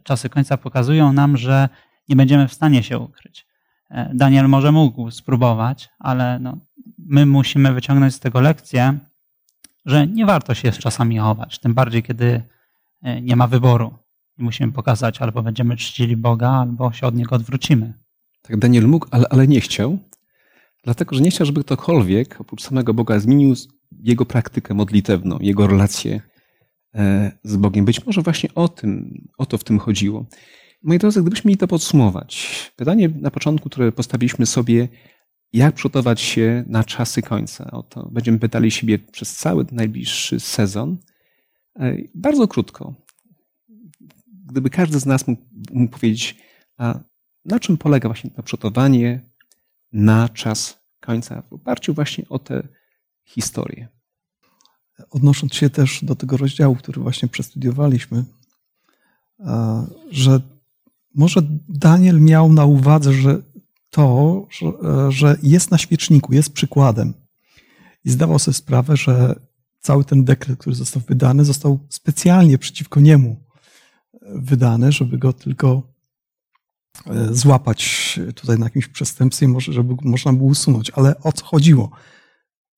czasy 0.02 0.28
końca 0.28 0.56
pokazują 0.56 1.12
nam, 1.12 1.36
że 1.36 1.68
nie 2.08 2.16
będziemy 2.16 2.48
w 2.48 2.52
stanie 2.52 2.82
się 2.82 2.98
ukryć. 2.98 3.46
Daniel 4.14 4.48
może 4.48 4.72
mógł 4.72 5.10
spróbować, 5.10 5.88
ale 5.98 6.38
no, 6.38 6.58
my 6.98 7.26
musimy 7.26 7.72
wyciągnąć 7.72 8.14
z 8.14 8.20
tego 8.20 8.40
lekcję, 8.40 8.98
że 9.86 10.06
nie 10.06 10.26
warto 10.26 10.54
się 10.54 10.72
czasami 10.72 11.18
chować, 11.18 11.58
tym 11.58 11.74
bardziej 11.74 12.02
kiedy 12.02 12.42
e, 13.02 13.20
nie 13.20 13.36
ma 13.36 13.46
wyboru. 13.46 13.94
I 14.38 14.42
musimy 14.42 14.72
pokazać, 14.72 15.22
albo 15.22 15.42
będziemy 15.42 15.76
czcili 15.76 16.16
Boga, 16.16 16.50
albo 16.50 16.92
się 16.92 17.06
od 17.06 17.14
Niego 17.14 17.36
odwrócimy. 17.36 17.92
Tak, 18.42 18.56
Daniel 18.56 18.88
mógł, 18.88 19.06
ale, 19.10 19.24
ale 19.30 19.48
nie 19.48 19.60
chciał, 19.60 19.98
dlatego 20.86 21.16
że 21.16 21.22
nie 21.22 21.30
chciał, 21.30 21.46
żeby 21.46 21.64
ktokolwiek 21.64 22.40
oprócz 22.40 22.62
samego 22.62 22.94
Boga 22.94 23.18
zmienił 23.18 23.54
jego 24.02 24.26
praktykę 24.26 24.74
modlitewną, 24.74 25.38
jego 25.40 25.66
relację 25.66 26.20
e, 26.94 27.32
z 27.44 27.56
Bogiem. 27.56 27.84
Być 27.84 28.06
może 28.06 28.22
właśnie 28.22 28.54
o 28.54 28.68
tym, 28.68 29.20
o 29.38 29.46
to 29.46 29.58
w 29.58 29.64
tym 29.64 29.78
chodziło. 29.78 30.26
Moi 30.82 30.98
drodzy, 30.98 31.20
gdybyśmy 31.20 31.48
mieli 31.48 31.58
to 31.58 31.68
podsumować, 31.68 32.48
pytanie 32.76 33.08
na 33.08 33.30
początku, 33.30 33.70
które 33.70 33.92
postawiliśmy 33.92 34.46
sobie, 34.46 34.88
jak 35.52 35.74
przygotować 35.74 36.20
się 36.20 36.64
na 36.66 36.84
czasy 36.84 37.22
końca? 37.22 37.70
O 37.70 37.82
to 37.82 38.08
będziemy 38.12 38.38
pytali 38.38 38.70
siebie 38.70 38.98
przez 38.98 39.36
cały 39.36 39.66
najbliższy 39.72 40.40
sezon. 40.40 40.98
E, 41.78 41.96
bardzo 42.14 42.48
krótko. 42.48 42.94
Gdyby 44.46 44.70
każdy 44.70 45.00
z 45.00 45.06
nas 45.06 45.28
mógł, 45.28 45.42
mógł 45.72 45.92
powiedzieć, 45.92 46.36
a 46.76 47.00
na 47.44 47.60
czym 47.60 47.76
polega 47.76 48.08
właśnie 48.08 48.30
to 48.30 48.42
przygotowanie 48.42 49.35
na 49.92 50.28
czas 50.28 50.78
końca, 51.00 51.42
w 51.42 51.52
oparciu 51.52 51.94
właśnie 51.94 52.24
o 52.28 52.38
tę 52.38 52.68
historię. 53.24 53.88
Odnosząc 55.10 55.54
się 55.54 55.70
też 55.70 56.04
do 56.04 56.16
tego 56.16 56.36
rozdziału, 56.36 56.76
który 56.76 57.02
właśnie 57.02 57.28
przestudiowaliśmy, 57.28 58.24
że 60.10 60.40
może 61.14 61.40
Daniel 61.68 62.20
miał 62.20 62.52
na 62.52 62.64
uwadze, 62.64 63.12
że 63.12 63.42
to, 63.90 64.46
że 65.08 65.36
jest 65.42 65.70
na 65.70 65.78
świeczniku, 65.78 66.34
jest 66.34 66.52
przykładem. 66.52 67.14
I 68.04 68.10
zdawał 68.10 68.38
sobie 68.38 68.54
sprawę, 68.54 68.96
że 68.96 69.40
cały 69.80 70.04
ten 70.04 70.24
dekret, 70.24 70.58
który 70.58 70.76
został 70.76 71.02
wydany, 71.08 71.44
został 71.44 71.78
specjalnie 71.88 72.58
przeciwko 72.58 73.00
niemu 73.00 73.36
wydany, 74.22 74.92
żeby 74.92 75.18
go 75.18 75.32
tylko 75.32 75.68
e, 75.68 75.82
złapać 77.30 78.20
tutaj 78.34 78.58
na 78.58 78.66
jakimś 78.66 78.88
przestępstwie, 78.88 79.48
może, 79.48 79.72
żeby 79.72 79.94
można 80.02 80.32
było 80.32 80.48
usunąć. 80.48 80.90
Ale 80.90 81.20
o 81.20 81.32
co 81.32 81.44
chodziło? 81.44 81.90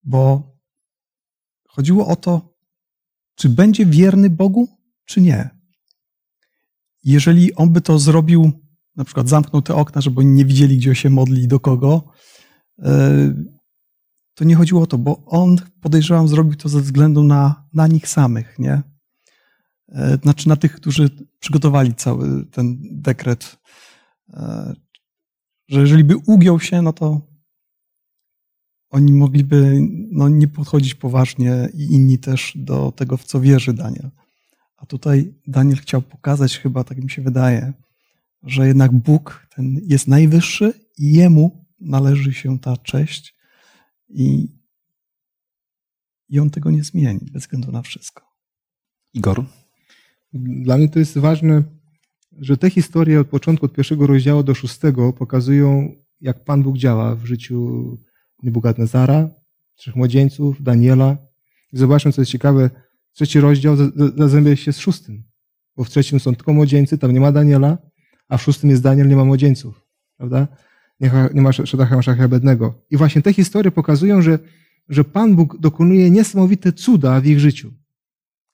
Bo 0.05 0.53
chodziło 1.69 2.07
o 2.07 2.17
to, 2.17 2.55
czy 3.35 3.49
będzie 3.49 3.87
wierny 3.87 4.31
Bogu, 4.31 4.69
czy 5.05 5.21
nie. 5.21 5.51
jeżeli 7.05 7.55
on 7.55 7.73
by 7.73 7.81
to 7.81 7.99
zrobił, 7.99 8.53
na 8.97 9.05
przykład 9.05 9.29
zamknął 9.29 9.63
te 9.63 9.75
okna, 9.75 10.01
żeby 10.01 10.21
oni 10.21 10.31
nie 10.31 10.45
widzieli, 10.45 10.77
gdzie 10.77 10.95
się 10.95 11.11
modli 11.11 11.43
i 11.43 11.49
do 11.49 11.61
kogo, 11.61 12.13
e, 12.79 13.35
to 14.35 14.45
nie 14.45 14.55
chodziło 14.55 14.83
o 14.83 14.87
to, 14.87 14.99
bo 14.99 15.25
on, 15.27 15.57
podejrzewam, 15.81 16.29
zrobił 16.29 16.55
to 16.55 16.69
ze 16.69 16.81
względu 16.81 17.25
na, 17.25 17.69
na 17.73 17.87
nich 17.87 18.09
samych, 18.09 18.59
nie? 18.59 18.83
E, 19.89 20.19
znaczy 20.23 20.49
na 20.49 20.57
tych, 20.57 20.75
którzy 20.75 21.11
przygotowali 21.39 21.95
cały 21.95 22.47
ten 22.47 22.79
dekret, 22.93 23.45
e, 23.55 23.58
że 25.69 25.81
jeżeli 25.81 26.05
by 26.05 26.17
ugiął 26.17 26.61
się, 26.61 26.83
no 26.83 26.93
to 26.93 27.21
oni 28.91 29.13
mogliby 29.13 29.79
no, 30.11 30.29
nie 30.29 30.49
podchodzić 30.49 30.95
poważnie 30.95 31.69
i 31.75 31.95
inni 31.95 32.19
też 32.19 32.53
do 32.57 32.93
tego, 32.93 33.17
w 33.17 33.25
co 33.25 33.41
wierzy 33.41 33.73
Daniel. 33.73 34.11
A 34.77 34.87
tutaj 34.87 35.35
Daniel 35.47 35.77
chciał 35.77 36.03
pokazać, 36.03 36.59
chyba 36.59 36.85
tak 36.85 36.99
mi 36.99 37.11
się 37.11 37.23
wydaje, 37.23 37.73
że 38.43 38.67
jednak 38.67 38.93
Bóg 38.93 39.47
ten 39.55 39.81
jest 39.83 40.09
najwyższy 40.09 40.73
i 40.99 41.13
jemu 41.13 41.67
należy 41.81 42.33
się 42.33 42.59
ta 42.59 42.77
cześć 42.77 43.35
i, 44.09 44.49
i 46.29 46.41
on 46.41 46.51
tego 46.51 46.71
nie 46.71 46.85
zmieni 46.85 47.29
bez 47.33 47.43
względu 47.43 47.73
na 47.73 47.83
wszystko. 47.83 48.29
Igor? 49.15 49.45
Dla 50.33 50.77
mnie 50.77 50.89
to 50.89 50.99
jest 50.99 51.19
ważne, 51.19 51.63
że 52.41 52.57
te 52.57 52.71
historie 52.71 53.21
od 53.21 53.29
początku, 53.29 53.67
od 53.67 53.73
pierwszego 53.73 54.07
rozdziału 54.07 54.43
do 54.43 54.55
szóstego 54.55 55.13
pokazują, 55.13 55.93
jak 56.21 56.45
Pan 56.45 56.63
Bóg 56.63 56.79
działa 56.79 57.15
w 57.15 57.25
życiu 57.25 57.99
Nebukadnezara, 58.43 59.31
trzech 59.75 59.97
młodzieńców, 59.97 60.63
Daniela. 60.63 61.17
I 61.73 61.79
zobaczmy, 61.79 62.13
co 62.13 62.21
jest 62.21 62.33
ciekawe, 62.33 62.71
trzeci 63.13 63.41
rozdział 63.41 63.77
zazębia 64.17 64.57
się 64.57 64.73
z 64.73 64.79
szóstym, 64.79 65.25
bo 65.77 65.85
w 65.85 65.91
trzecim 65.91 66.21
są 66.21 66.35
tylko 66.35 66.53
młodzieńcy, 66.53 66.99
tam 66.99 67.13
nie 67.13 67.21
ma 67.21 67.33
Daniela, 67.33 67.79
a 68.29 68.37
w 68.39 68.43
szóstym 68.43 68.71
jest 68.71 68.83
Daniel, 68.83 69.09
nie 69.09 69.17
ma 69.17 69.25
młodzieńców, 69.25 69.87
prawda? 70.17 70.49
Nie 71.35 71.43
ma 71.43 71.53
Szedacha 71.53 71.97
Maszacha 71.97 72.29
Bednego. 72.29 72.87
I 72.91 72.97
właśnie 72.97 73.23
te 73.23 73.33
historie 73.33 73.71
pokazują, 73.71 74.23
że, 74.23 74.39
że 74.89 75.05
Pan 75.05 75.37
Bóg 75.37 75.59
dokonuje 75.59 76.11
niesamowite 76.11 76.73
cuda 76.73 77.21
w 77.21 77.27
ich 77.27 77.41
życiu. 77.41 77.73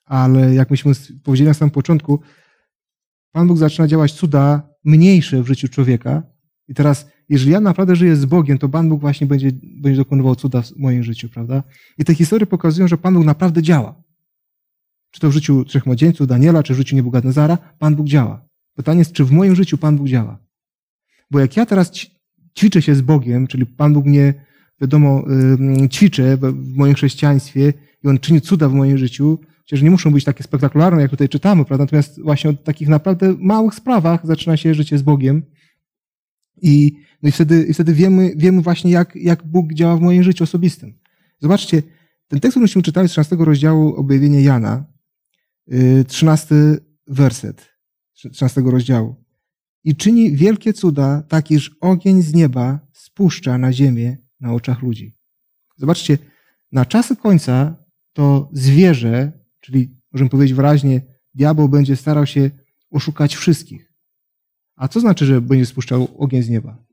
Ale 0.04 0.54
jak 0.54 0.70
myśmy 0.70 0.92
powiedzieli 1.22 1.48
na 1.48 1.54
samym 1.54 1.70
początku, 1.70 2.20
Pan 3.34 3.48
Bóg 3.48 3.58
zaczyna 3.58 3.88
działać 3.88 4.12
cuda 4.12 4.68
mniejsze 4.84 5.42
w 5.42 5.46
życiu 5.46 5.68
człowieka. 5.68 6.22
I 6.68 6.74
teraz, 6.74 7.10
jeżeli 7.28 7.52
ja 7.52 7.60
naprawdę 7.60 7.96
żyję 7.96 8.16
z 8.16 8.24
Bogiem, 8.24 8.58
to 8.58 8.68
Pan 8.68 8.88
Bóg 8.88 9.00
właśnie 9.00 9.26
będzie, 9.26 9.50
będzie 9.62 9.98
dokonywał 9.98 10.36
cuda 10.36 10.62
w 10.62 10.76
moim 10.76 11.02
życiu, 11.02 11.28
prawda? 11.28 11.62
I 11.98 12.04
te 12.04 12.14
historie 12.14 12.46
pokazują, 12.46 12.88
że 12.88 12.98
Pan 12.98 13.14
Bóg 13.14 13.24
naprawdę 13.24 13.62
działa. 13.62 14.02
Czy 15.10 15.20
to 15.20 15.30
w 15.30 15.32
życiu 15.32 15.64
trzech 15.64 15.86
młodzieńców, 15.86 16.26
Daniela, 16.26 16.62
czy 16.62 16.74
w 16.74 16.76
życiu 16.76 16.96
Nebukadnezara, 16.96 17.58
Pan 17.78 17.96
Bóg 17.96 18.06
działa. 18.06 18.48
Pytanie 18.76 18.98
jest, 18.98 19.12
czy 19.12 19.24
w 19.24 19.32
moim 19.32 19.54
życiu 19.54 19.78
Pan 19.78 19.96
Bóg 19.96 20.08
działa. 20.08 20.38
Bo 21.30 21.40
jak 21.40 21.56
ja 21.56 21.66
teraz 21.66 21.92
ćwiczę 22.58 22.82
się 22.82 22.94
z 22.94 23.00
Bogiem, 23.00 23.46
czyli 23.46 23.66
Pan 23.66 23.92
Bóg 23.92 24.06
mnie, 24.06 24.34
wiadomo, 24.80 25.24
ćwiczę 25.92 26.36
w 26.36 26.76
moim 26.76 26.94
chrześcijaństwie 26.94 27.72
i 28.04 28.08
On 28.08 28.18
czyni 28.18 28.40
cuda 28.40 28.68
w 28.68 28.74
moim 28.74 28.98
życiu, 28.98 29.38
chociaż 29.64 29.82
nie 29.82 29.90
muszą 29.90 30.12
być 30.12 30.24
takie 30.24 30.44
spektakularne, 30.44 31.02
jak 31.02 31.10
tutaj 31.10 31.28
czytamy, 31.28 31.64
prawda? 31.64 31.84
Natomiast 31.84 32.22
właśnie 32.22 32.50
od 32.50 32.64
takich 32.64 32.88
naprawdę 32.88 33.34
małych 33.38 33.74
sprawach 33.74 34.26
zaczyna 34.26 34.56
się 34.56 34.74
życie 34.74 34.98
z 34.98 35.02
Bogiem. 35.02 35.42
I, 36.62 36.96
no 37.22 37.28
i 37.28 37.32
wtedy, 37.32 37.64
i 37.64 37.74
wtedy 37.74 37.94
wiemy, 37.94 38.32
wiemy 38.36 38.62
właśnie, 38.62 38.90
jak, 38.90 39.16
jak 39.16 39.46
Bóg 39.46 39.72
działa 39.72 39.96
w 39.96 40.00
moim 40.00 40.22
życiu 40.22 40.44
osobistym. 40.44 40.98
Zobaczcie, 41.40 41.82
ten 42.28 42.40
tekst, 42.40 42.56
któryśmy 42.56 42.82
czytali 42.82 43.08
z 43.08 43.10
13 43.10 43.36
rozdziału 43.38 43.94
objawienia 43.94 44.40
Jana, 44.40 44.84
13 46.06 46.54
werset 47.06 47.74
13 48.14 48.60
rozdziału. 48.60 49.24
I 49.84 49.96
czyni 49.96 50.36
wielkie 50.36 50.72
cuda, 50.72 51.22
tak 51.28 51.50
iż 51.50 51.76
ogień 51.80 52.22
z 52.22 52.34
nieba 52.34 52.80
spuszcza 52.92 53.58
na 53.58 53.72
ziemię 53.72 54.16
na 54.40 54.52
oczach 54.52 54.82
ludzi. 54.82 55.16
Zobaczcie, 55.76 56.18
na 56.72 56.84
czasy 56.84 57.16
końca 57.16 57.76
to 58.12 58.50
zwierzę, 58.52 59.43
czyli 59.64 59.96
możemy 60.12 60.30
powiedzieć 60.30 60.56
wyraźnie, 60.56 61.00
diabeł 61.34 61.68
będzie 61.68 61.96
starał 61.96 62.26
się 62.26 62.50
oszukać 62.90 63.36
wszystkich. 63.36 63.92
A 64.76 64.88
co 64.88 65.00
znaczy, 65.00 65.26
że 65.26 65.40
będzie 65.40 65.66
spuszczał 65.66 66.08
ogień 66.18 66.42
z 66.42 66.48
nieba? 66.48 66.84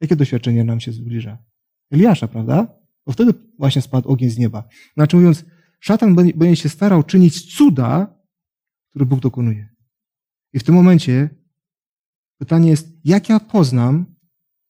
Jakie 0.00 0.16
doświadczenie 0.16 0.64
nam 0.64 0.80
się 0.80 0.92
zbliża? 0.92 1.38
Eliasza, 1.90 2.28
prawda? 2.28 2.66
Bo 3.06 3.12
wtedy 3.12 3.34
właśnie 3.58 3.82
spadł 3.82 4.08
ogień 4.08 4.30
z 4.30 4.38
nieba. 4.38 4.68
Znaczy 4.94 5.16
mówiąc, 5.16 5.44
szatan 5.80 6.14
będzie 6.14 6.56
się 6.56 6.68
starał 6.68 7.02
czynić 7.02 7.56
cuda, 7.56 8.22
które 8.90 9.06
Bóg 9.06 9.20
dokonuje. 9.20 9.68
I 10.52 10.58
w 10.58 10.64
tym 10.64 10.74
momencie 10.74 11.30
pytanie 12.38 12.70
jest, 12.70 12.88
jak 13.04 13.28
ja 13.28 13.40
poznam, 13.40 14.14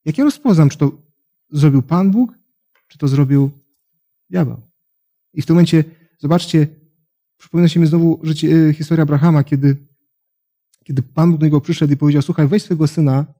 jak 0.04 0.18
ja 0.18 0.24
rozpoznam, 0.24 0.68
czy 0.68 0.78
to 0.78 1.02
zrobił 1.50 1.82
Pan 1.82 2.10
Bóg, 2.10 2.38
czy 2.88 2.98
to 2.98 3.08
zrobił 3.08 3.50
diabeł. 4.30 4.60
I 5.32 5.42
w 5.42 5.46
tym 5.46 5.56
momencie, 5.56 5.84
zobaczcie, 6.18 6.81
przypomina 7.42 7.68
się 7.68 7.80
mi 7.80 7.86
znowu 7.86 8.20
życie, 8.22 8.68
e, 8.68 8.72
historia 8.72 9.02
Abrahama, 9.02 9.44
kiedy, 9.44 9.86
kiedy 10.84 11.02
Pan 11.02 11.36
do 11.38 11.46
niego 11.46 11.60
przyszedł 11.60 11.92
i 11.92 11.96
powiedział, 11.96 12.22
słuchaj, 12.22 12.48
weź 12.48 12.62
swojego 12.62 12.86
syna 12.86 13.34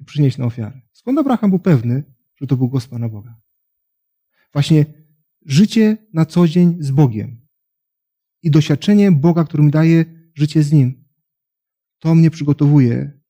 i 0.00 0.04
przynieś 0.04 0.38
na 0.38 0.44
ofiarę. 0.44 0.80
Skąd 0.92 1.18
Abraham 1.18 1.50
był 1.50 1.58
pewny, 1.58 2.04
że 2.36 2.46
to 2.46 2.56
był 2.56 2.68
głos 2.68 2.86
Pana 2.86 3.08
Boga? 3.08 3.40
Właśnie 4.52 4.86
życie 5.46 5.96
na 6.12 6.26
co 6.26 6.48
dzień 6.48 6.76
z 6.80 6.90
Bogiem 6.90 7.46
i 8.42 8.50
doświadczenie 8.50 9.12
Boga, 9.12 9.44
który 9.44 9.62
mi 9.62 9.70
daje 9.70 10.04
życie 10.34 10.62
z 10.62 10.72
Nim, 10.72 11.04
to 11.98 12.14
mnie 12.14 12.30
przygotowuje 12.30 13.20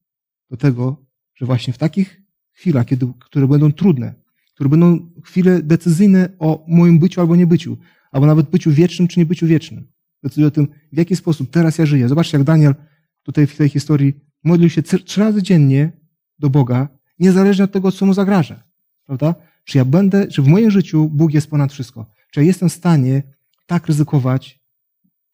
do 0.50 0.56
tego, 0.56 1.06
że 1.34 1.46
właśnie 1.46 1.72
w 1.72 1.78
takich 1.78 2.22
chwilach, 2.52 2.86
kiedy, 2.86 3.06
które 3.20 3.48
będą 3.48 3.72
trudne, 3.72 4.14
które 4.54 4.68
będą 4.68 5.12
chwile 5.24 5.62
decyzyjne 5.62 6.36
o 6.38 6.64
moim 6.68 6.98
byciu 6.98 7.20
albo 7.20 7.36
niebyciu, 7.36 7.78
albo 8.12 8.26
nawet 8.26 8.50
byciu 8.50 8.70
wiecznym 8.70 9.08
czy 9.08 9.20
niebyciu 9.20 9.46
wiecznym, 9.46 9.92
decyduje 10.22 10.46
o 10.46 10.50
tym, 10.50 10.68
w 10.92 10.98
jaki 10.98 11.16
sposób 11.16 11.50
teraz 11.50 11.78
ja 11.78 11.86
żyję. 11.86 12.08
Zobaczcie, 12.08 12.38
jak 12.38 12.46
Daniel 12.46 12.74
tutaj 13.22 13.46
w 13.46 13.56
tej 13.56 13.68
historii 13.68 14.14
modlił 14.44 14.70
się 14.70 14.82
trzy 14.82 15.20
razy 15.20 15.42
dziennie 15.42 15.92
do 16.38 16.50
Boga, 16.50 16.88
niezależnie 17.18 17.64
od 17.64 17.72
tego, 17.72 17.92
co 17.92 18.06
mu 18.06 18.14
zagraża. 18.14 18.64
Prawda? 19.06 19.34
Czy 19.64 19.78
ja 19.78 19.84
będę, 19.84 20.26
czy 20.28 20.42
w 20.42 20.46
moim 20.46 20.70
życiu 20.70 21.08
Bóg 21.08 21.34
jest 21.34 21.50
ponad 21.50 21.72
wszystko? 21.72 22.06
Czy 22.32 22.40
ja 22.40 22.46
jestem 22.46 22.68
w 22.68 22.72
stanie 22.72 23.22
tak 23.66 23.86
ryzykować 23.86 24.60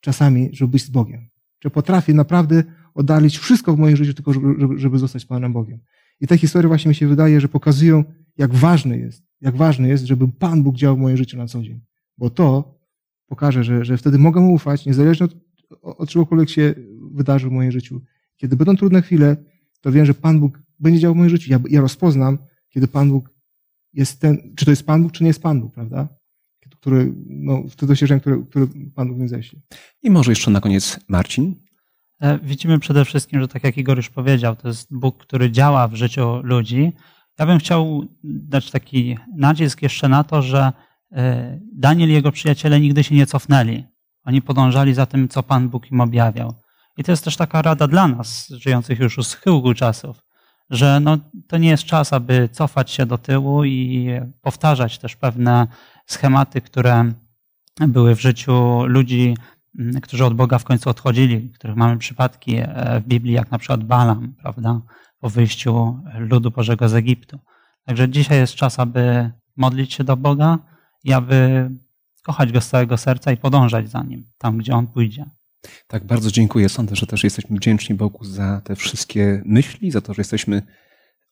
czasami, 0.01 0.49
żeby 0.53 0.73
być 0.73 0.85
z 0.85 0.91
Bogiem? 0.91 1.29
Czy 1.59 1.71
potrafię 1.71 2.15
naprawdę 2.15 2.65
oddalić 2.95 3.39
wszystko 3.39 3.77
w 3.77 3.79
moim 3.79 3.97
życiu, 3.97 4.15
tylko 4.15 4.33
żeby, 4.33 4.79
żeby 4.79 4.99
zostać 4.99 5.25
Panem 5.25 5.53
Bogiem? 5.53 5.81
I 6.21 6.27
te 6.27 6.39
historie 6.39 6.69
właśnie 6.69 6.89
mi 6.89 6.95
się 6.95 7.09
wydaje, 7.09 7.41
że 7.41 7.49
pokazują, 7.49 8.05
jak 8.37 8.55
ważne 8.55 8.99
jest, 8.99 9.23
jak 9.41 9.57
ważne 9.57 9.89
jest, 9.89 10.05
żeby 10.05 10.29
Pan 10.29 10.63
Bóg 10.63 10.77
działał 10.77 10.97
w 10.97 11.01
moim 11.01 11.17
życiu 11.17 11.37
na 11.37 11.47
co 11.47 11.63
dzień. 11.63 11.81
Bo 12.19 12.31
to 12.31 12.79
pokaże, 13.27 13.65
że, 13.65 13.85
że 13.85 13.97
wtedy 13.97 14.19
mogę 14.19 14.41
mu 14.41 14.55
ufać, 14.55 14.87
niezależnie 14.87 15.27
od, 15.27 15.37
od 15.83 16.09
czegokolwiek 16.09 16.51
się 16.51 16.75
wydarzy 17.13 17.49
w 17.49 17.53
moim 17.53 17.73
życiu. 17.73 18.01
Kiedy 18.37 18.57
będą 18.57 18.77
trudne 18.77 19.03
chwile, 19.03 19.37
to 19.81 19.93
wiem, 19.93 20.07
że 20.07 20.15
Pan 20.15 20.41
Bóg 20.41 20.59
będzie 20.81 21.01
działał 21.01 21.15
w 21.15 21.19
moim 21.19 21.31
życiu. 21.31 21.51
Ja, 21.53 21.59
ja 21.71 21.81
rozpoznam, 21.81 22.39
kiedy 22.69 22.89
Pan 22.89 23.11
Bóg 23.11 23.31
jest 23.93 24.21
ten, 24.21 24.55
czy 24.57 24.65
to 24.65 24.71
jest 24.71 24.87
Pan 24.87 25.03
Bóg, 25.03 25.13
czy 25.13 25.25
nie 25.25 25.29
jest 25.29 25.43
Pan 25.43 25.61
Bóg, 25.61 25.75
prawda? 25.75 26.09
Który, 26.81 27.15
no, 27.27 27.63
w 27.63 27.77
te 27.77 27.87
doświadczenia, 27.87 28.21
które, 28.21 28.43
które 28.51 28.67
Pan 28.95 29.09
Bóg 29.09 29.19
mi 29.19 29.29
ześle. 29.29 29.61
I 30.03 30.11
może 30.11 30.33
jeszcze 30.33 30.51
na 30.51 30.61
koniec 30.61 31.01
Marcin. 31.09 31.55
E, 32.21 32.39
widzimy 32.39 32.79
przede 32.79 33.05
wszystkim, 33.05 33.41
że 33.41 33.49
tak 33.49 33.65
jak 33.65 33.79
Igor 33.79 33.97
już 33.97 34.11
powiedział, 34.11 34.57
to 34.57 34.69
jest 34.69 34.89
Bóg, 34.91 35.19
który 35.19 35.51
działa 35.51 35.89
w 35.89 35.95
życiu 35.95 36.41
ludzi. 36.43 36.93
Ja 37.39 37.47
bym 37.47 37.59
chciał 37.59 38.05
dać 38.25 38.71
taki 38.71 39.19
nacisk 39.37 39.83
jeszcze 39.83 40.09
na 40.09 40.25
to, 40.25 40.43
że 40.43 40.73
Daniel 41.75 42.11
i 42.11 42.13
jego 42.13 42.33
przyjaciele 42.33 42.81
nigdy 42.81 43.05
się 43.05 43.15
nie 43.15 43.27
cofnęli. 43.27 43.85
Oni 44.25 44.43
podążali 44.43 44.95
za 44.95 45.07
tym, 45.07 45.29
co 45.29 45.43
Pan 45.43 45.69
Bóg 45.69 45.91
im 45.91 46.01
objawiał. 46.01 46.55
I 46.97 47.05
to 47.05 47.13
jest 47.13 47.25
też 47.25 47.37
taka 47.37 47.63
rada 47.63 47.87
dla 47.87 48.09
nas, 48.09 48.49
żyjących 48.49 48.99
już 48.99 49.19
u 49.19 49.23
schyłku 49.23 49.75
czasów, 49.75 50.23
że 50.71 51.01
no, 51.01 51.19
to 51.49 51.59
nie 51.59 51.69
jest 51.69 51.85
czas, 51.85 52.13
aby 52.13 52.49
cofać 52.53 52.91
się 52.91 53.07
do 53.07 53.19
tyłu 53.19 53.65
i 53.65 54.11
powtarzać 54.43 54.99
też 54.99 55.17
pewne 55.17 55.67
schematy, 56.07 56.61
które 56.61 57.13
były 57.81 58.15
w 58.15 58.21
życiu 58.21 58.85
ludzi, 58.87 59.37
którzy 60.03 60.25
od 60.25 60.35
Boga 60.35 60.59
w 60.59 60.65
końcu 60.65 60.91
odchodzili, 60.91 61.51
których 61.51 61.77
mamy 61.77 61.99
przypadki 61.99 62.57
e, 62.57 63.01
w 63.01 63.09
Biblii, 63.09 63.35
jak 63.35 63.51
na 63.51 63.59
przykład 63.59 63.85
Balam, 63.85 64.35
prawda, 64.43 64.81
po 65.21 65.31
wyjściu 65.31 66.01
ludu 66.19 66.51
Bożego 66.51 66.89
z 66.89 66.95
Egiptu. 66.95 67.39
Także 67.85 68.09
dzisiaj 68.09 68.39
jest 68.39 68.55
czas, 68.55 68.79
aby 68.79 69.31
modlić 69.57 69.95
się 69.95 70.05
do 70.05 70.17
Boga 70.17 70.59
i 71.09 71.13
aby 71.13 71.71
kochać 72.23 72.53
Go 72.53 72.61
z 72.61 72.69
całego 72.69 72.97
serca 72.97 73.33
i 73.33 73.37
podążać 73.37 73.91
za 73.91 74.03
Nim, 74.03 74.31
tam 74.39 74.59
gdzie 74.59 74.75
On 74.75 74.87
pójdzie. 74.87 75.31
Tak, 75.87 76.07
bardzo 76.07 76.31
dziękuję. 76.31 76.69
Sądzę, 76.69 76.97
że 76.97 77.07
też 77.07 77.25
jesteśmy 77.25 77.57
wdzięczni 77.57 77.95
Bogu 77.95 78.25
za 78.25 78.61
te 78.65 78.77
wszystkie 78.77 79.43
myśli, 79.45 79.91
za 79.91 80.01
to, 80.01 80.15
że 80.15 80.21
jesteśmy 80.21 80.63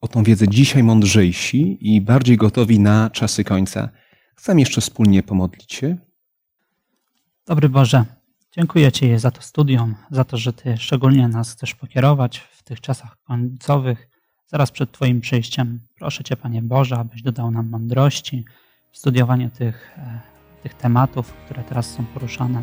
o 0.01 0.09
tą 0.09 0.23
wiedzę 0.23 0.49
dzisiaj 0.49 0.83
mądrzejsi 0.83 1.79
i 1.81 2.01
bardziej 2.01 2.37
gotowi 2.37 2.81
na 2.81 3.11
czasy 3.11 3.45
końca. 3.45 3.89
Chcę 4.37 4.61
jeszcze 4.61 4.81
wspólnie 4.81 5.23
pomodlić 5.23 5.73
się. 5.73 5.97
Dobry 7.47 7.69
Boże, 7.69 8.05
Dziękuję 8.57 8.93
Ci 8.93 9.19
za 9.19 9.31
to 9.31 9.43
studium, 9.43 9.95
za 10.11 10.25
to, 10.25 10.37
że 10.37 10.53
Ty 10.53 10.77
szczególnie 10.77 11.29
nas 11.29 11.53
chcesz 11.53 11.75
pokierować 11.75 12.39
w 12.39 12.63
tych 12.63 12.81
czasach 12.81 13.17
końcowych, 13.25 14.09
zaraz 14.47 14.71
przed 14.71 14.93
Twoim 14.93 15.21
przyjściem. 15.21 15.81
Proszę 15.99 16.25
Cię, 16.25 16.37
Panie 16.37 16.63
Boże, 16.63 16.97
abyś 16.97 17.23
dodał 17.23 17.51
nam 17.51 17.69
mądrości 17.69 18.45
w 18.97 18.99
studiowaniu 18.99 19.51
tych, 19.51 19.91
e, 19.99 20.21
tych 20.63 20.75
tematów, 20.75 21.33
które 21.33 21.63
teraz 21.63 21.91
są 21.91 22.05
poruszane. 22.05 22.63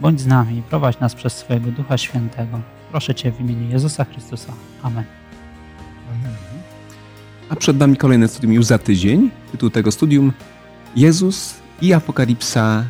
Bądź 0.00 0.20
z 0.20 0.26
nami 0.26 0.58
i 0.58 0.62
prowadź 0.62 1.00
nas 1.00 1.14
przez 1.14 1.32
swojego 1.32 1.70
Ducha 1.70 1.98
Świętego. 1.98 2.60
Proszę 2.90 3.14
Cię 3.14 3.32
w 3.32 3.40
imieniu 3.40 3.70
Jezusa 3.70 4.04
Chrystusa. 4.04 4.52
Amen. 4.82 5.04
A 7.48 7.56
przed 7.56 7.78
nami 7.78 7.96
kolejne 7.96 8.28
studium 8.28 8.52
już 8.52 8.64
za 8.64 8.78
tydzień. 8.78 9.30
Tytuł 9.52 9.70
tego 9.70 9.92
studium 9.92 10.32
Jezus 10.96 11.54
i 11.82 11.92
Apokalipsa 11.92 12.84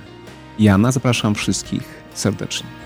Jana. 0.58 0.92
Zapraszam 0.92 1.34
wszystkich 1.34 2.02
serdecznie. 2.14 2.81